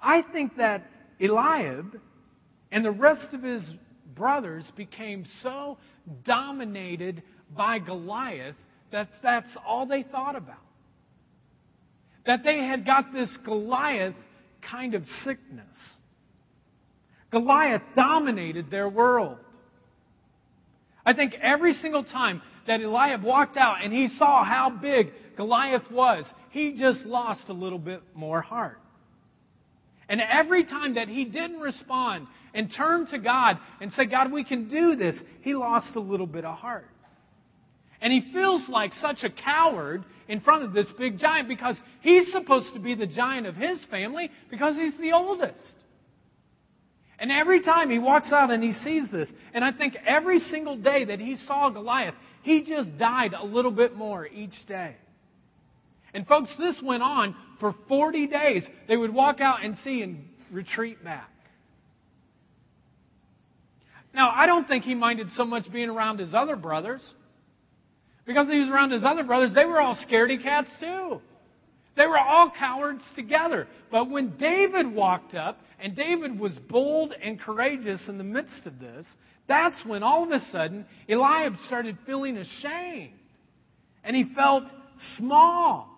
I 0.00 0.22
think 0.32 0.56
that 0.56 0.86
Eliab 1.20 2.00
and 2.72 2.84
the 2.84 2.90
rest 2.90 3.34
of 3.34 3.42
his 3.42 3.62
brothers 4.14 4.64
became 4.76 5.26
so 5.42 5.76
dominated 6.24 7.22
by 7.54 7.78
Goliath 7.78 8.56
that 8.92 9.08
that's 9.22 9.50
all 9.66 9.84
they 9.84 10.02
thought 10.02 10.36
about 10.36 10.56
that 12.26 12.44
they 12.44 12.58
had 12.58 12.84
got 12.84 13.12
this 13.12 13.30
Goliath 13.44 14.14
kind 14.68 14.94
of 14.94 15.04
sickness. 15.24 15.74
Goliath 17.30 17.82
dominated 17.94 18.70
their 18.70 18.88
world. 18.88 19.38
I 21.04 21.14
think 21.14 21.34
every 21.40 21.74
single 21.74 22.04
time 22.04 22.42
that 22.66 22.80
Eliab 22.80 23.22
walked 23.22 23.56
out 23.56 23.82
and 23.82 23.92
he 23.92 24.08
saw 24.18 24.44
how 24.44 24.70
big 24.70 25.12
Goliath 25.36 25.90
was, 25.90 26.24
he 26.50 26.76
just 26.78 27.00
lost 27.06 27.48
a 27.48 27.52
little 27.52 27.78
bit 27.78 28.02
more 28.14 28.42
heart. 28.42 28.78
And 30.08 30.20
every 30.20 30.64
time 30.64 30.96
that 30.96 31.08
he 31.08 31.24
didn't 31.24 31.60
respond 31.60 32.26
and 32.52 32.70
turn 32.76 33.06
to 33.08 33.18
God 33.18 33.58
and 33.80 33.92
say, 33.92 34.06
God, 34.06 34.32
we 34.32 34.44
can 34.44 34.68
do 34.68 34.96
this, 34.96 35.16
he 35.42 35.54
lost 35.54 35.94
a 35.94 36.00
little 36.00 36.26
bit 36.26 36.44
of 36.44 36.58
heart. 36.58 36.88
And 38.00 38.12
he 38.12 38.32
feels 38.32 38.68
like 38.68 38.92
such 38.94 39.24
a 39.24 39.30
coward 39.30 40.04
in 40.28 40.40
front 40.40 40.64
of 40.64 40.72
this 40.72 40.86
big 40.98 41.18
giant 41.18 41.48
because 41.48 41.76
he's 42.00 42.30
supposed 42.32 42.72
to 42.74 42.80
be 42.80 42.94
the 42.94 43.06
giant 43.06 43.46
of 43.46 43.56
his 43.56 43.78
family 43.90 44.30
because 44.50 44.76
he's 44.76 44.96
the 44.98 45.12
oldest. 45.12 45.74
And 47.18 47.30
every 47.30 47.60
time 47.60 47.90
he 47.90 47.98
walks 47.98 48.32
out 48.32 48.50
and 48.50 48.62
he 48.62 48.72
sees 48.72 49.10
this, 49.10 49.28
and 49.52 49.62
I 49.62 49.72
think 49.72 49.94
every 50.06 50.38
single 50.38 50.76
day 50.76 51.04
that 51.04 51.20
he 51.20 51.36
saw 51.46 51.68
Goliath, 51.68 52.14
he 52.42 52.62
just 52.62 52.96
died 52.96 53.34
a 53.38 53.44
little 53.44 53.70
bit 53.70 53.94
more 53.94 54.26
each 54.26 54.54
day. 54.66 54.96
And 56.14 56.26
folks, 56.26 56.50
this 56.58 56.76
went 56.82 57.02
on 57.02 57.36
for 57.60 57.74
40 57.88 58.26
days. 58.26 58.64
They 58.88 58.96
would 58.96 59.12
walk 59.12 59.40
out 59.40 59.62
and 59.62 59.76
see 59.84 60.00
and 60.00 60.24
retreat 60.50 61.04
back. 61.04 61.30
Now, 64.14 64.30
I 64.34 64.46
don't 64.46 64.66
think 64.66 64.84
he 64.84 64.94
minded 64.94 65.28
so 65.36 65.44
much 65.44 65.70
being 65.70 65.88
around 65.88 66.18
his 66.18 66.34
other 66.34 66.56
brothers. 66.56 67.02
Because 68.26 68.48
he 68.48 68.58
was 68.58 68.68
around 68.68 68.90
his 68.90 69.04
other 69.04 69.24
brothers, 69.24 69.54
they 69.54 69.64
were 69.64 69.80
all 69.80 69.96
scaredy 70.08 70.42
cats 70.42 70.68
too. 70.78 71.20
They 71.96 72.06
were 72.06 72.18
all 72.18 72.52
cowards 72.56 73.02
together. 73.16 73.66
But 73.90 74.10
when 74.10 74.36
David 74.36 74.92
walked 74.92 75.34
up, 75.34 75.58
and 75.82 75.96
David 75.96 76.38
was 76.38 76.52
bold 76.68 77.12
and 77.22 77.40
courageous 77.40 78.00
in 78.06 78.18
the 78.18 78.24
midst 78.24 78.66
of 78.66 78.78
this, 78.78 79.06
that's 79.48 79.76
when 79.86 80.02
all 80.02 80.24
of 80.24 80.30
a 80.30 80.44
sudden 80.52 80.86
Eliab 81.08 81.56
started 81.66 81.98
feeling 82.06 82.36
ashamed. 82.36 83.14
And 84.04 84.14
he 84.14 84.24
felt 84.34 84.64
small. 85.16 85.88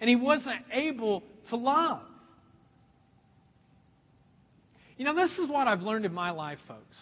And 0.00 0.10
he 0.10 0.16
wasn't 0.16 0.62
able 0.72 1.22
to 1.50 1.56
love. 1.56 2.02
You 4.96 5.04
know, 5.04 5.14
this 5.14 5.30
is 5.38 5.48
what 5.48 5.68
I've 5.68 5.82
learned 5.82 6.04
in 6.04 6.12
my 6.12 6.30
life, 6.30 6.58
folks. 6.66 6.96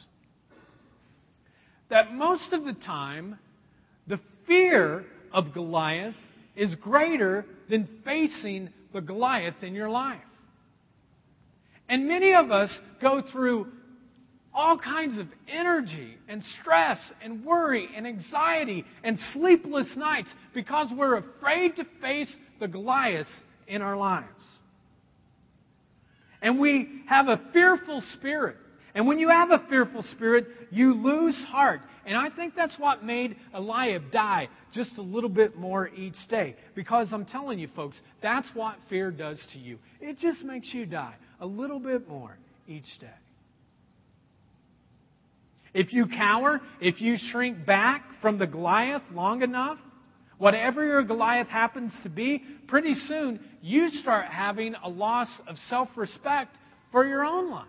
That 1.89 2.13
most 2.13 2.53
of 2.53 2.65
the 2.65 2.75
time, 2.75 3.39
fear 4.47 5.05
of 5.33 5.53
Goliath 5.53 6.15
is 6.55 6.75
greater 6.77 7.45
than 7.69 7.89
facing 8.05 8.71
the 8.93 9.01
Goliath 9.01 9.63
in 9.63 9.75
your 9.75 9.91
life. 9.91 10.21
And 11.89 12.09
many 12.09 12.35
of 12.35 12.51
us 12.51 12.71
go 13.01 13.23
through 13.33 13.69
all 14.57 14.79
kinds 14.79 15.19
of 15.19 15.27
energy 15.49 16.17
and 16.29 16.43
stress 16.61 16.99
and 17.23 17.45
worry 17.45 17.89
and 17.95 18.07
anxiety 18.07 18.85
and 19.05 19.19
sleepless 19.35 19.87
nights 19.97 20.31
because 20.55 20.89
we're 20.97 21.19
afraid 21.19 21.77
to 21.77 21.85
face 22.01 22.35
the 22.59 22.67
Goliaths 22.67 23.29
in 23.69 23.83
our 23.83 23.97
lives. 23.97 24.27
And 26.41 26.59
we 26.59 27.03
have 27.07 27.29
a 27.29 27.41
fearful 27.53 28.03
spirit. 28.15 28.57
And 28.95 29.07
when 29.07 29.19
you 29.19 29.29
have 29.29 29.51
a 29.51 29.63
fearful 29.69 30.03
spirit, 30.13 30.47
you 30.71 30.95
lose 30.95 31.37
heart. 31.49 31.83
And 32.07 32.17
I 32.17 32.31
think 32.31 32.55
that's 32.55 32.79
what 32.79 33.05
made 33.05 33.37
Eliab 33.53 34.13
die 34.13 34.49
just 34.73 34.93
a 34.97 35.03
little 35.03 35.29
bit 35.29 35.57
more 35.57 35.89
each 35.89 36.17
day. 36.31 36.55
Because 36.77 37.09
I'm 37.11 37.25
telling 37.25 37.59
you, 37.59 37.69
folks, 37.75 37.97
that's 38.23 38.47
what 38.55 38.77
fear 38.89 39.11
does 39.11 39.39
to 39.53 39.59
you. 39.59 39.79
It 40.01 40.19
just 40.19 40.45
makes 40.45 40.73
you 40.73 40.87
die 40.87 41.17
a 41.41 41.47
little 41.47 41.81
bit 41.81 42.09
more 42.09 42.39
each 42.69 42.99
day. 43.01 43.09
If 45.75 45.93
you 45.93 46.07
cower, 46.07 46.61
if 46.81 47.01
you 47.01 47.17
shrink 47.33 47.67
back 47.67 48.05
from 48.23 48.39
the 48.39 48.47
Goliath 48.47 49.03
long 49.13 49.43
enough, 49.43 49.79
whatever 50.39 50.87
your 50.87 51.03
Goliath 51.03 51.49
happens 51.49 51.93
to 52.05 52.09
be, 52.09 52.43
pretty 52.69 52.95
soon 53.09 53.41
you 53.61 53.91
start 53.91 54.27
having 54.31 54.75
a 54.83 54.89
loss 54.89 55.29
of 55.49 55.57
self 55.69 55.89
respect 55.97 56.57
for 56.93 57.05
your 57.07 57.25
own 57.25 57.51
life. 57.51 57.67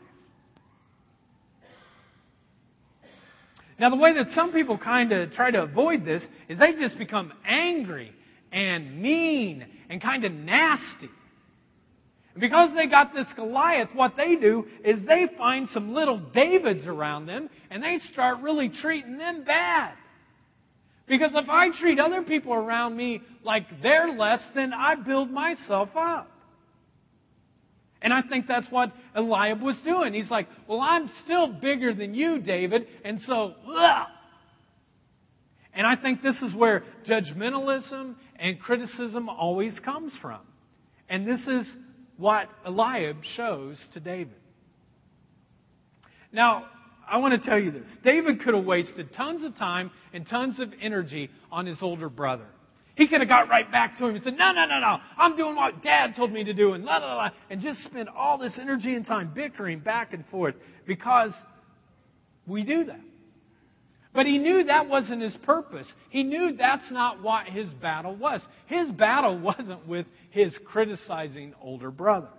Now, 3.80 3.90
the 3.92 3.96
way 3.96 4.14
that 4.14 4.30
some 4.34 4.52
people 4.52 4.78
kind 4.78 5.12
of 5.12 5.32
try 5.34 5.52
to 5.52 5.62
avoid 5.62 6.04
this 6.04 6.26
is 6.50 6.58
they 6.58 6.74
just 6.74 6.98
become 6.98 7.32
angry 7.46 8.12
and 8.52 9.02
mean 9.02 9.66
and 9.90 10.02
kind 10.02 10.26
of 10.26 10.32
nasty. 10.32 11.10
And 12.34 12.42
because 12.42 12.70
they 12.76 12.88
got 12.88 13.14
this 13.14 13.28
Goliath, 13.36 13.90
what 13.94 14.16
they 14.18 14.36
do 14.36 14.66
is 14.84 15.06
they 15.06 15.28
find 15.38 15.68
some 15.74 15.94
little 15.94 16.18
Davids 16.18 16.88
around 16.88 17.28
them 17.28 17.50
and 17.70 17.84
they 17.84 18.00
start 18.12 18.40
really 18.42 18.70
treating 18.70 19.18
them 19.18 19.44
bad. 19.44 19.94
Because 21.08 21.32
if 21.36 21.50
I 21.50 21.70
treat 21.80 22.00
other 22.00 22.24
people 22.24 22.54
around 22.54 22.98
me 22.98 23.22
like 23.44 23.64
they're 23.82 24.10
less, 24.10 24.42
then 24.56 24.74
I 24.74 24.96
build 24.96 25.32
myself 25.32 25.90
up. 25.96 26.30
And 28.02 28.14
I 28.14 28.22
think 28.22 28.46
that's 28.48 28.68
what 28.70 28.92
Eliab 29.16 29.62
was 29.62 29.76
doing. 29.84 30.14
He's 30.14 30.30
like, 30.30 30.48
Well, 30.68 30.82
I'm 30.82 31.10
still 31.24 31.48
bigger 31.48 31.94
than 31.94 32.14
you, 32.14 32.40
David, 32.40 32.88
and 33.04 33.20
so, 33.26 33.54
ugh. 33.68 34.08
And 35.74 35.86
I 35.86 35.96
think 35.96 36.24
this 36.24 36.36
is 36.42 36.56
where 36.56 36.84
judgmentalism 37.08 38.16
and 38.40 38.60
criticism 38.60 39.30
always 39.30 39.80
comes 39.86 40.12
from. 40.22 40.40
And 41.08 41.28
this 41.28 41.40
is 41.48 41.68
what 42.18 42.50
Eliab 42.66 43.18
shows 43.36 43.78
to 43.94 44.00
David. 44.00 44.34
Now, 46.32 46.66
I 47.10 47.18
want 47.18 47.42
to 47.42 47.48
tell 47.48 47.60
you 47.60 47.72
this. 47.72 47.88
David 48.04 48.42
could 48.42 48.54
have 48.54 48.66
wasted 48.66 49.14
tons 49.14 49.44
of 49.44 49.56
time 49.56 49.92
and 50.14 50.28
tons 50.28 50.60
of 50.60 50.74
energy 50.82 51.30
on 51.52 51.66
his 51.66 51.78
older 51.82 52.10
brother. 52.10 52.48
He 52.98 53.08
could 53.08 53.20
have 53.22 53.30
got 53.30 53.48
right 53.48 53.72
back 53.72 53.96
to 53.98 54.08
him 54.08 54.16
and 54.16 54.24
said, 54.24 54.36
No, 54.38 54.52
no, 54.52 54.66
no, 54.66 54.80
no. 54.80 54.98
I'm 55.20 55.38
doing 55.38 55.56
what 55.56 55.84
dad 55.84 56.16
told 56.16 56.32
me 56.32 56.44
to 56.44 56.54
do, 56.54 56.74
and 56.74 56.84
la, 56.84 56.98
la, 56.98 57.16
la, 57.16 57.30
and 57.52 57.62
just 57.62 57.84
spend 57.84 58.10
all 58.10 58.40
this 58.40 58.58
energy 58.60 58.96
and 58.96 59.06
time 59.06 59.32
bickering 59.36 59.80
back 59.80 60.14
and 60.14 60.26
forth 60.26 60.56
because 60.88 61.32
we 62.48 62.64
do 62.64 62.86
that. 62.86 63.00
But 64.16 64.26
he 64.26 64.40
knew 64.40 64.64
that 64.64 64.90
wasn't 64.90 65.22
his 65.22 65.36
purpose. 65.44 65.86
He 66.10 66.24
knew 66.24 66.56
that's 66.58 66.92
not 66.92 67.22
what 67.22 67.46
his 67.46 67.68
battle 67.68 68.16
was. 68.16 68.42
His 68.66 68.90
battle 68.90 69.40
wasn't 69.40 69.88
with 69.88 70.08
his 70.32 70.52
criticizing 70.66 71.54
older 71.62 71.92
brother. 71.92 72.30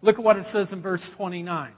Look 0.00 0.16
at 0.16 0.24
what 0.24 0.36
it 0.36 0.44
says 0.52 0.72
in 0.72 0.80
verse 0.80 1.04
29. 1.16 1.72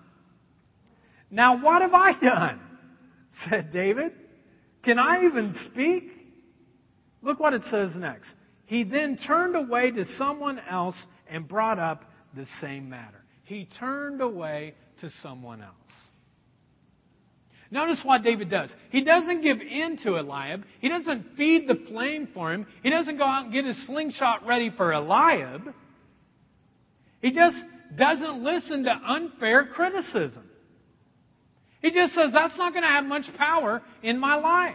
Now, 1.31 1.65
what 1.65 1.81
have 1.81 1.95
I 1.95 2.13
done? 2.21 2.61
said 3.49 3.73
David. 3.73 4.13
Can 4.83 4.99
I 4.99 5.25
even 5.25 5.55
speak? 5.71 6.20
Look 7.23 7.41
what 7.41 7.55
it 7.55 7.63
says 7.71 7.91
next. 7.97 8.33
He 8.67 8.85
then 8.85 9.19
turned 9.27 9.57
away 9.57 9.91
to 9.91 10.05
someone 10.17 10.61
else 10.71 10.97
and 11.29 11.47
brought 11.47 11.79
up 11.79 12.05
the 12.35 12.47
same 12.61 12.89
matter. 12.89 13.23
He 13.45 13.69
turned 13.79 14.21
away 14.21 14.75
to 15.01 15.11
someone 15.23 15.61
else. 15.61 15.75
Notice 17.73 17.99
what 18.03 18.25
David 18.25 18.51
does. 18.51 18.71
He 18.91 19.05
doesn't 19.05 19.43
give 19.43 19.61
in 19.61 19.97
to 20.03 20.19
Eliab. 20.19 20.65
He 20.81 20.89
doesn't 20.89 21.37
feed 21.37 21.69
the 21.69 21.77
flame 21.89 22.29
for 22.35 22.53
him. 22.53 22.67
He 22.83 22.91
doesn't 22.91 23.17
go 23.17 23.25
out 23.25 23.45
and 23.45 23.53
get 23.53 23.65
his 23.65 23.87
slingshot 23.87 24.45
ready 24.45 24.73
for 24.77 24.93
Eliab. 24.93 25.73
He 27.23 27.31
just 27.31 27.57
doesn't 27.97 28.43
listen 28.43 28.85
to 28.85 28.91
unfair 28.91 29.67
criticism. 29.67 30.45
He 31.81 31.91
just 31.93 32.15
says, 32.15 32.31
that's 32.33 32.59
not 32.59 32.73
going 32.73 32.83
to 32.83 32.89
have 32.89 33.05
much 33.05 33.25
power 33.39 33.83
in 34.03 34.19
my 34.19 34.35
life. 34.35 34.75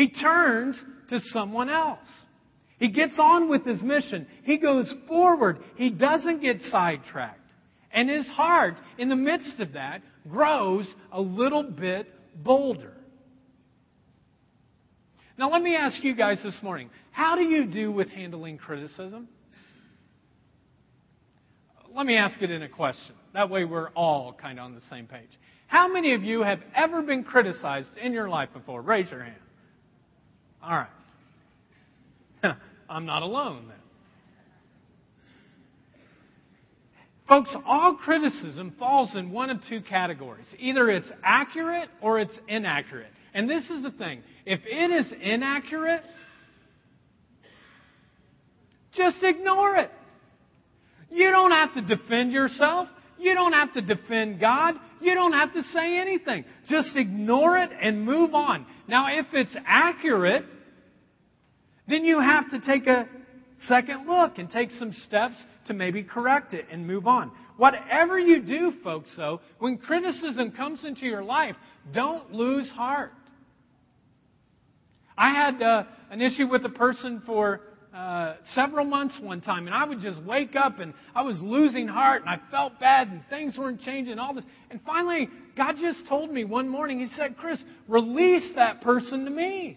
He 0.00 0.08
turns 0.08 0.82
to 1.10 1.20
someone 1.26 1.68
else. 1.68 1.98
He 2.78 2.88
gets 2.88 3.18
on 3.18 3.50
with 3.50 3.66
his 3.66 3.82
mission. 3.82 4.26
He 4.44 4.56
goes 4.56 4.90
forward. 5.06 5.58
He 5.76 5.90
doesn't 5.90 6.40
get 6.40 6.62
sidetracked. 6.70 7.36
And 7.92 8.08
his 8.08 8.26
heart, 8.28 8.76
in 8.96 9.10
the 9.10 9.16
midst 9.16 9.60
of 9.60 9.74
that, 9.74 10.00
grows 10.26 10.86
a 11.12 11.20
little 11.20 11.62
bit 11.62 12.08
bolder. 12.34 12.94
Now, 15.36 15.50
let 15.50 15.60
me 15.60 15.76
ask 15.76 16.02
you 16.02 16.14
guys 16.14 16.38
this 16.42 16.56
morning 16.62 16.88
how 17.10 17.36
do 17.36 17.42
you 17.42 17.66
do 17.66 17.92
with 17.92 18.08
handling 18.08 18.56
criticism? 18.56 19.28
Let 21.94 22.06
me 22.06 22.16
ask 22.16 22.40
it 22.40 22.50
in 22.50 22.62
a 22.62 22.70
question. 22.70 23.16
That 23.34 23.50
way, 23.50 23.66
we're 23.66 23.90
all 23.90 24.32
kind 24.32 24.58
of 24.58 24.64
on 24.64 24.74
the 24.74 24.80
same 24.88 25.06
page. 25.06 25.28
How 25.66 25.92
many 25.92 26.14
of 26.14 26.24
you 26.24 26.42
have 26.42 26.60
ever 26.74 27.02
been 27.02 27.22
criticized 27.22 27.98
in 28.02 28.14
your 28.14 28.30
life 28.30 28.48
before? 28.54 28.80
Raise 28.80 29.10
your 29.10 29.24
hand. 29.24 29.36
All 30.62 30.86
right. 32.42 32.54
I'm 32.88 33.06
not 33.06 33.22
alone 33.22 33.66
then. 33.68 33.76
Folks, 37.28 37.54
all 37.64 37.94
criticism 37.94 38.74
falls 38.76 39.14
in 39.14 39.30
one 39.30 39.50
of 39.50 39.58
two 39.68 39.80
categories. 39.82 40.46
Either 40.58 40.90
it's 40.90 41.08
accurate 41.22 41.88
or 42.02 42.18
it's 42.18 42.34
inaccurate. 42.48 43.12
And 43.32 43.48
this 43.48 43.62
is 43.70 43.84
the 43.84 43.92
thing 43.92 44.22
if 44.44 44.60
it 44.66 44.90
is 44.90 45.12
inaccurate, 45.22 46.02
just 48.96 49.18
ignore 49.22 49.76
it. 49.76 49.92
You 51.08 51.30
don't 51.30 51.52
have 51.52 51.74
to 51.74 51.82
defend 51.82 52.32
yourself. 52.32 52.88
You 53.16 53.34
don't 53.34 53.52
have 53.52 53.74
to 53.74 53.80
defend 53.80 54.40
God. 54.40 54.74
You 55.00 55.14
don't 55.14 55.32
have 55.32 55.52
to 55.54 55.62
say 55.72 55.98
anything. 55.98 56.44
Just 56.68 56.96
ignore 56.96 57.58
it 57.58 57.70
and 57.80 58.04
move 58.04 58.34
on. 58.34 58.66
Now, 58.90 59.06
if 59.08 59.26
it's 59.32 59.54
accurate, 59.66 60.44
then 61.86 62.04
you 62.04 62.18
have 62.18 62.50
to 62.50 62.60
take 62.60 62.88
a 62.88 63.06
second 63.68 64.08
look 64.08 64.38
and 64.38 64.50
take 64.50 64.72
some 64.72 64.92
steps 65.06 65.36
to 65.66 65.74
maybe 65.74 66.02
correct 66.02 66.54
it 66.54 66.66
and 66.72 66.84
move 66.84 67.06
on. 67.06 67.30
Whatever 67.56 68.18
you 68.18 68.42
do, 68.42 68.72
folks, 68.82 69.08
though, 69.16 69.42
when 69.60 69.78
criticism 69.78 70.50
comes 70.50 70.84
into 70.84 71.06
your 71.06 71.22
life, 71.22 71.54
don't 71.92 72.32
lose 72.32 72.68
heart. 72.70 73.12
I 75.16 75.34
had 75.34 75.62
uh, 75.62 75.84
an 76.10 76.20
issue 76.20 76.48
with 76.48 76.64
a 76.64 76.70
person 76.70 77.22
for 77.24 77.60
uh, 77.94 78.34
several 78.54 78.84
months 78.84 79.16
one 79.20 79.40
time, 79.40 79.66
and 79.66 79.74
I 79.74 79.84
would 79.84 80.00
just 80.00 80.22
wake 80.22 80.54
up 80.54 80.78
and 80.78 80.94
I 81.14 81.22
was 81.22 81.36
losing 81.40 81.88
heart, 81.88 82.22
and 82.22 82.30
I 82.30 82.38
felt 82.50 82.78
bad, 82.78 83.08
and 83.08 83.22
things 83.28 83.58
weren't 83.58 83.80
changing, 83.80 84.18
all 84.18 84.32
this. 84.32 84.44
And 84.70 84.80
finally, 84.86 85.28
God 85.56 85.74
just 85.80 86.06
told 86.08 86.30
me 86.30 86.44
one 86.44 86.68
morning, 86.68 87.00
He 87.00 87.08
said, 87.16 87.36
Chris, 87.36 87.58
release 87.88 88.48
that 88.54 88.80
person 88.82 89.24
to 89.24 89.30
me. 89.30 89.76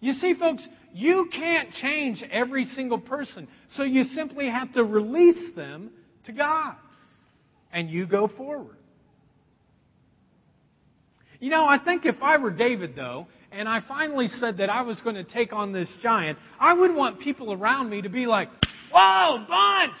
You 0.00 0.12
see, 0.12 0.34
folks, 0.34 0.66
you 0.92 1.30
can't 1.32 1.72
change 1.72 2.22
every 2.30 2.66
single 2.66 2.98
person, 2.98 3.48
so 3.76 3.82
you 3.82 4.04
simply 4.14 4.50
have 4.50 4.72
to 4.74 4.84
release 4.84 5.54
them 5.56 5.90
to 6.26 6.32
God, 6.32 6.74
and 7.72 7.90
you 7.90 8.06
go 8.06 8.28
forward. 8.28 8.76
You 11.40 11.50
know, 11.50 11.66
I 11.66 11.78
think 11.78 12.04
if 12.04 12.22
I 12.22 12.36
were 12.36 12.50
David, 12.50 12.94
though, 12.96 13.28
and 13.56 13.68
I 13.68 13.80
finally 13.80 14.28
said 14.38 14.58
that 14.58 14.68
I 14.68 14.82
was 14.82 15.00
going 15.00 15.16
to 15.16 15.24
take 15.24 15.52
on 15.52 15.72
this 15.72 15.88
giant, 16.02 16.38
I 16.60 16.74
would 16.74 16.94
want 16.94 17.20
people 17.20 17.52
around 17.52 17.88
me 17.88 18.02
to 18.02 18.08
be 18.10 18.26
like, 18.26 18.48
Whoa, 18.92 19.44
Bunch! 19.48 19.98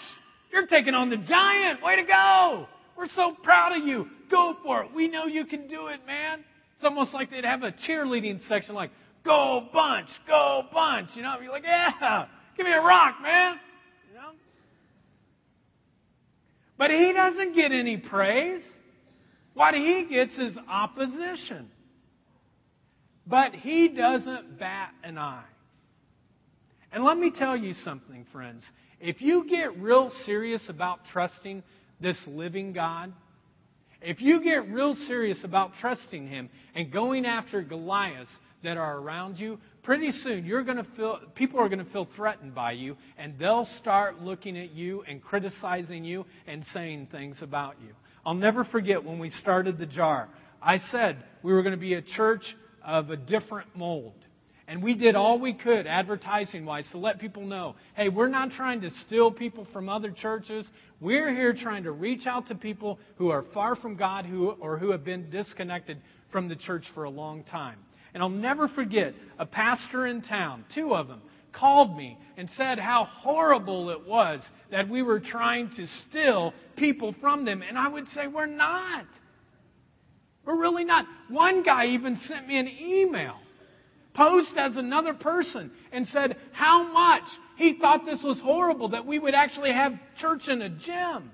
You're 0.52 0.66
taking 0.66 0.94
on 0.94 1.08
the 1.10 1.16
giant! 1.16 1.82
Way 1.82 1.96
to 1.96 2.02
go! 2.02 2.66
We're 2.96 3.08
so 3.14 3.34
proud 3.42 3.76
of 3.76 3.86
you! 3.86 4.08
Go 4.30 4.56
for 4.62 4.84
it! 4.84 4.94
We 4.94 5.08
know 5.08 5.26
you 5.26 5.46
can 5.46 5.66
do 5.68 5.86
it, 5.86 6.00
man! 6.06 6.40
It's 6.76 6.84
almost 6.84 7.14
like 7.14 7.30
they'd 7.30 7.44
have 7.44 7.62
a 7.62 7.72
cheerleading 7.72 8.46
section 8.46 8.74
like, 8.74 8.90
Go 9.24 9.66
Bunch! 9.72 10.08
Go 10.26 10.64
Bunch! 10.72 11.10
You 11.14 11.22
know, 11.22 11.36
you're 11.42 11.50
like, 11.50 11.64
Yeah! 11.64 12.26
Give 12.56 12.66
me 12.66 12.72
a 12.72 12.80
rock, 12.80 13.16
man! 13.22 13.56
You 14.08 14.18
know? 14.18 14.30
But 16.76 16.90
he 16.90 17.12
doesn't 17.14 17.54
get 17.54 17.72
any 17.72 17.96
praise. 17.96 18.62
What 19.54 19.74
he 19.74 20.06
gets 20.10 20.34
is 20.36 20.54
opposition. 20.68 21.70
But 23.26 23.54
he 23.54 23.88
doesn't 23.88 24.58
bat 24.58 24.90
an 25.02 25.18
eye. 25.18 25.44
And 26.92 27.04
let 27.04 27.18
me 27.18 27.32
tell 27.36 27.56
you 27.56 27.74
something, 27.84 28.24
friends. 28.32 28.62
If 29.00 29.20
you 29.20 29.46
get 29.48 29.78
real 29.78 30.12
serious 30.24 30.62
about 30.68 31.00
trusting 31.12 31.62
this 32.00 32.16
living 32.26 32.72
God, 32.72 33.12
if 34.00 34.20
you 34.20 34.42
get 34.42 34.68
real 34.68 34.94
serious 35.06 35.38
about 35.42 35.72
trusting 35.80 36.28
Him 36.28 36.48
and 36.74 36.92
going 36.92 37.26
after 37.26 37.62
Goliaths 37.62 38.30
that 38.62 38.76
are 38.76 38.98
around 38.98 39.38
you, 39.38 39.58
pretty 39.82 40.12
soon 40.22 40.44
you're 40.44 40.64
going 40.64 40.76
to 40.76 40.86
feel 40.96 41.18
people 41.34 41.60
are 41.60 41.68
going 41.68 41.84
to 41.84 41.90
feel 41.92 42.08
threatened 42.16 42.54
by 42.54 42.72
you 42.72 42.96
and 43.18 43.38
they'll 43.38 43.68
start 43.80 44.22
looking 44.22 44.58
at 44.58 44.72
you 44.72 45.02
and 45.08 45.22
criticizing 45.22 46.04
you 46.04 46.24
and 46.46 46.64
saying 46.72 47.08
things 47.10 47.36
about 47.40 47.76
you. 47.82 47.92
I'll 48.24 48.34
never 48.34 48.64
forget 48.64 49.04
when 49.04 49.18
we 49.18 49.30
started 49.30 49.78
the 49.78 49.86
jar. 49.86 50.28
I 50.62 50.78
said 50.90 51.22
we 51.42 51.52
were 51.52 51.62
going 51.62 51.74
to 51.74 51.80
be 51.80 51.94
a 51.94 52.02
church 52.02 52.42
of 52.86 53.10
a 53.10 53.16
different 53.16 53.76
mold. 53.76 54.14
And 54.68 54.82
we 54.82 54.94
did 54.94 55.14
all 55.14 55.38
we 55.38 55.52
could 55.52 55.86
advertising 55.86 56.64
wise 56.64 56.86
to 56.90 56.98
let 56.98 57.20
people 57.20 57.44
know 57.46 57.76
hey, 57.94 58.08
we're 58.08 58.28
not 58.28 58.50
trying 58.52 58.80
to 58.80 58.90
steal 59.06 59.30
people 59.30 59.66
from 59.72 59.88
other 59.88 60.10
churches. 60.10 60.66
We're 61.00 61.32
here 61.32 61.52
trying 61.52 61.84
to 61.84 61.92
reach 61.92 62.26
out 62.26 62.48
to 62.48 62.54
people 62.54 62.98
who 63.16 63.30
are 63.30 63.44
far 63.54 63.76
from 63.76 63.96
God 63.96 64.24
who, 64.26 64.50
or 64.50 64.78
who 64.78 64.90
have 64.90 65.04
been 65.04 65.30
disconnected 65.30 65.98
from 66.32 66.48
the 66.48 66.56
church 66.56 66.84
for 66.94 67.04
a 67.04 67.10
long 67.10 67.44
time. 67.44 67.78
And 68.14 68.22
I'll 68.22 68.28
never 68.28 68.66
forget 68.68 69.14
a 69.38 69.46
pastor 69.46 70.06
in 70.06 70.22
town, 70.22 70.64
two 70.74 70.94
of 70.94 71.06
them, 71.06 71.20
called 71.52 71.96
me 71.96 72.18
and 72.36 72.48
said 72.56 72.78
how 72.78 73.04
horrible 73.04 73.90
it 73.90 74.06
was 74.06 74.40
that 74.70 74.88
we 74.88 75.02
were 75.02 75.20
trying 75.20 75.70
to 75.76 75.86
steal 76.08 76.52
people 76.76 77.14
from 77.20 77.44
them. 77.44 77.62
And 77.62 77.78
I 77.78 77.88
would 77.88 78.08
say, 78.14 78.26
we're 78.26 78.46
not. 78.46 79.06
We're 80.46 80.56
really 80.56 80.84
not. 80.84 81.04
One 81.28 81.62
guy 81.62 81.88
even 81.88 82.18
sent 82.28 82.46
me 82.46 82.56
an 82.58 82.68
email, 82.68 83.34
posed 84.14 84.56
as 84.56 84.76
another 84.76 85.12
person, 85.12 85.72
and 85.92 86.06
said 86.08 86.36
how 86.52 86.90
much 86.90 87.24
he 87.56 87.78
thought 87.78 88.06
this 88.06 88.22
was 88.22 88.40
horrible 88.40 88.90
that 88.90 89.04
we 89.04 89.18
would 89.18 89.34
actually 89.34 89.72
have 89.72 89.92
church 90.20 90.48
in 90.48 90.62
a 90.62 90.68
gym. 90.68 91.30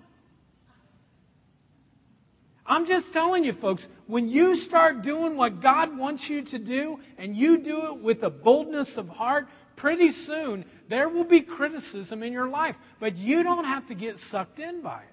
I'm 2.64 2.86
just 2.86 3.12
telling 3.12 3.44
you, 3.44 3.54
folks, 3.60 3.84
when 4.06 4.28
you 4.28 4.56
start 4.68 5.02
doing 5.02 5.36
what 5.36 5.60
God 5.60 5.96
wants 5.98 6.24
you 6.28 6.44
to 6.46 6.58
do 6.58 6.98
and 7.18 7.36
you 7.36 7.58
do 7.58 7.88
it 7.88 8.02
with 8.02 8.22
a 8.22 8.30
boldness 8.30 8.88
of 8.96 9.08
heart, 9.08 9.46
pretty 9.76 10.12
soon 10.26 10.64
there 10.88 11.08
will 11.08 11.24
be 11.24 11.42
criticism 11.42 12.22
in 12.22 12.32
your 12.32 12.48
life. 12.48 12.76
But 13.00 13.16
you 13.16 13.42
don't 13.42 13.64
have 13.64 13.88
to 13.88 13.94
get 13.94 14.14
sucked 14.30 14.60
in 14.60 14.80
by 14.80 15.00
it. 15.02 15.08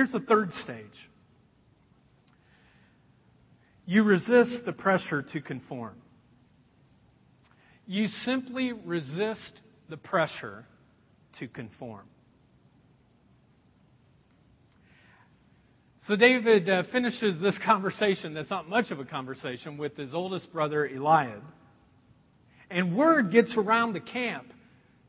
Here's 0.00 0.12
the 0.12 0.20
third 0.20 0.50
stage 0.64 1.10
you 3.84 4.02
resist 4.02 4.64
the 4.64 4.72
pressure 4.72 5.22
to 5.34 5.42
conform. 5.42 5.96
You 7.86 8.08
simply 8.24 8.72
resist 8.72 9.60
the 9.90 9.98
pressure 9.98 10.64
to 11.38 11.48
conform. 11.48 12.06
So 16.06 16.16
David 16.16 16.70
uh, 16.70 16.84
finishes 16.90 17.38
this 17.42 17.58
conversation, 17.66 18.32
that's 18.32 18.48
not 18.48 18.70
much 18.70 18.90
of 18.90 19.00
a 19.00 19.04
conversation, 19.04 19.76
with 19.76 19.98
his 19.98 20.14
oldest 20.14 20.50
brother 20.50 20.88
Eliab. 20.88 21.42
And 22.70 22.96
word 22.96 23.30
gets 23.30 23.54
around 23.54 23.92
the 23.92 24.00
camp 24.00 24.46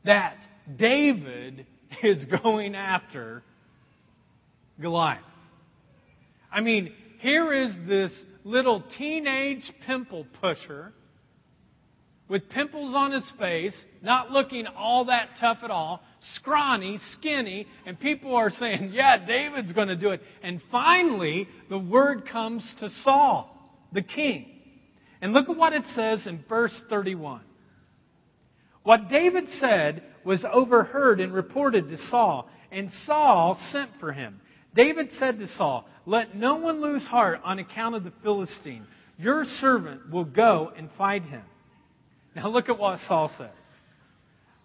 that 0.04 0.36
David 0.76 1.64
is 2.02 2.26
going 2.42 2.74
after 2.74 3.42
Goliath. 4.80 5.20
I 6.50 6.60
mean, 6.60 6.92
here 7.20 7.52
is 7.52 7.72
this 7.86 8.10
little 8.44 8.82
teenage 8.98 9.70
pimple 9.86 10.26
pusher 10.40 10.92
with 12.28 12.48
pimples 12.48 12.94
on 12.94 13.12
his 13.12 13.30
face, 13.38 13.76
not 14.00 14.30
looking 14.30 14.66
all 14.66 15.04
that 15.06 15.30
tough 15.38 15.58
at 15.62 15.70
all, 15.70 16.02
scrawny, 16.36 16.98
skinny, 17.12 17.66
and 17.84 17.98
people 18.00 18.34
are 18.34 18.50
saying, 18.50 18.90
Yeah, 18.92 19.18
David's 19.24 19.72
going 19.72 19.88
to 19.88 19.96
do 19.96 20.10
it. 20.10 20.22
And 20.42 20.60
finally, 20.70 21.46
the 21.68 21.78
word 21.78 22.26
comes 22.26 22.64
to 22.80 22.88
Saul, 23.04 23.54
the 23.92 24.02
king. 24.02 24.46
And 25.20 25.32
look 25.32 25.48
at 25.48 25.56
what 25.56 25.72
it 25.72 25.84
says 25.94 26.26
in 26.26 26.42
verse 26.48 26.74
31. 26.88 27.42
What 28.82 29.08
David 29.08 29.44
said 29.60 30.02
was 30.24 30.44
overheard 30.50 31.20
and 31.20 31.32
reported 31.32 31.88
to 31.88 31.96
Saul, 32.08 32.48
and 32.70 32.90
Saul 33.06 33.60
sent 33.72 33.90
for 34.00 34.12
him. 34.12 34.40
David 34.74 35.08
said 35.18 35.38
to 35.38 35.48
Saul, 35.56 35.86
Let 36.06 36.34
no 36.36 36.56
one 36.56 36.80
lose 36.80 37.02
heart 37.02 37.40
on 37.44 37.58
account 37.58 37.94
of 37.94 38.04
the 38.04 38.12
Philistine. 38.22 38.86
Your 39.18 39.44
servant 39.60 40.10
will 40.10 40.24
go 40.24 40.72
and 40.76 40.88
fight 40.96 41.24
him. 41.24 41.42
Now 42.34 42.48
look 42.48 42.68
at 42.68 42.78
what 42.78 42.98
Saul 43.06 43.30
says. 43.36 43.50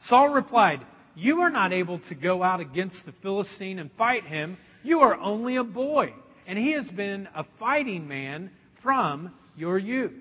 Saul 0.07 0.29
replied, 0.29 0.81
You 1.15 1.41
are 1.41 1.49
not 1.49 1.73
able 1.73 1.99
to 2.09 2.15
go 2.15 2.41
out 2.41 2.59
against 2.59 2.97
the 3.05 3.13
Philistine 3.21 3.79
and 3.79 3.89
fight 3.97 4.25
him. 4.25 4.57
You 4.83 4.99
are 5.01 5.15
only 5.15 5.57
a 5.57 5.63
boy, 5.63 6.13
and 6.47 6.57
he 6.57 6.71
has 6.71 6.87
been 6.87 7.27
a 7.35 7.45
fighting 7.59 8.07
man 8.07 8.51
from 8.81 9.33
your 9.55 9.77
youth. 9.77 10.13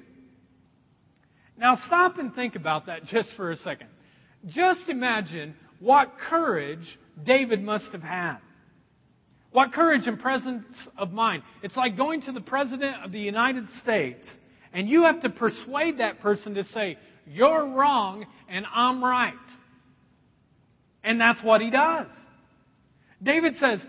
Now 1.56 1.76
stop 1.86 2.18
and 2.18 2.34
think 2.34 2.56
about 2.56 2.86
that 2.86 3.06
just 3.06 3.28
for 3.36 3.50
a 3.50 3.56
second. 3.58 3.88
Just 4.48 4.88
imagine 4.88 5.54
what 5.80 6.18
courage 6.28 6.98
David 7.24 7.62
must 7.62 7.86
have 7.92 8.02
had. 8.02 8.38
What 9.56 9.72
courage 9.72 10.06
and 10.06 10.20
presence 10.20 10.66
of 10.98 11.12
mind. 11.12 11.42
It's 11.62 11.78
like 11.78 11.96
going 11.96 12.20
to 12.20 12.32
the 12.32 12.42
President 12.42 13.02
of 13.02 13.10
the 13.10 13.18
United 13.18 13.64
States 13.80 14.26
and 14.74 14.86
you 14.86 15.04
have 15.04 15.22
to 15.22 15.30
persuade 15.30 16.00
that 16.00 16.20
person 16.20 16.56
to 16.56 16.64
say, 16.74 16.98
You're 17.24 17.66
wrong 17.66 18.26
and 18.50 18.66
I'm 18.70 19.02
right. 19.02 19.32
And 21.02 21.18
that's 21.18 21.42
what 21.42 21.62
he 21.62 21.70
does. 21.70 22.08
David 23.22 23.54
says, 23.58 23.80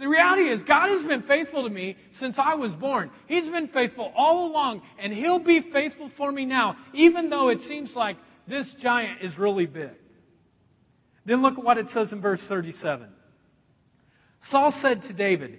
the 0.00 0.08
reality 0.08 0.44
is, 0.44 0.62
God 0.62 0.88
has 0.88 1.04
been 1.04 1.24
faithful 1.24 1.64
to 1.64 1.68
me 1.68 1.94
since 2.18 2.36
I 2.38 2.54
was 2.54 2.72
born. 2.72 3.10
He's 3.26 3.44
been 3.44 3.68
faithful 3.68 4.14
all 4.16 4.50
along, 4.50 4.80
and 4.98 5.12
He'll 5.12 5.38
be 5.40 5.60
faithful 5.72 6.10
for 6.16 6.32
me 6.32 6.46
now, 6.46 6.76
even 6.94 7.28
though 7.28 7.48
it 7.48 7.58
seems 7.68 7.90
like 7.94 8.16
this 8.48 8.66
giant 8.80 9.20
is 9.22 9.36
really 9.36 9.66
big. 9.66 9.92
Then 11.26 11.42
look 11.42 11.58
at 11.58 11.64
what 11.64 11.76
it 11.76 11.86
says 11.92 12.12
in 12.12 12.22
verse 12.22 12.40
37. 12.48 13.08
Saul 14.50 14.72
said 14.82 15.02
to 15.02 15.12
David, 15.12 15.58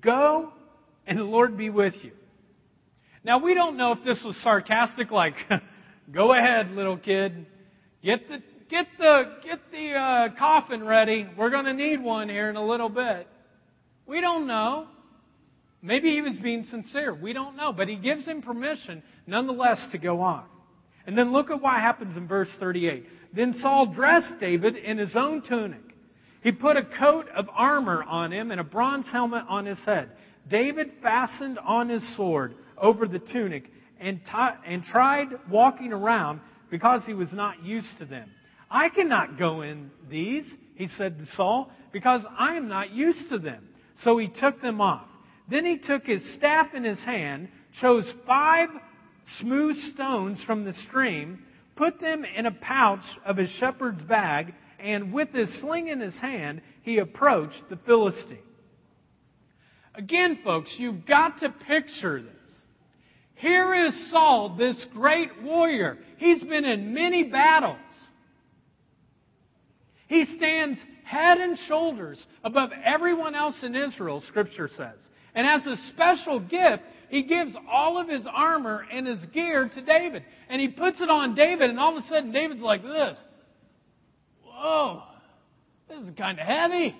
Go 0.00 0.52
and 1.06 1.18
the 1.18 1.24
Lord 1.24 1.56
be 1.56 1.70
with 1.70 1.94
you. 2.02 2.12
Now, 3.24 3.38
we 3.38 3.54
don't 3.54 3.76
know 3.76 3.92
if 3.92 4.04
this 4.04 4.18
was 4.24 4.36
sarcastic, 4.42 5.10
like, 5.10 5.34
go 6.12 6.34
ahead, 6.34 6.70
little 6.70 6.96
kid. 6.96 7.46
Get 8.02 8.28
the, 8.28 8.42
get 8.68 8.86
the, 8.98 9.22
get 9.44 9.60
the 9.70 9.92
uh, 9.92 10.28
coffin 10.38 10.84
ready. 10.84 11.28
We're 11.36 11.50
going 11.50 11.66
to 11.66 11.74
need 11.74 12.02
one 12.02 12.28
here 12.28 12.50
in 12.50 12.56
a 12.56 12.66
little 12.66 12.88
bit. 12.88 13.28
We 14.06 14.20
don't 14.20 14.46
know. 14.48 14.88
Maybe 15.82 16.10
he 16.10 16.20
was 16.20 16.36
being 16.42 16.66
sincere. 16.70 17.14
We 17.14 17.32
don't 17.32 17.56
know. 17.56 17.72
But 17.72 17.88
he 17.88 17.96
gives 17.96 18.24
him 18.24 18.42
permission, 18.42 19.02
nonetheless, 19.26 19.78
to 19.92 19.98
go 19.98 20.20
on. 20.20 20.44
And 21.06 21.16
then 21.16 21.32
look 21.32 21.50
at 21.50 21.60
what 21.60 21.74
happens 21.74 22.16
in 22.16 22.26
verse 22.26 22.48
38. 22.58 23.06
Then 23.34 23.54
Saul 23.60 23.86
dressed 23.86 24.34
David 24.40 24.76
in 24.76 24.98
his 24.98 25.14
own 25.14 25.42
tunic. 25.48 25.91
He 26.42 26.52
put 26.52 26.76
a 26.76 26.84
coat 26.84 27.28
of 27.34 27.48
armor 27.50 28.02
on 28.02 28.32
him 28.32 28.50
and 28.50 28.60
a 28.60 28.64
bronze 28.64 29.06
helmet 29.10 29.44
on 29.48 29.64
his 29.64 29.78
head. 29.84 30.10
David 30.50 30.90
fastened 31.00 31.58
on 31.58 31.88
his 31.88 32.16
sword 32.16 32.56
over 32.76 33.06
the 33.06 33.20
tunic 33.20 33.70
and, 34.00 34.20
t- 34.24 34.56
and 34.66 34.82
tried 34.82 35.28
walking 35.48 35.92
around 35.92 36.40
because 36.70 37.02
he 37.06 37.14
was 37.14 37.32
not 37.32 37.62
used 37.64 37.96
to 37.98 38.04
them. 38.04 38.28
I 38.68 38.88
cannot 38.88 39.38
go 39.38 39.62
in 39.62 39.90
these, 40.10 40.44
he 40.74 40.88
said 40.96 41.18
to 41.18 41.26
Saul, 41.36 41.70
because 41.92 42.22
I 42.36 42.56
am 42.56 42.68
not 42.68 42.90
used 42.90 43.28
to 43.28 43.38
them. 43.38 43.68
So 44.02 44.18
he 44.18 44.28
took 44.28 44.60
them 44.60 44.80
off. 44.80 45.06
Then 45.48 45.64
he 45.64 45.78
took 45.78 46.06
his 46.06 46.22
staff 46.34 46.74
in 46.74 46.82
his 46.82 47.02
hand, 47.04 47.48
chose 47.80 48.10
five 48.26 48.68
smooth 49.38 49.76
stones 49.94 50.42
from 50.44 50.64
the 50.64 50.72
stream, 50.88 51.44
put 51.76 52.00
them 52.00 52.24
in 52.24 52.46
a 52.46 52.52
pouch 52.52 53.04
of 53.24 53.36
his 53.36 53.50
shepherd's 53.60 54.02
bag, 54.02 54.54
and 54.82 55.12
with 55.12 55.30
his 55.30 55.48
sling 55.60 55.88
in 55.88 56.00
his 56.00 56.18
hand, 56.18 56.60
he 56.82 56.98
approached 56.98 57.62
the 57.70 57.78
Philistine. 57.86 58.38
Again, 59.94 60.38
folks, 60.42 60.74
you've 60.76 61.06
got 61.06 61.38
to 61.40 61.50
picture 61.50 62.20
this. 62.20 62.32
Here 63.34 63.74
is 63.86 64.10
Saul, 64.10 64.56
this 64.56 64.86
great 64.94 65.42
warrior. 65.42 65.98
He's 66.18 66.42
been 66.42 66.64
in 66.64 66.94
many 66.94 67.24
battles. 67.24 67.76
He 70.08 70.24
stands 70.24 70.78
head 71.04 71.38
and 71.38 71.58
shoulders 71.66 72.24
above 72.44 72.70
everyone 72.84 73.34
else 73.34 73.56
in 73.62 73.74
Israel, 73.74 74.22
Scripture 74.28 74.68
says. 74.76 74.98
And 75.34 75.46
as 75.46 75.66
a 75.66 75.76
special 75.92 76.40
gift, 76.40 76.82
he 77.08 77.22
gives 77.22 77.54
all 77.70 77.98
of 77.98 78.08
his 78.08 78.26
armor 78.32 78.86
and 78.92 79.06
his 79.06 79.24
gear 79.26 79.68
to 79.68 79.82
David. 79.82 80.24
And 80.48 80.60
he 80.60 80.68
puts 80.68 81.00
it 81.00 81.10
on 81.10 81.34
David, 81.34 81.70
and 81.70 81.78
all 81.78 81.96
of 81.96 82.04
a 82.04 82.06
sudden, 82.08 82.32
David's 82.32 82.62
like 82.62 82.82
this 82.82 83.18
Whoa, 84.62 85.02
this 85.88 86.06
is 86.06 86.12
kind 86.16 86.38
of 86.38 86.46
heavy. 86.46 86.94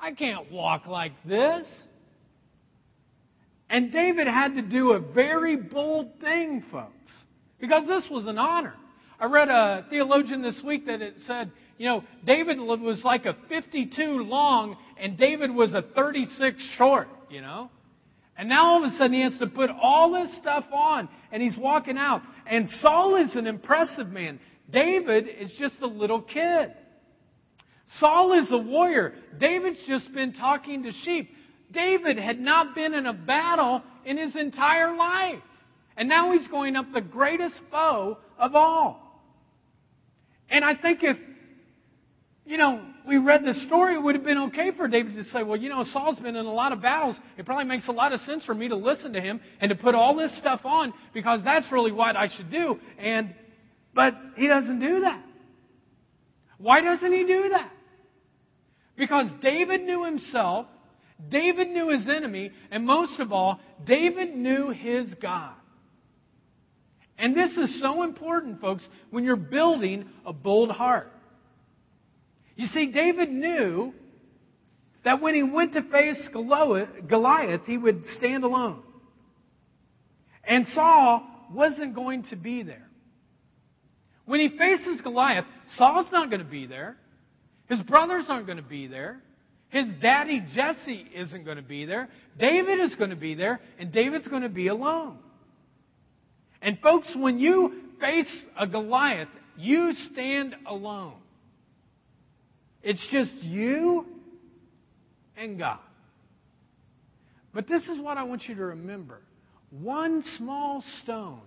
I 0.00 0.12
can't 0.12 0.52
walk 0.52 0.86
like 0.86 1.10
this. 1.26 1.66
And 3.68 3.90
David 3.90 4.28
had 4.28 4.54
to 4.54 4.62
do 4.62 4.92
a 4.92 5.00
very 5.00 5.56
bold 5.56 6.20
thing, 6.20 6.62
folks, 6.70 7.10
because 7.58 7.88
this 7.88 8.04
was 8.08 8.26
an 8.26 8.38
honor. 8.38 8.74
I 9.18 9.24
read 9.24 9.48
a 9.48 9.86
theologian 9.90 10.40
this 10.40 10.60
week 10.64 10.86
that 10.86 11.02
it 11.02 11.14
said 11.26 11.50
You 11.78 11.86
know, 11.86 12.04
David 12.24 12.58
was 12.58 13.02
like 13.02 13.26
a 13.26 13.36
52 13.48 14.04
long 14.22 14.76
and 15.00 15.18
David 15.18 15.52
was 15.52 15.74
a 15.74 15.82
36 15.82 16.56
short, 16.76 17.08
you 17.28 17.40
know? 17.40 17.70
And 18.36 18.48
now 18.48 18.68
all 18.68 18.84
of 18.84 18.92
a 18.92 18.96
sudden 18.96 19.14
he 19.14 19.22
has 19.22 19.36
to 19.38 19.48
put 19.48 19.68
all 19.70 20.12
this 20.12 20.36
stuff 20.36 20.64
on 20.72 21.08
and 21.32 21.42
he's 21.42 21.56
walking 21.56 21.98
out. 21.98 22.22
And 22.46 22.68
Saul 22.80 23.16
is 23.16 23.34
an 23.34 23.48
impressive 23.48 24.08
man. 24.08 24.38
David 24.70 25.28
is 25.28 25.50
just 25.58 25.74
a 25.82 25.86
little 25.86 26.20
kid. 26.20 26.72
Saul 27.98 28.34
is 28.34 28.50
a 28.50 28.58
warrior. 28.58 29.14
David's 29.38 29.78
just 29.86 30.12
been 30.12 30.34
talking 30.34 30.82
to 30.82 30.92
sheep. 31.04 31.30
David 31.72 32.18
had 32.18 32.38
not 32.38 32.74
been 32.74 32.94
in 32.94 33.06
a 33.06 33.12
battle 33.12 33.82
in 34.04 34.18
his 34.18 34.36
entire 34.36 34.94
life. 34.96 35.40
And 35.96 36.08
now 36.08 36.32
he's 36.32 36.46
going 36.48 36.76
up 36.76 36.86
the 36.92 37.00
greatest 37.00 37.54
foe 37.70 38.18
of 38.38 38.54
all. 38.54 39.22
And 40.50 40.64
I 40.64 40.74
think 40.74 41.00
if, 41.02 41.16
you 42.46 42.56
know, 42.56 42.82
we 43.06 43.18
read 43.18 43.44
the 43.44 43.54
story, 43.66 43.94
it 43.94 44.02
would 44.02 44.14
have 44.14 44.24
been 44.24 44.38
okay 44.38 44.70
for 44.76 44.86
David 44.86 45.14
to 45.14 45.24
say, 45.30 45.42
well, 45.42 45.58
you 45.58 45.68
know, 45.68 45.84
Saul's 45.92 46.18
been 46.18 46.36
in 46.36 46.46
a 46.46 46.52
lot 46.52 46.72
of 46.72 46.80
battles. 46.80 47.16
It 47.36 47.46
probably 47.46 47.64
makes 47.64 47.88
a 47.88 47.92
lot 47.92 48.12
of 48.12 48.20
sense 48.20 48.44
for 48.44 48.54
me 48.54 48.68
to 48.68 48.76
listen 48.76 49.12
to 49.14 49.20
him 49.20 49.40
and 49.60 49.70
to 49.70 49.74
put 49.74 49.94
all 49.94 50.14
this 50.14 50.36
stuff 50.38 50.60
on 50.64 50.92
because 51.12 51.40
that's 51.42 51.70
really 51.72 51.92
what 51.92 52.16
I 52.16 52.28
should 52.28 52.50
do. 52.50 52.78
And, 52.98 53.34
but 53.98 54.14
he 54.36 54.46
doesn't 54.46 54.78
do 54.78 55.00
that. 55.00 55.20
Why 56.58 56.80
doesn't 56.80 57.12
he 57.12 57.24
do 57.24 57.48
that? 57.48 57.72
Because 58.96 59.26
David 59.42 59.82
knew 59.82 60.04
himself, 60.04 60.66
David 61.28 61.70
knew 61.70 61.88
his 61.88 62.08
enemy, 62.08 62.52
and 62.70 62.86
most 62.86 63.18
of 63.18 63.32
all, 63.32 63.58
David 63.84 64.36
knew 64.36 64.70
his 64.70 65.12
God. 65.20 65.54
And 67.18 67.36
this 67.36 67.50
is 67.56 67.80
so 67.80 68.04
important, 68.04 68.60
folks, 68.60 68.86
when 69.10 69.24
you're 69.24 69.34
building 69.34 70.04
a 70.24 70.32
bold 70.32 70.70
heart. 70.70 71.12
You 72.54 72.66
see, 72.66 72.92
David 72.92 73.32
knew 73.32 73.92
that 75.02 75.20
when 75.20 75.34
he 75.34 75.42
went 75.42 75.72
to 75.72 75.82
face 75.82 76.28
Goliath, 76.32 77.62
he 77.66 77.76
would 77.76 78.04
stand 78.16 78.44
alone. 78.44 78.80
And 80.44 80.68
Saul 80.68 81.26
wasn't 81.52 81.96
going 81.96 82.22
to 82.30 82.36
be 82.36 82.62
there. 82.62 82.87
When 84.28 84.40
he 84.40 84.50
faces 84.58 85.00
Goliath, 85.00 85.46
Saul's 85.78 86.12
not 86.12 86.28
going 86.28 86.42
to 86.42 86.48
be 86.48 86.66
there. 86.66 86.98
His 87.66 87.80
brothers 87.80 88.26
aren't 88.28 88.44
going 88.44 88.58
to 88.58 88.62
be 88.62 88.86
there. 88.86 89.22
His 89.70 89.86
daddy 90.02 90.44
Jesse 90.54 91.06
isn't 91.14 91.44
going 91.46 91.56
to 91.56 91.62
be 91.62 91.86
there. 91.86 92.10
David 92.38 92.78
is 92.78 92.94
going 92.96 93.08
to 93.08 93.16
be 93.16 93.34
there, 93.34 93.58
and 93.78 93.90
David's 93.90 94.28
going 94.28 94.42
to 94.42 94.50
be 94.50 94.66
alone. 94.66 95.16
And 96.60 96.78
folks, 96.80 97.08
when 97.16 97.38
you 97.38 97.80
face 98.00 98.30
a 98.58 98.66
Goliath, 98.66 99.28
you 99.56 99.94
stand 100.12 100.54
alone. 100.66 101.14
It's 102.82 103.04
just 103.10 103.32
you 103.36 104.04
and 105.38 105.58
God. 105.58 105.80
But 107.54 107.66
this 107.66 107.82
is 107.84 107.98
what 107.98 108.18
I 108.18 108.24
want 108.24 108.42
you 108.46 108.54
to 108.56 108.64
remember. 108.66 109.20
One 109.70 110.22
small 110.36 110.84
stone 111.02 111.40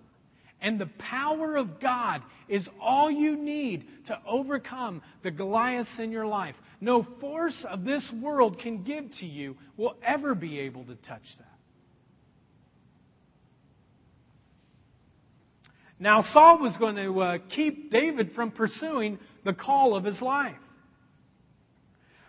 and 0.61 0.79
the 0.79 0.89
power 0.99 1.57
of 1.57 1.79
God 1.79 2.21
is 2.47 2.67
all 2.79 3.09
you 3.09 3.35
need 3.35 3.85
to 4.07 4.17
overcome 4.27 5.01
the 5.23 5.31
Goliaths 5.31 5.89
in 5.97 6.11
your 6.11 6.27
life. 6.27 6.55
No 6.79 7.05
force 7.19 7.65
of 7.69 7.83
this 7.83 8.07
world 8.21 8.59
can 8.59 8.83
give 8.83 9.05
to 9.19 9.25
you 9.25 9.55
will 9.77 9.95
ever 10.05 10.35
be 10.35 10.59
able 10.59 10.83
to 10.85 10.95
touch 10.95 11.23
that. 11.39 11.47
Now, 15.99 16.23
Saul 16.33 16.59
was 16.59 16.73
going 16.79 16.95
to 16.95 17.21
uh, 17.21 17.37
keep 17.55 17.91
David 17.91 18.31
from 18.33 18.51
pursuing 18.51 19.19
the 19.45 19.53
call 19.53 19.95
of 19.95 20.03
his 20.03 20.19
life. 20.19 20.55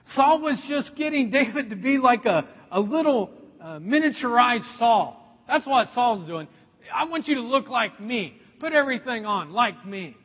Saul 0.09 0.41
was 0.43 0.62
just 0.68 0.95
getting 0.95 1.30
David 1.30 1.70
to 1.70 1.76
be 1.76 1.99
like 1.99 2.24
a, 2.24 2.47
a 2.70 2.80
little 2.80 3.30
uh, 3.61 3.78
miniaturized 3.78 4.78
Saul. 4.78 5.18
That's 5.49 5.66
what 5.66 5.89
Saul's 5.95 6.26
doing. 6.26 6.49
I 6.95 7.05
want 7.05 7.28
you 7.28 7.36
to 7.36 7.40
look 7.43 7.68
like 7.68 8.01
me. 8.01 8.40
Put 8.61 8.72
everything 8.72 9.26
on 9.26 9.53
like 9.53 9.84
me. 9.86 10.16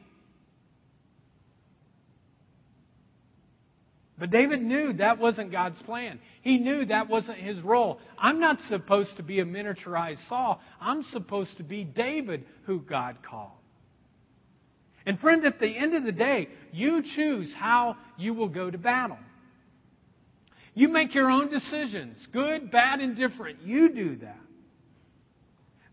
But 4.19 4.31
David 4.31 4.63
knew 4.63 4.93
that 4.93 5.19
wasn't 5.19 5.51
God's 5.51 5.79
plan. 5.83 6.19
He 6.41 6.57
knew 6.57 6.85
that 6.85 7.07
wasn't 7.07 7.37
his 7.37 7.59
role. 7.61 7.99
I'm 8.17 8.39
not 8.39 8.57
supposed 8.67 9.15
to 9.17 9.23
be 9.23 9.39
a 9.39 9.45
miniaturized 9.45 10.27
Saul. 10.27 10.59
I'm 10.81 11.03
supposed 11.11 11.57
to 11.57 11.63
be 11.63 11.83
David 11.83 12.45
who 12.63 12.79
God 12.79 13.17
called. 13.21 13.51
And 15.05 15.19
friends, 15.19 15.45
at 15.45 15.59
the 15.59 15.67
end 15.67 15.93
of 15.93 16.03
the 16.03 16.11
day, 16.11 16.49
you 16.73 17.03
choose 17.15 17.53
how 17.55 17.95
you 18.17 18.33
will 18.33 18.49
go 18.49 18.69
to 18.71 18.77
battle. 18.77 19.19
You 20.73 20.89
make 20.89 21.15
your 21.15 21.29
own 21.29 21.49
decisions, 21.49 22.17
good, 22.33 22.71
bad, 22.71 22.99
indifferent. 22.99 23.59
You 23.63 23.93
do 23.93 24.15
that. 24.17 24.39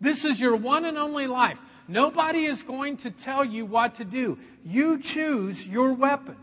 This 0.04 0.18
is 0.18 0.38
your 0.38 0.56
one 0.56 0.84
and 0.84 0.98
only 0.98 1.26
life. 1.26 1.56
Nobody 1.88 2.40
is 2.44 2.62
going 2.66 2.98
to 2.98 3.14
tell 3.24 3.44
you 3.44 3.66
what 3.66 3.96
to 3.96 4.04
do. 4.04 4.38
You 4.64 4.98
choose 5.14 5.60
your 5.66 5.94
weapon. 5.94 6.36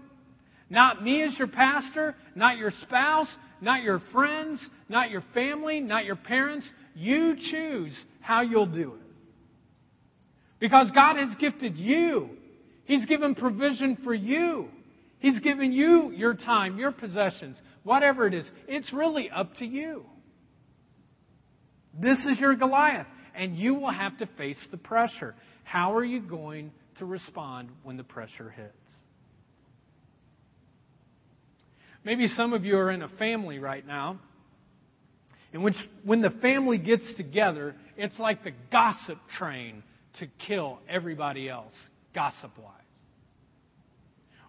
Not 0.70 1.04
me 1.04 1.24
as 1.24 1.38
your 1.38 1.48
pastor, 1.48 2.16
not 2.36 2.58
your 2.58 2.72
spouse, 2.82 3.28
not 3.62 3.84
your 3.84 4.02
friends, 4.12 4.60
not 4.90 5.12
your 5.12 5.24
family, 5.34 5.80
not 5.80 6.06
your 6.06 6.16
parents. 6.16 6.68
You 6.96 7.36
choose 7.52 7.96
how 8.20 8.42
you'll 8.42 8.66
do 8.66 8.96
it. 8.96 9.02
Because 10.60 10.90
God 10.94 11.18
has 11.18 11.36
gifted 11.40 11.78
you. 11.78 12.30
He's 12.86 13.06
given 13.06 13.36
provision 13.36 13.98
for 14.04 14.14
you. 14.14 14.70
He's 15.20 15.40
given 15.40 15.72
you 15.72 16.12
your 16.12 16.34
time, 16.34 16.80
your 16.80 16.92
possessions, 16.92 17.58
whatever 17.84 18.26
it 18.26 18.34
is. 18.34 18.46
It's 18.68 18.92
really 18.92 19.30
up 19.30 19.56
to 19.58 19.66
you. 19.66 20.04
This 22.00 22.18
is 22.26 22.40
your 22.40 22.56
Goliath, 22.56 23.08
and 23.42 23.58
you 23.58 23.74
will 23.74 23.92
have 23.92 24.16
to 24.20 24.30
face 24.38 24.60
the 24.70 24.78
pressure. 24.78 25.34
How 25.64 25.96
are 25.96 26.06
you 26.06 26.22
going 26.22 26.72
to 27.00 27.06
respond 27.06 27.70
when 27.82 27.98
the 27.98 28.04
pressure 28.04 28.52
hits? 28.52 28.72
Maybe 32.06 32.28
some 32.28 32.54
of 32.54 32.66
you 32.66 32.78
are 32.78 32.92
in 32.92 33.02
a 33.02 33.10
family 33.10 33.58
right 33.58 33.86
now 33.86 34.20
in 35.54 35.64
which 35.64 35.74
when 36.04 36.22
the 36.22 36.30
family 36.40 36.78
gets 36.78 37.16
together, 37.18 37.74
it's 37.98 38.20
like 38.20 38.44
the 38.44 38.52
gossip 38.72 39.18
train 39.40 39.82
to 40.20 40.28
kill 40.46 40.78
everybody 40.88 41.50
else, 41.50 41.74
gossip 42.14 42.52
wise. 42.60 42.76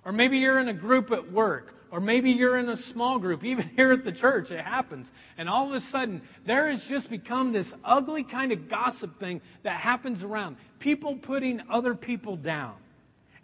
Or 0.05 0.13
maybe 0.13 0.37
you're 0.37 0.61
in 0.61 0.69
a 0.69 0.75
group 0.75 1.11
at 1.13 1.33
work, 1.33 1.73
or 1.93 2.01
maybe 2.01 2.31
you're 2.31 2.59
in 2.59 2.71
a 2.71 2.77
small 2.93 3.19
group, 3.19 3.45
even 3.45 3.69
here 3.77 3.93
at 3.93 4.03
the 4.03 4.13
church, 4.13 4.51
it 4.51 4.65
happens. 4.65 5.07
And 5.39 5.49
all 5.49 5.69
of 5.69 5.81
a 5.81 5.87
sudden, 5.93 6.23
there 6.47 6.71
has 6.71 6.81
just 6.89 7.09
become 7.09 7.53
this 7.53 7.67
ugly 7.85 8.25
kind 8.25 8.51
of 8.51 8.69
gossip 8.69 9.21
thing 9.21 9.41
that 9.63 9.79
happens 9.81 10.25
around. 10.25 10.57
People 10.81 11.17
putting 11.23 11.61
other 11.71 11.95
people 11.95 12.37
down. 12.37 12.75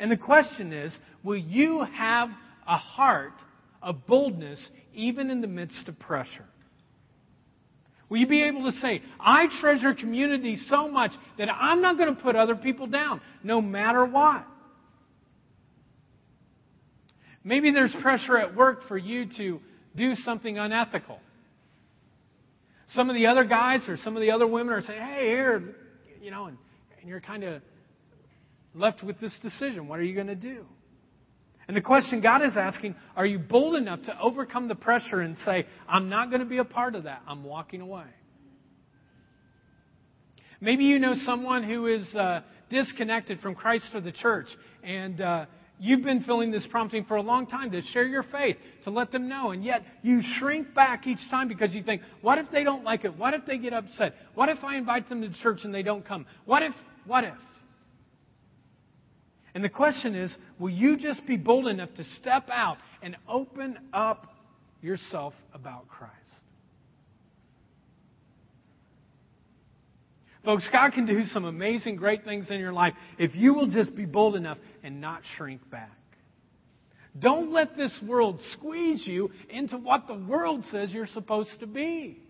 And 0.00 0.10
the 0.10 0.16
question 0.16 0.72
is, 0.72 0.92
will 1.22 1.36
you 1.36 1.84
have 1.94 2.30
a 2.66 2.76
heart 2.76 3.34
of 3.82 4.06
boldness 4.06 4.58
even 4.94 5.30
in 5.30 5.40
the 5.40 5.46
midst 5.46 5.86
of 5.86 5.98
pressure? 5.98 6.46
Will 8.08 8.18
you 8.18 8.26
be 8.26 8.42
able 8.44 8.70
to 8.70 8.78
say, 8.78 9.02
I 9.20 9.46
treasure 9.60 9.92
community 9.92 10.58
so 10.68 10.88
much 10.88 11.12
that 11.36 11.48
I'm 11.50 11.82
not 11.82 11.98
going 11.98 12.14
to 12.14 12.22
put 12.22 12.36
other 12.36 12.56
people 12.56 12.86
down, 12.86 13.20
no 13.42 13.60
matter 13.60 14.06
what? 14.06 14.46
Maybe 17.48 17.70
there's 17.70 17.96
pressure 18.02 18.36
at 18.36 18.54
work 18.54 18.86
for 18.88 18.98
you 18.98 19.24
to 19.38 19.58
do 19.96 20.14
something 20.16 20.58
unethical. 20.58 21.18
Some 22.94 23.08
of 23.08 23.16
the 23.16 23.26
other 23.26 23.44
guys 23.44 23.80
or 23.88 23.96
some 24.04 24.18
of 24.18 24.20
the 24.20 24.32
other 24.32 24.46
women 24.46 24.74
are 24.74 24.82
saying, 24.82 25.00
hey, 25.00 25.28
here, 25.28 25.74
you 26.20 26.30
know, 26.30 26.44
and, 26.44 26.58
and 27.00 27.08
you're 27.08 27.22
kind 27.22 27.44
of 27.44 27.62
left 28.74 29.02
with 29.02 29.18
this 29.18 29.32
decision. 29.40 29.88
What 29.88 29.98
are 29.98 30.02
you 30.02 30.14
going 30.14 30.26
to 30.26 30.34
do? 30.34 30.66
And 31.66 31.74
the 31.74 31.80
question 31.80 32.20
God 32.20 32.42
is 32.42 32.54
asking, 32.54 32.96
are 33.16 33.24
you 33.24 33.38
bold 33.38 33.76
enough 33.76 34.02
to 34.04 34.20
overcome 34.20 34.68
the 34.68 34.74
pressure 34.74 35.22
and 35.22 35.34
say, 35.46 35.64
I'm 35.88 36.10
not 36.10 36.28
going 36.28 36.40
to 36.40 36.46
be 36.46 36.58
a 36.58 36.64
part 36.64 36.94
of 36.94 37.04
that. 37.04 37.22
I'm 37.26 37.44
walking 37.44 37.80
away. 37.80 38.04
Maybe 40.60 40.84
you 40.84 40.98
know 40.98 41.14
someone 41.24 41.62
who 41.62 41.86
is 41.86 42.14
uh, 42.14 42.40
disconnected 42.68 43.40
from 43.40 43.54
Christ 43.54 43.86
or 43.94 44.02
the 44.02 44.12
church, 44.12 44.48
and 44.84 45.18
uh, 45.18 45.46
you've 45.78 46.02
been 46.02 46.22
feeling 46.24 46.50
this 46.50 46.66
prompting 46.70 47.04
for 47.04 47.16
a 47.16 47.22
long 47.22 47.46
time 47.46 47.70
to 47.72 47.82
share 47.82 48.04
your 48.04 48.22
faith, 48.24 48.56
to 48.84 48.90
let 48.90 49.12
them 49.12 49.28
know, 49.28 49.50
and 49.50 49.64
yet 49.64 49.82
you 50.02 50.20
shrink 50.38 50.74
back 50.74 51.06
each 51.06 51.18
time 51.30 51.48
because 51.48 51.72
you 51.72 51.82
think, 51.82 52.02
what 52.20 52.38
if 52.38 52.46
they 52.50 52.64
don't 52.64 52.84
like 52.84 53.04
it? 53.04 53.16
What 53.16 53.34
if 53.34 53.46
they 53.46 53.58
get 53.58 53.72
upset? 53.72 54.14
What 54.34 54.48
if 54.48 54.62
I 54.64 54.76
invite 54.76 55.08
them 55.08 55.22
to 55.22 55.30
church 55.42 55.60
and 55.64 55.74
they 55.74 55.82
don't 55.82 56.06
come? 56.06 56.26
What 56.44 56.62
if? 56.62 56.72
What 57.06 57.24
if? 57.24 57.34
And 59.54 59.64
the 59.64 59.68
question 59.68 60.14
is 60.14 60.34
will 60.58 60.70
you 60.70 60.96
just 60.96 61.26
be 61.26 61.36
bold 61.36 61.66
enough 61.66 61.88
to 61.96 62.04
step 62.20 62.48
out 62.48 62.76
and 63.02 63.16
open 63.28 63.78
up 63.92 64.26
yourself 64.82 65.34
about 65.52 65.88
Christ? 65.88 66.14
Folks, 70.44 70.68
God 70.72 70.92
can 70.92 71.06
do 71.06 71.24
some 71.32 71.44
amazing, 71.44 71.96
great 71.96 72.24
things 72.24 72.50
in 72.50 72.60
your 72.60 72.72
life 72.72 72.94
if 73.18 73.34
you 73.34 73.54
will 73.54 73.68
just 73.68 73.94
be 73.94 74.04
bold 74.04 74.36
enough 74.36 74.58
and 74.82 75.00
not 75.00 75.22
shrink 75.36 75.68
back. 75.70 75.98
Don't 77.18 77.52
let 77.52 77.76
this 77.76 77.96
world 78.06 78.40
squeeze 78.52 79.06
you 79.06 79.30
into 79.50 79.76
what 79.76 80.06
the 80.06 80.14
world 80.14 80.64
says 80.70 80.92
you're 80.92 81.06
supposed 81.08 81.58
to 81.60 81.66
be. 81.66 82.20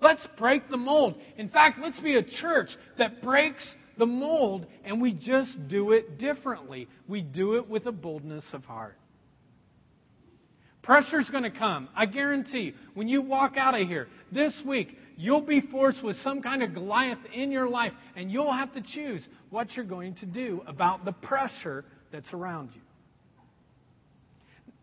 Let's 0.00 0.26
break 0.38 0.68
the 0.68 0.76
mold. 0.76 1.14
In 1.36 1.48
fact, 1.48 1.78
let's 1.80 2.00
be 2.00 2.16
a 2.16 2.22
church 2.22 2.68
that 2.98 3.22
breaks 3.22 3.66
the 3.98 4.06
mold 4.06 4.66
and 4.84 5.00
we 5.00 5.12
just 5.12 5.68
do 5.68 5.92
it 5.92 6.18
differently. 6.18 6.88
We 7.08 7.22
do 7.22 7.54
it 7.54 7.68
with 7.68 7.86
a 7.86 7.92
boldness 7.92 8.44
of 8.52 8.64
heart. 8.64 8.96
Pressure's 10.82 11.28
going 11.28 11.44
to 11.44 11.50
come. 11.50 11.88
I 11.94 12.06
guarantee 12.06 12.74
when 12.94 13.06
you 13.08 13.20
walk 13.20 13.56
out 13.56 13.78
of 13.78 13.86
here 13.86 14.08
this 14.32 14.54
week, 14.66 14.96
you'll 15.20 15.42
be 15.42 15.60
forced 15.60 16.02
with 16.02 16.16
some 16.24 16.40
kind 16.40 16.62
of 16.62 16.72
Goliath 16.72 17.18
in 17.34 17.52
your 17.52 17.68
life, 17.68 17.92
and 18.16 18.30
you'll 18.30 18.52
have 18.52 18.72
to 18.72 18.80
choose 18.80 19.22
what 19.50 19.72
you're 19.76 19.84
going 19.84 20.14
to 20.16 20.26
do 20.26 20.62
about 20.66 21.04
the 21.04 21.12
pressure 21.12 21.84
that's 22.10 22.32
around 22.32 22.70
you. 22.74 22.80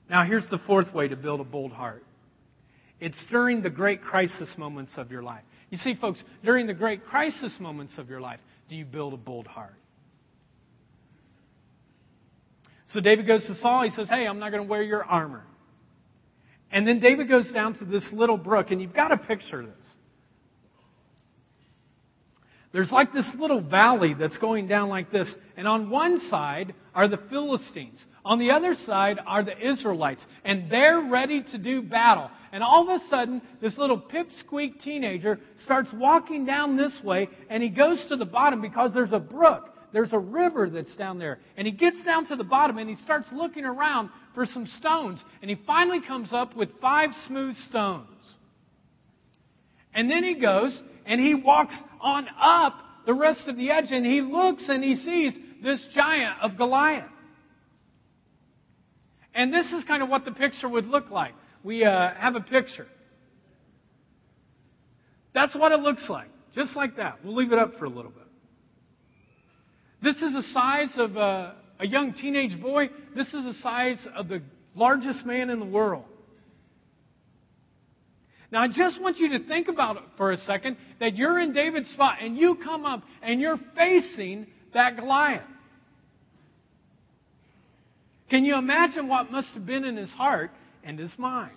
Now, 0.09 0.23
here's 0.23 0.47
the 0.49 0.59
fourth 0.67 0.93
way 0.93 1.07
to 1.07 1.15
build 1.15 1.41
a 1.41 1.43
bold 1.43 1.71
heart 1.71 2.03
it's 2.99 3.17
during 3.29 3.61
the 3.61 3.69
great 3.69 4.01
crisis 4.01 4.49
moments 4.57 4.93
of 4.97 5.11
your 5.11 5.21
life. 5.21 5.43
You 5.69 5.77
see, 5.79 5.95
folks, 5.95 6.19
during 6.43 6.65
the 6.65 6.73
great 6.73 7.05
crisis 7.05 7.55
moments 7.59 7.93
of 7.97 8.09
your 8.09 8.21
life, 8.21 8.39
do 8.69 8.75
you 8.75 8.85
build 8.85 9.13
a 9.13 9.17
bold 9.17 9.45
heart? 9.45 9.75
So 12.93 13.01
David 13.01 13.27
goes 13.27 13.41
to 13.45 13.55
Saul. 13.61 13.83
He 13.83 13.91
says, 13.91 14.07
Hey, 14.09 14.25
I'm 14.25 14.39
not 14.39 14.51
going 14.51 14.63
to 14.63 14.69
wear 14.69 14.81
your 14.81 15.03
armor. 15.03 15.43
And 16.71 16.87
then 16.87 16.99
David 16.99 17.29
goes 17.29 17.51
down 17.51 17.77
to 17.79 17.85
this 17.85 18.07
little 18.11 18.37
brook, 18.37 18.71
and 18.71 18.81
you've 18.81 18.95
got 18.95 19.09
to 19.09 19.17
picture 19.17 19.63
this. 19.63 19.85
There's 22.73 22.91
like 22.91 23.13
this 23.13 23.29
little 23.39 23.61
valley 23.61 24.13
that's 24.13 24.37
going 24.37 24.67
down 24.67 24.89
like 24.89 25.11
this, 25.11 25.33
and 25.55 25.67
on 25.67 25.89
one 25.89 26.19
side 26.29 26.73
are 26.93 27.07
the 27.07 27.19
Philistines. 27.29 27.99
On 28.25 28.39
the 28.39 28.51
other 28.51 28.75
side 28.85 29.19
are 29.25 29.43
the 29.43 29.57
Israelites, 29.57 30.25
and 30.43 30.69
they're 30.69 31.07
ready 31.09 31.43
to 31.51 31.57
do 31.57 31.81
battle. 31.81 32.29
And 32.51 32.61
all 32.61 32.89
of 32.89 33.01
a 33.01 33.07
sudden, 33.09 33.41
this 33.61 33.77
little 33.77 34.01
pipsqueak 34.01 34.81
teenager 34.81 35.39
starts 35.63 35.89
walking 35.93 36.45
down 36.45 36.75
this 36.75 36.93
way, 37.03 37.29
and 37.49 37.63
he 37.63 37.69
goes 37.69 38.03
to 38.09 38.17
the 38.17 38.25
bottom 38.25 38.61
because 38.61 38.93
there's 38.93 39.13
a 39.13 39.19
brook. 39.19 39.73
There's 39.93 40.13
a 40.13 40.19
river 40.19 40.69
that's 40.69 40.95
down 40.97 41.17
there. 41.17 41.39
And 41.55 41.65
he 41.65 41.71
gets 41.71 42.03
down 42.03 42.27
to 42.27 42.35
the 42.35 42.43
bottom 42.43 42.77
and 42.77 42.89
he 42.89 42.97
starts 43.03 43.27
looking 43.31 43.65
around 43.65 44.09
for 44.35 44.45
some 44.45 44.67
stones. 44.77 45.19
And 45.41 45.49
he 45.49 45.57
finally 45.65 46.01
comes 46.05 46.29
up 46.33 46.55
with 46.55 46.69
five 46.81 47.09
smooth 47.27 47.55
stones. 47.69 48.07
And 49.97 50.11
then 50.11 50.23
he 50.23 50.35
goes 50.35 50.79
and 51.07 51.19
he 51.19 51.33
walks 51.33 51.75
on 51.99 52.27
up 52.39 52.75
the 53.07 53.15
rest 53.15 53.47
of 53.47 53.57
the 53.57 53.71
edge 53.71 53.87
and 53.89 54.05
he 54.05 54.21
looks 54.21 54.63
and 54.69 54.83
he 54.83 54.95
sees 54.95 55.33
this 55.63 55.83
giant 55.95 56.35
of 56.43 56.55
Goliath. 56.55 57.09
And 59.33 59.51
this 59.51 59.65
is 59.71 59.83
kind 59.85 60.03
of 60.03 60.09
what 60.09 60.23
the 60.23 60.31
picture 60.31 60.69
would 60.69 60.85
look 60.85 61.09
like. 61.09 61.33
We 61.63 61.83
uh, 61.83 62.11
have 62.15 62.35
a 62.35 62.41
picture. 62.41 62.85
That's 65.33 65.55
what 65.55 65.71
it 65.71 65.79
looks 65.79 66.07
like. 66.07 66.29
Just 66.53 66.75
like 66.75 66.97
that. 66.97 67.25
We'll 67.25 67.35
leave 67.35 67.51
it 67.51 67.57
up 67.57 67.73
for 67.79 67.85
a 67.85 67.89
little 67.89 68.11
bit. 68.11 68.23
This 70.03 70.15
is 70.17 70.33
the 70.33 70.43
size 70.53 70.91
of 70.97 71.15
a, 71.15 71.55
a 71.79 71.87
young 71.87 72.13
teenage 72.13 72.61
boy. 72.61 72.89
This 73.15 73.27
is 73.27 73.45
the 73.45 73.55
size 73.63 73.97
of 74.15 74.27
the 74.27 74.43
largest 74.75 75.25
man 75.25 75.49
in 75.49 75.59
the 75.59 75.65
world. 75.65 76.05
Now, 78.51 78.61
I 78.61 78.67
just 78.69 79.01
want 79.01 79.17
you 79.17 79.37
to 79.37 79.45
think 79.45 79.67
about 79.67 79.97
it 79.97 80.03
for 80.15 80.31
a 80.31 80.37
second 80.37 80.77
that 80.99 81.17
you're 81.17 81.39
in 81.39 81.53
David's 81.53 81.89
spot 81.89 82.17
and 82.21 82.37
you 82.37 82.55
come 82.63 82.85
up 82.85 83.03
and 83.21 83.41
you're 83.41 83.59
facing 83.75 84.47
that 84.73 84.95
Goliath. 84.95 85.41
Can 88.29 88.45
you 88.45 88.57
imagine 88.57 89.07
what 89.07 89.31
must 89.31 89.49
have 89.49 89.65
been 89.65 89.83
in 89.83 89.97
his 89.97 90.09
heart 90.11 90.51
and 90.83 90.97
his 90.97 91.11
mind? 91.17 91.55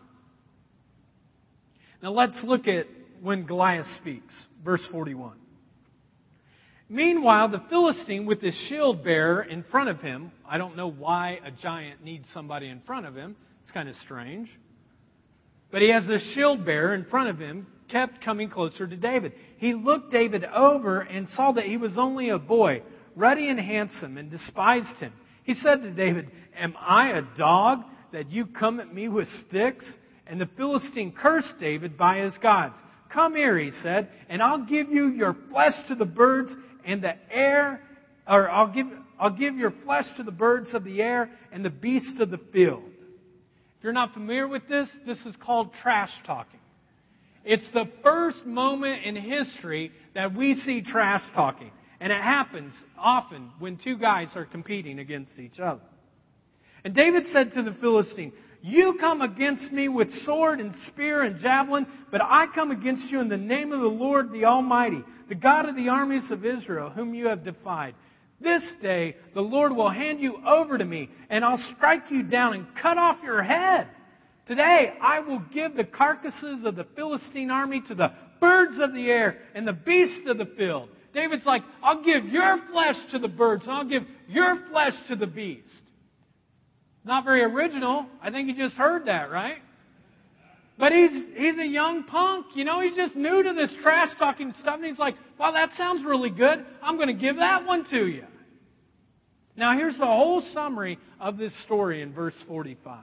Now, 2.03 2.13
let's 2.13 2.43
look 2.45 2.67
at 2.67 2.87
when 3.23 3.47
Goliath 3.47 3.87
speaks. 4.01 4.35
Verse 4.65 4.85
41. 4.91 5.37
Meanwhile, 6.89 7.51
the 7.51 7.63
Philistine, 7.69 8.27
with 8.27 8.41
his 8.41 8.55
shield 8.69 9.05
bearer 9.05 9.43
in 9.43 9.63
front 9.71 9.91
of 9.91 10.01
him, 10.01 10.33
I 10.49 10.59
don't 10.59 10.77
know 10.77 10.91
why 10.91 11.39
a 11.45 11.53
giant 11.53 12.03
needs 12.03 12.27
somebody 12.35 12.69
in 12.69 12.81
front 12.81 13.07
of 13.07 13.15
him. 13.15 13.37
It's 13.63 13.71
kind 13.71 13.89
of 13.89 13.95
strange. 13.97 14.49
But 15.71 15.83
he 15.83 15.91
has 15.91 16.07
this 16.07 16.23
shield 16.35 16.65
bearer 16.65 16.95
in 16.95 17.05
front 17.05 17.31
of 17.31 17.39
him, 17.39 17.67
kept 17.89 18.25
coming 18.25 18.51
closer 18.51 18.87
to 18.87 18.97
David. 18.97 19.33
He 19.59 19.75
looked 19.75 20.11
David 20.11 20.45
over 20.45 21.01
and 21.01 21.29
saw 21.29 21.53
that 21.53 21.65
he 21.65 21.77
was 21.77 21.97
only 21.97 22.31
a 22.31 22.39
boy, 22.39 22.83
ruddy 23.17 23.49
and 23.49 23.61
handsome, 23.61 24.17
and 24.17 24.31
despised 24.31 24.97
him. 24.99 25.13
He 25.45 25.55
said 25.55 25.83
to 25.83 25.91
David, 25.91 26.31
Am 26.57 26.75
I 26.79 27.11
a 27.11 27.23
dog 27.37 27.85
that 28.13 28.31
you 28.31 28.47
come 28.47 28.81
at 28.81 28.93
me 28.93 29.09
with 29.09 29.29
sticks? 29.49 29.85
And 30.27 30.41
the 30.41 30.49
Philistine 30.57 31.13
cursed 31.13 31.55
David 31.59 31.97
by 31.97 32.19
his 32.19 32.37
gods. 32.39 32.77
Come 33.13 33.35
here, 33.35 33.59
he 33.59 33.71
said, 33.83 34.09
and 34.29 34.41
I'll 34.41 34.65
give 34.65 34.89
you 34.89 35.09
your 35.09 35.37
flesh 35.51 35.73
to 35.89 35.97
the 35.97 36.07
birds 36.07 36.55
and 36.85 37.03
the 37.03 37.15
air, 37.31 37.83
or 38.29 38.49
I'll 38.49 38.73
give, 38.73 38.87
I'll 39.19 39.37
give 39.37 39.57
your 39.57 39.73
flesh 39.85 40.05
to 40.17 40.23
the 40.23 40.31
birds 40.31 40.73
of 40.73 40.85
the 40.85 41.03
air 41.03 41.31
and 41.51 41.65
the 41.65 41.71
beasts 41.71 42.21
of 42.21 42.31
the 42.31 42.41
field. 42.53 42.85
If 43.81 43.85
you're 43.85 43.95
not 43.95 44.13
familiar 44.13 44.47
with 44.47 44.69
this, 44.69 44.91
this 45.07 45.17
is 45.25 45.35
called 45.43 45.71
trash 45.83 46.11
talking. 46.27 46.61
It's 47.47 47.65
the 47.73 47.87
first 48.03 48.45
moment 48.45 49.07
in 49.07 49.17
history 49.17 49.91
that 50.15 50.37
we 50.37 50.55
see 50.67 50.83
trash 50.83 51.23
talking. 51.35 51.71
And 51.99 52.13
it 52.13 52.21
happens 52.21 52.75
often 52.99 53.51
when 53.59 53.79
two 53.79 53.97
guys 53.97 54.29
are 54.35 54.45
competing 54.45 54.99
against 54.99 55.39
each 55.39 55.59
other. 55.59 55.81
And 56.85 56.95
David 56.95 57.25
said 57.33 57.53
to 57.53 57.63
the 57.63 57.73
Philistine, 57.81 58.35
You 58.61 58.99
come 59.01 59.23
against 59.23 59.73
me 59.73 59.89
with 59.89 60.13
sword 60.27 60.61
and 60.61 60.75
spear 60.89 61.23
and 61.23 61.41
javelin, 61.41 61.87
but 62.11 62.21
I 62.21 62.49
come 62.55 62.73
against 62.73 63.11
you 63.11 63.19
in 63.21 63.31
the 63.31 63.39
name 63.39 63.73
of 63.73 63.81
the 63.81 63.87
Lord 63.87 64.31
the 64.31 64.45
Almighty, 64.45 65.03
the 65.31 65.37
God 65.37 65.67
of 65.71 65.75
the 65.75 65.89
armies 65.89 66.31
of 66.31 66.45
Israel, 66.45 66.91
whom 66.91 67.15
you 67.15 67.29
have 67.29 67.45
defied. 67.45 67.95
This 68.41 68.63
day 68.81 69.17
the 69.35 69.41
Lord 69.41 69.75
will 69.77 69.91
hand 69.91 70.21
you 70.21 70.39
over 70.47 70.79
to 70.79 70.85
me, 70.85 71.11
and 71.29 71.45
I'll 71.45 71.63
strike 71.77 72.11
you 72.11 72.23
down 72.23 72.55
and 72.55 72.67
cut 72.81 72.97
off 72.97 73.17
your 73.23 73.43
head. 73.43 73.89
Today 74.47 74.95
I 75.01 75.21
will 75.21 75.43
give 75.53 75.75
the 75.75 75.85
carcasses 75.85 76.65
of 76.65 76.75
the 76.75 76.87
Philistine 76.97 77.51
army 77.51 77.83
to 77.89 77.95
the 77.95 78.13
birds 78.41 78.81
of 78.81 78.95
the 78.95 79.11
air 79.11 79.39
and 79.55 79.69
the 79.69 79.73
beasts 79.73 80.27
of 80.27 80.39
the 80.39 80.47
field. 80.57 80.89
David's 81.13 81.45
like, 81.45 81.63
I'll 81.83 82.03
give 82.03 82.25
your 82.27 82.59
flesh 82.71 82.97
to 83.13 83.19
the 83.19 83.29
birds, 83.29 83.65
and 83.65 83.73
I'll 83.73 83.85
give 83.85 84.05
your 84.29 84.59
flesh 84.71 84.95
to 85.09 85.17
the 85.17 85.27
beast. 85.27 85.67
Not 87.05 87.25
very 87.25 87.43
original. 87.43 88.07
I 88.23 88.31
think 88.31 88.49
you 88.49 88.57
just 88.57 88.77
heard 88.77 89.07
that, 89.07 89.31
right? 89.31 89.59
But 90.79 90.93
he's 90.93 91.11
he's 91.37 91.59
a 91.59 91.67
young 91.67 92.05
punk, 92.05 92.47
you 92.55 92.65
know, 92.65 92.81
he's 92.81 92.97
just 92.97 93.15
new 93.15 93.43
to 93.43 93.53
this 93.53 93.71
trash 93.83 94.09
talking 94.19 94.55
stuff, 94.61 94.77
and 94.77 94.85
he's 94.87 94.99
like, 94.99 95.15
Well, 95.39 95.53
that 95.53 95.71
sounds 95.77 96.05
really 96.05 96.31
good. 96.31 96.65
I'm 96.83 96.99
gonna 96.99 97.13
give 97.13 97.37
that 97.37 97.67
one 97.67 97.85
to 97.91 98.07
you. 98.07 98.25
Now 99.61 99.77
here's 99.77 99.99
the 99.99 100.07
whole 100.07 100.43
summary 100.55 100.99
of 101.21 101.37
this 101.37 101.53
story 101.65 102.01
in 102.01 102.15
verse 102.15 102.35
45. 102.49 102.99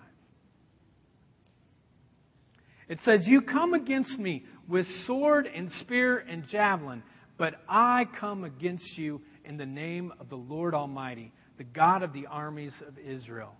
It 2.89 2.97
says, 3.03 3.19
You 3.27 3.43
come 3.43 3.75
against 3.75 4.17
me 4.17 4.43
with 4.67 4.87
sword 5.05 5.45
and 5.45 5.69
spear 5.81 6.17
and 6.17 6.47
javelin, 6.47 7.03
but 7.37 7.53
I 7.69 8.05
come 8.19 8.43
against 8.43 8.97
you 8.97 9.21
in 9.45 9.57
the 9.57 9.67
name 9.67 10.11
of 10.19 10.29
the 10.29 10.35
Lord 10.35 10.73
Almighty, 10.73 11.31
the 11.59 11.63
God 11.63 12.01
of 12.01 12.11
the 12.11 12.25
armies 12.25 12.73
of 12.87 12.97
Israel, 12.97 13.53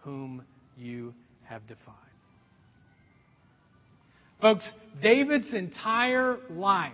whom 0.00 0.42
you 0.76 1.14
have 1.44 1.64
defied. 1.68 1.94
Folks, 4.40 4.64
David's 5.00 5.54
entire 5.54 6.38
life 6.50 6.90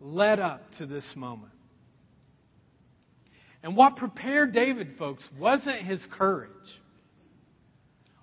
led 0.00 0.40
up 0.40 0.62
to 0.78 0.86
this 0.86 1.04
moment. 1.14 1.52
And 3.64 3.74
what 3.74 3.96
prepared 3.96 4.52
David, 4.52 4.96
folks, 4.98 5.24
wasn't 5.38 5.86
his 5.86 5.98
courage. 6.12 6.50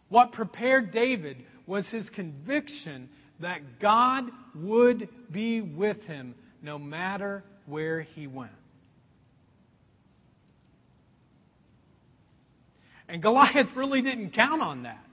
What 0.07 0.33
prepared 0.33 0.93
David 0.93 1.37
was 1.65 1.83
his 1.87 2.07
conviction 2.09 3.09
that 3.39 3.79
God 3.79 4.25
would 4.55 5.09
be 5.31 5.61
with 5.61 5.99
him 6.03 6.35
no 6.61 6.77
matter 6.77 7.43
where 7.65 8.01
he 8.01 8.27
went. 8.27 8.51
And 13.09 13.19
Goliath 13.19 13.67
really 13.75 14.03
didn't 14.03 14.35
count 14.35 14.61
on 14.61 14.83
that. 14.83 15.03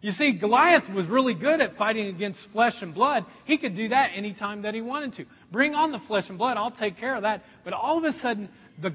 You 0.00 0.12
see, 0.12 0.32
Goliath 0.32 0.88
was 0.88 1.06
really 1.06 1.34
good 1.34 1.60
at 1.60 1.76
fighting 1.76 2.06
against 2.06 2.38
flesh 2.52 2.74
and 2.80 2.94
blood. 2.94 3.26
He 3.44 3.58
could 3.58 3.76
do 3.76 3.88
that 3.88 4.10
anytime 4.16 4.62
that 4.62 4.72
he 4.72 4.80
wanted 4.80 5.16
to. 5.16 5.26
Bring 5.50 5.74
on 5.74 5.92
the 5.92 5.98
flesh 6.06 6.24
and 6.28 6.38
blood, 6.38 6.56
I'll 6.56 6.70
take 6.70 6.98
care 6.98 7.16
of 7.16 7.22
that. 7.22 7.42
But 7.64 7.72
all 7.72 7.98
of 7.98 8.04
a 8.04 8.18
sudden, 8.20 8.48
the, 8.80 8.94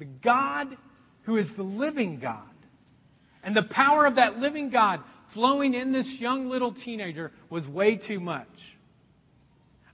the 0.00 0.06
God 0.06 0.76
who 1.22 1.36
is 1.36 1.46
the 1.56 1.62
living 1.62 2.18
God 2.18 2.42
and 3.44 3.54
the 3.54 3.62
power 3.70 4.06
of 4.06 4.16
that 4.16 4.38
living 4.38 4.70
God 4.70 5.00
flowing 5.34 5.74
in 5.74 5.92
this 5.92 6.08
young 6.18 6.48
little 6.48 6.74
teenager 6.74 7.30
was 7.50 7.66
way 7.68 7.96
too 7.96 8.18
much. 8.18 8.48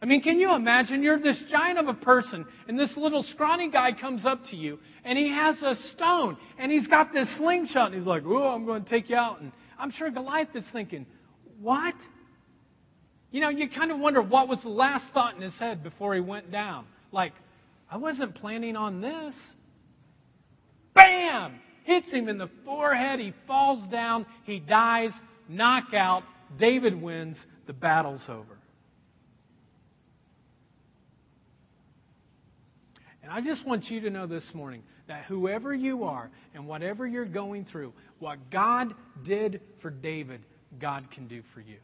I 0.01 0.07
mean, 0.07 0.23
can 0.23 0.39
you 0.39 0.55
imagine? 0.55 1.03
You're 1.03 1.19
this 1.19 1.43
giant 1.51 1.79
of 1.79 1.89
a 1.89 1.95
person, 1.95 2.47
and 2.69 2.79
this 2.79 2.93
little 2.97 3.23
scrawny 3.23 3.71
guy 3.71 3.93
comes 3.93 4.25
up 4.25 4.41
to 4.51 4.57
you, 4.57 4.79
and 5.05 5.19
he 5.19 5.29
has 5.29 5.61
a 5.63 5.75
stone, 5.95 6.37
and 6.59 6.71
he's 6.71 6.87
got 6.87 7.13
this 7.13 7.29
slingshot, 7.39 7.87
and 7.87 7.95
he's 7.95 8.07
like, 8.07 8.23
Oh, 8.25 8.49
I'm 8.49 8.65
going 8.65 8.85
to 8.85 8.89
take 8.89 9.11
you 9.11 9.17
out. 9.17 9.41
And 9.41 9.53
I'm 9.79 9.91
sure 9.91 10.11
Goliath 10.11 10.55
is 10.55 10.65
thinking, 10.73 11.07
What? 11.61 11.95
You 13.33 13.41
know, 13.41 13.49
you 13.49 13.69
kind 13.69 13.91
of 13.91 13.99
wonder 13.99 14.23
what 14.23 14.49
was 14.49 14.59
the 14.63 14.69
last 14.69 15.05
thought 15.13 15.35
in 15.35 15.43
his 15.43 15.55
head 15.55 15.83
before 15.83 16.15
he 16.15 16.21
went 16.21 16.53
down. 16.53 16.87
Like, 17.11 17.33
I 17.91 17.97
wasn't 17.97 18.35
planning 18.37 18.77
on 18.77 19.01
this. 19.01 19.35
Bam! 20.97 21.61
Hits 21.85 22.11
him 22.11 22.29
in 22.29 22.39
the 22.39 22.51
forehead. 22.65 23.21
He 23.21 23.33
falls 23.47 23.89
down. 23.93 24.27
He 24.45 24.59
dies. 24.59 25.13
Knockout. 25.49 26.25
David 26.59 27.01
wins. 27.01 27.37
The 27.69 27.73
battle's 27.73 28.23
over. 28.29 28.59
And 33.23 33.33
I 33.33 33.41
just 33.41 33.67
want 33.67 33.91
you 33.91 34.01
to 34.01 34.11
know 34.11 34.27
this 34.27 34.45
morning 34.55 34.83
that 35.09 35.25
whoever 35.25 35.75
you 35.75 36.05
are 36.05 36.31
and 36.55 36.67
whatever 36.67 37.07
you're 37.07 37.25
going 37.25 37.67
through, 37.71 37.93
what 38.19 38.51
God 38.51 38.95
did 39.25 39.61
for 39.83 39.91
David, 39.91 40.41
God 40.81 41.11
can 41.11 41.27
do 41.27 41.43
for 41.53 41.61
you. 41.61 41.79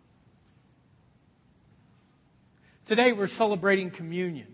Today 2.87 3.13
we're 3.13 3.29
celebrating 3.29 3.91
communion. 3.91 4.49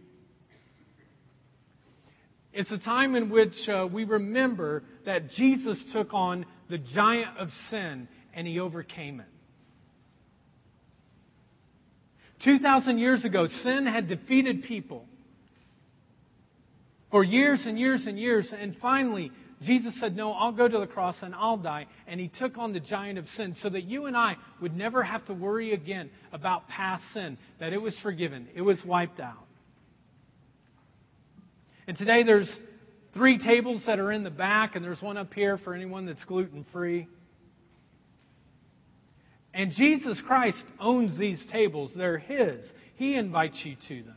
It's 2.59 2.73
a 2.73 2.79
time 2.79 3.15
in 3.15 3.31
which 3.31 3.55
uh, 3.69 3.87
we 3.87 4.03
remember 4.03 4.83
that 5.07 5.31
Jesus 5.31 5.79
took 5.93 6.13
on 6.13 6.45
the 6.69 6.79
giant 6.79 7.39
of 7.39 7.51
sin 7.71 8.09
and 8.35 8.49
he 8.49 8.59
overcame 8.59 9.21
it. 9.21 9.29
2,000 12.43 12.99
years 12.99 13.25
ago, 13.25 13.47
sin 13.63 13.87
had 13.87 14.09
defeated 14.09 14.65
people 14.65 15.05
for 17.13 17.23
years 17.23 17.61
and 17.65 17.79
years 17.79 18.05
and 18.09 18.19
years, 18.19 18.49
and 18.53 18.75
finally, 18.83 19.31
Jesus 19.63 19.95
said, 20.01 20.17
No, 20.17 20.33
I'll 20.33 20.51
go 20.51 20.67
to 20.67 20.79
the 20.79 20.89
cross 20.89 21.15
and 21.23 21.37
I'll 21.37 21.59
die. 21.59 21.87
And 22.09 22.19
he 22.19 22.27
took 22.27 22.59
on 22.59 22.73
the 22.73 22.81
giant 22.81 23.21
of 23.21 23.27
sin 23.37 23.55
so 23.63 23.69
that 23.69 23.85
you 23.85 24.07
and 24.07 24.17
I 24.17 24.35
would 24.61 24.77
never 24.77 25.05
have 25.05 25.25
to 25.27 25.33
worry 25.33 25.75
again 25.75 26.11
about 26.33 26.67
past 26.67 27.05
sin, 27.15 27.39
that 27.61 27.73
it 27.73 27.81
was 27.81 27.95
forgiven, 28.03 28.49
it 28.53 28.63
was 28.63 28.79
wiped 28.85 29.21
out. 29.21 29.48
And 31.89 31.97
today 31.97 32.23
there's 32.23 32.51
three 33.15 33.39
tables 33.39 33.83
that 33.87 33.99
are 33.99 34.13
in 34.13 34.23
the 34.23 34.31
back, 34.31 34.77
and 34.77 34.85
there's 34.85 35.01
one 35.01 35.17
up 35.17 35.33
here 35.33 35.57
for 35.57 35.73
anyone 35.73 36.05
that's 36.05 36.23
gluten 36.25 36.67
free. 36.71 37.09
And 39.55 39.73
Jesus 39.73 40.21
Christ 40.27 40.63
owns 40.79 41.19
these 41.19 41.43
tables, 41.51 41.91
they're 41.97 42.19
His. 42.19 42.63
He 42.97 43.15
invites 43.15 43.57
you 43.65 43.77
to 43.89 44.03
them. 44.03 44.17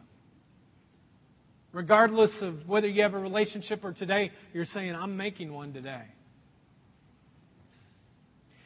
Regardless 1.72 2.32
of 2.41 2.67
whether 2.67 2.89
you 2.89 3.03
have 3.03 3.13
a 3.13 3.19
relationship 3.19 3.86
or 3.86 3.93
today, 3.93 4.32
you're 4.51 4.65
saying, 4.74 4.93
I'm 4.93 5.15
making 5.15 5.53
one 5.53 5.72
today. 5.72 6.03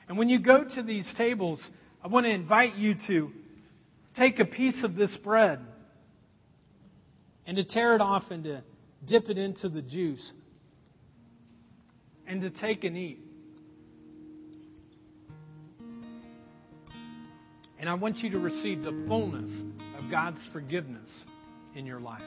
And 0.10 0.18
when 0.18 0.30
you 0.30 0.40
go 0.40 0.64
to 0.64 0.82
these 0.82 1.08
tables, 1.16 1.60
I 2.04 2.08
want 2.08 2.26
to 2.26 2.32
invite 2.32 2.76
you 2.76 2.96
to 3.06 3.32
take 4.18 4.40
a 4.40 4.46
piece 4.46 4.84
of 4.84 4.96
this 4.96 5.16
bread 5.24 5.60
and 7.46 7.56
to 7.58 7.64
tear 7.64 7.94
it 7.94 8.02
off 8.02 8.24
and 8.32 8.44
to 8.46 8.64
dip 9.08 9.30
it 9.30 9.38
into 9.38 9.70
the 9.70 9.82
juice 9.82 10.32
and 12.28 12.42
to 12.42 12.50
take 12.50 12.84
and 12.84 12.98
eat. 12.98 13.20
And 17.80 17.90
I 17.90 17.94
want 17.94 18.18
you 18.18 18.30
to 18.32 18.40
receive 18.40 18.84
the 18.84 19.06
fullness 19.08 19.50
of 19.98 20.10
God's 20.10 20.40
forgiveness 20.52 21.10
in 21.76 21.86
your 21.86 22.00
life. 22.00 22.22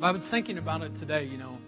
But 0.00 0.06
I 0.06 0.10
was 0.12 0.22
thinking 0.30 0.58
about 0.58 0.82
it 0.82 0.96
today, 1.00 1.24
you 1.24 1.38
know. 1.38 1.58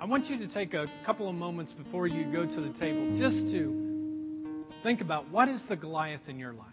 I 0.00 0.04
want 0.04 0.28
you 0.28 0.38
to 0.38 0.48
take 0.48 0.72
a 0.72 0.86
couple 1.04 1.28
of 1.28 1.34
moments 1.34 1.72
before 1.72 2.06
you 2.06 2.30
go 2.32 2.46
to 2.46 2.60
the 2.60 2.78
table 2.78 3.18
just 3.18 3.36
to 3.52 4.64
think 4.82 5.00
about 5.00 5.30
what 5.30 5.48
is 5.48 5.60
the 5.68 5.76
Goliath 5.76 6.22
in 6.28 6.38
your 6.38 6.52
life. 6.52 6.69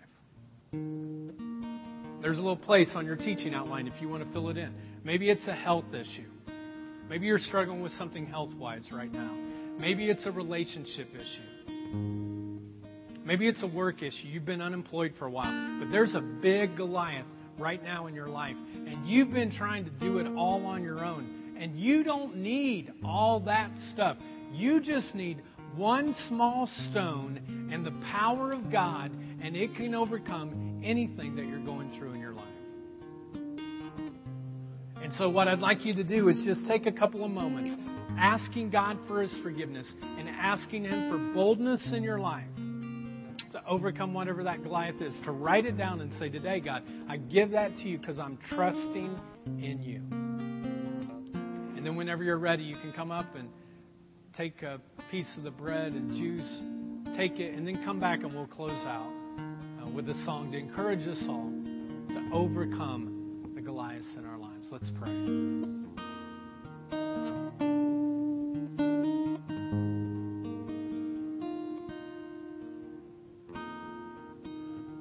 There's 2.22 2.38
a 2.38 2.42
little 2.42 2.58
place 2.58 2.90
on 2.96 3.06
your 3.06 3.16
teaching 3.16 3.54
outline 3.54 3.88
if 3.88 3.94
you 4.02 4.10
want 4.10 4.26
to 4.26 4.34
fill 4.34 4.50
it 4.50 4.58
in. 4.58 4.74
Maybe 5.04 5.30
it's 5.30 5.48
a 5.48 5.54
health 5.54 5.86
issue. 5.94 6.28
Maybe 7.10 7.26
you're 7.28 7.40
struggling 7.40 7.82
with 7.82 7.94
something 7.94 8.26
health 8.26 8.54
wise 8.56 8.84
right 8.92 9.12
now. 9.12 9.34
Maybe 9.80 10.10
it's 10.10 10.26
a 10.26 10.32
relationship 10.32 11.08
issue. 11.14 12.58
Maybe 13.24 13.48
it's 13.48 13.62
a 13.62 13.68
work 13.68 14.02
issue. 14.02 14.26
You've 14.26 14.46
been 14.46 14.62
unemployed 14.62 15.14
for 15.20 15.26
a 15.28 15.32
while. 15.32 15.80
But 15.80 15.92
there's 15.92 16.16
a 16.16 16.22
big 16.22 16.76
Goliath 16.76 17.26
right 17.60 17.84
now 17.84 18.08
in 18.08 18.14
your 18.14 18.28
life. 18.28 18.56
And 18.74 19.08
you've 19.08 19.32
been 19.32 19.52
trying 19.52 19.86
to 19.86 19.92
do 19.92 20.18
it 20.18 20.28
all 20.28 20.66
on 20.66 20.82
your 20.82 21.04
own. 21.04 21.56
And 21.60 21.80
you 21.80 22.04
don't 22.04 22.38
need 22.38 22.92
all 23.06 23.40
that 23.42 23.72
stuff. 23.94 24.18
You 24.52 24.82
just 24.82 25.14
need 25.14 25.42
one 25.76 26.16
small 26.28 26.70
stone 26.90 27.70
and 27.72 27.86
the 27.86 27.94
power 28.12 28.52
of 28.52 28.72
God, 28.72 29.12
and 29.42 29.56
it 29.56 29.76
can 29.76 29.94
overcome 29.96 30.82
anything 30.84 31.36
that 31.36 31.46
you're 31.46 31.64
going 31.64 31.96
through 31.98 32.14
in 32.14 32.20
your 32.20 32.34
life. 32.34 32.46
And 35.04 35.14
so, 35.18 35.30
what 35.30 35.48
I'd 35.48 35.60
like 35.60 35.86
you 35.86 35.94
to 35.96 36.04
do 36.04 36.28
is 36.30 36.44
just 36.44 36.68
take 36.68 36.86
a 36.86 36.92
couple 36.92 37.24
of 37.24 37.32
moments 37.32 37.80
asking 38.20 38.72
God 38.72 38.98
for 39.08 39.22
His 39.22 39.32
forgiveness 39.44 39.88
and 40.02 40.28
asking 40.28 40.86
Him 40.86 41.12
for 41.12 41.34
boldness 41.34 41.82
in 41.94 42.04
your 42.04 42.20
life 42.20 42.48
to 43.54 43.66
overcome 43.66 44.14
whatever 44.14 44.44
that 44.44 44.64
Goliath 44.64 45.02
is, 45.02 45.14
to 45.24 45.32
write 45.32 45.66
it 45.66 45.78
down 45.78 46.02
and 46.02 46.12
say, 46.20 46.30
Today, 46.30 46.60
God, 46.60 46.84
I 47.08 47.18
give 47.18 47.52
that 47.52 47.76
to 47.78 47.88
you 47.88 48.00
because 48.00 48.18
I'm 48.18 48.38
trusting 48.50 49.18
in 49.46 49.82
you. 49.84 50.02
And 51.78 51.86
then, 51.86 51.96
whenever 51.96 52.24
you're 52.24 52.40
ready, 52.40 52.64
you 52.64 52.76
can 52.76 52.92
come 52.92 53.12
up 53.12 53.36
and 53.36 53.50
take 54.36 54.62
a 54.64 54.80
piece 55.10 55.28
of 55.38 55.44
the 55.44 55.52
bread 55.52 55.94
and 55.94 56.16
juice, 56.16 57.16
take 57.16 57.40
it, 57.40 57.54
and 57.54 57.68
then 57.68 57.84
come 57.86 58.00
back 58.00 58.24
and 58.24 58.34
we'll 58.34 58.48
close 58.48 58.72
out 58.72 59.14
uh, 59.88 59.92
with 59.92 60.10
a 60.10 60.26
song 60.26 60.52
to 60.52 60.58
encourage 60.58 61.08
us 61.08 61.22
all 61.28 61.52
to 62.10 62.30
overcome 62.34 63.52
the 63.56 63.62
Goliaths 63.62 64.06
in 64.18 64.26
our 64.26 64.38
lives. 64.38 64.66
Let's 64.72 64.90
pray. 65.00 65.12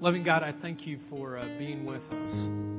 Loving 0.01 0.23
God, 0.25 0.43
I 0.43 0.55
thank 0.63 0.87
you 0.87 0.99
for 1.11 1.39
uh, 1.39 1.45
being 1.59 1.85
with 1.85 2.03
us. 2.03 2.73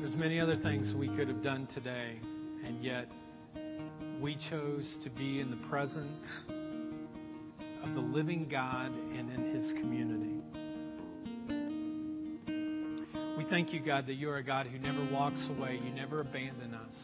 There's 0.00 0.14
many 0.14 0.40
other 0.40 0.56
things 0.56 0.94
we 0.94 1.08
could 1.08 1.28
have 1.28 1.42
done 1.42 1.68
today, 1.74 2.18
and 2.64 2.82
yet 2.82 3.08
we 4.20 4.36
chose 4.50 4.84
to 5.02 5.10
be 5.10 5.40
in 5.40 5.50
the 5.50 5.68
presence 5.68 6.24
of 7.82 7.94
the 7.94 8.00
living 8.00 8.48
God 8.50 8.86
and 8.86 9.30
in 9.30 9.54
His 9.54 9.72
community. 9.72 10.30
We 13.36 13.44
thank 13.50 13.72
you, 13.72 13.80
God, 13.80 14.06
that 14.06 14.14
you 14.14 14.30
are 14.30 14.38
a 14.38 14.44
God 14.44 14.66
who 14.66 14.78
never 14.78 15.12
walks 15.12 15.40
away. 15.56 15.80
You 15.82 15.90
never 15.90 16.20
abandon 16.20 16.74
us. 16.74 16.94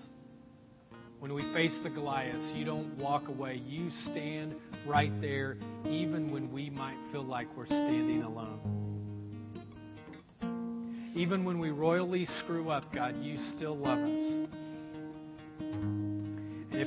When 1.18 1.34
we 1.34 1.42
face 1.52 1.72
the 1.82 1.90
Goliaths, 1.90 2.56
you 2.56 2.64
don't 2.64 2.96
walk 2.96 3.28
away. 3.28 3.60
You 3.66 3.90
stand 4.10 4.54
right 4.86 5.12
there, 5.20 5.58
even 5.84 6.30
when 6.32 6.50
we 6.50 6.70
might 6.70 6.96
feel 7.12 7.24
like 7.24 7.46
we're 7.54 7.66
standing 7.66 8.22
alone. 8.22 8.60
Even 11.14 11.44
when 11.44 11.58
we 11.58 11.70
royally 11.70 12.26
screw 12.42 12.70
up, 12.70 12.90
God, 12.94 13.22
you 13.22 13.36
still 13.56 13.76
love 13.76 13.98
us. 13.98 14.39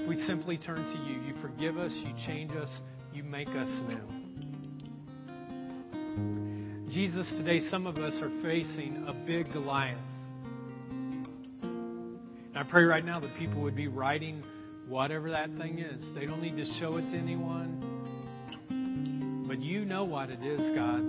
If 0.04 0.10
we 0.10 0.22
simply 0.26 0.58
turn 0.58 0.76
to 0.76 0.98
you, 1.10 1.22
you 1.22 1.34
forgive 1.42 1.78
us, 1.78 1.90
you 1.94 2.14
change 2.28 2.52
us, 2.52 2.68
you 3.14 3.24
make 3.24 3.48
us 3.48 3.70
new. 3.88 4.02
Jesus, 6.92 7.26
today 7.38 7.62
some 7.70 7.88
of 7.88 7.96
us 7.96 8.12
are 8.22 8.30
facing 8.42 9.06
a 9.08 9.14
big 9.26 9.54
Goliath. 9.54 9.98
And 11.62 12.58
I 12.58 12.64
pray 12.64 12.84
right 12.84 13.06
now 13.06 13.22
that 13.22 13.34
people 13.40 13.62
would 13.62 13.78
be 13.78 13.88
writing 13.88 14.44
whatever 14.90 15.32
that 15.32 15.50
thing 15.58 15.80
is. 15.80 16.04
They 16.14 16.26
don't 16.26 16.42
need 16.42 16.58
to 16.58 16.66
show 16.82 16.98
it 16.98 17.10
to 17.10 17.18
anyone. 17.18 17.80
But 19.48 19.62
you 19.62 19.86
know 19.86 20.04
what 20.04 20.30
it 20.30 20.44
is, 20.44 20.60
God. 20.76 21.00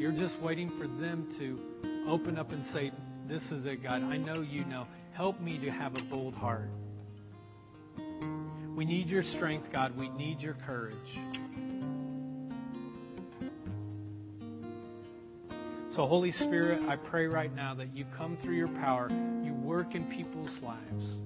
You're 0.00 0.16
just 0.16 0.40
waiting 0.40 0.70
for 0.78 0.86
them 0.86 1.28
to 1.38 2.08
open 2.08 2.38
up 2.38 2.50
and 2.50 2.64
say, 2.72 2.92
This 3.28 3.42
is 3.52 3.66
it, 3.66 3.82
God. 3.82 4.02
I 4.02 4.16
know 4.16 4.40
you 4.40 4.64
know. 4.64 4.86
Help 5.12 5.38
me 5.38 5.58
to 5.58 5.70
have 5.70 5.94
a 5.96 6.02
bold 6.04 6.32
heart. 6.32 6.70
We 8.76 8.84
need 8.84 9.08
your 9.08 9.22
strength, 9.22 9.66
God. 9.72 9.96
We 9.96 10.08
need 10.10 10.40
your 10.40 10.56
courage. 10.66 10.96
So, 15.90 16.06
Holy 16.06 16.32
Spirit, 16.32 16.88
I 16.88 16.96
pray 16.96 17.26
right 17.26 17.54
now 17.54 17.74
that 17.74 17.94
you 17.94 18.06
come 18.16 18.38
through 18.42 18.56
your 18.56 18.68
power, 18.68 19.08
you 19.44 19.52
work 19.52 19.94
in 19.94 20.04
people's 20.10 20.58
lives. 20.62 21.22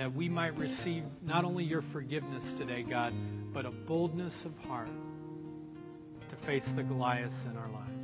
that 0.00 0.14
we 0.14 0.30
might 0.30 0.56
receive 0.56 1.04
not 1.22 1.44
only 1.44 1.62
your 1.62 1.82
forgiveness 1.92 2.42
today, 2.56 2.82
God, 2.82 3.12
but 3.52 3.66
a 3.66 3.70
boldness 3.70 4.32
of 4.46 4.56
heart 4.66 4.88
to 6.30 6.46
face 6.46 6.64
the 6.74 6.82
Goliaths 6.82 7.34
in 7.44 7.54
our 7.54 7.68
lives. 7.70 7.99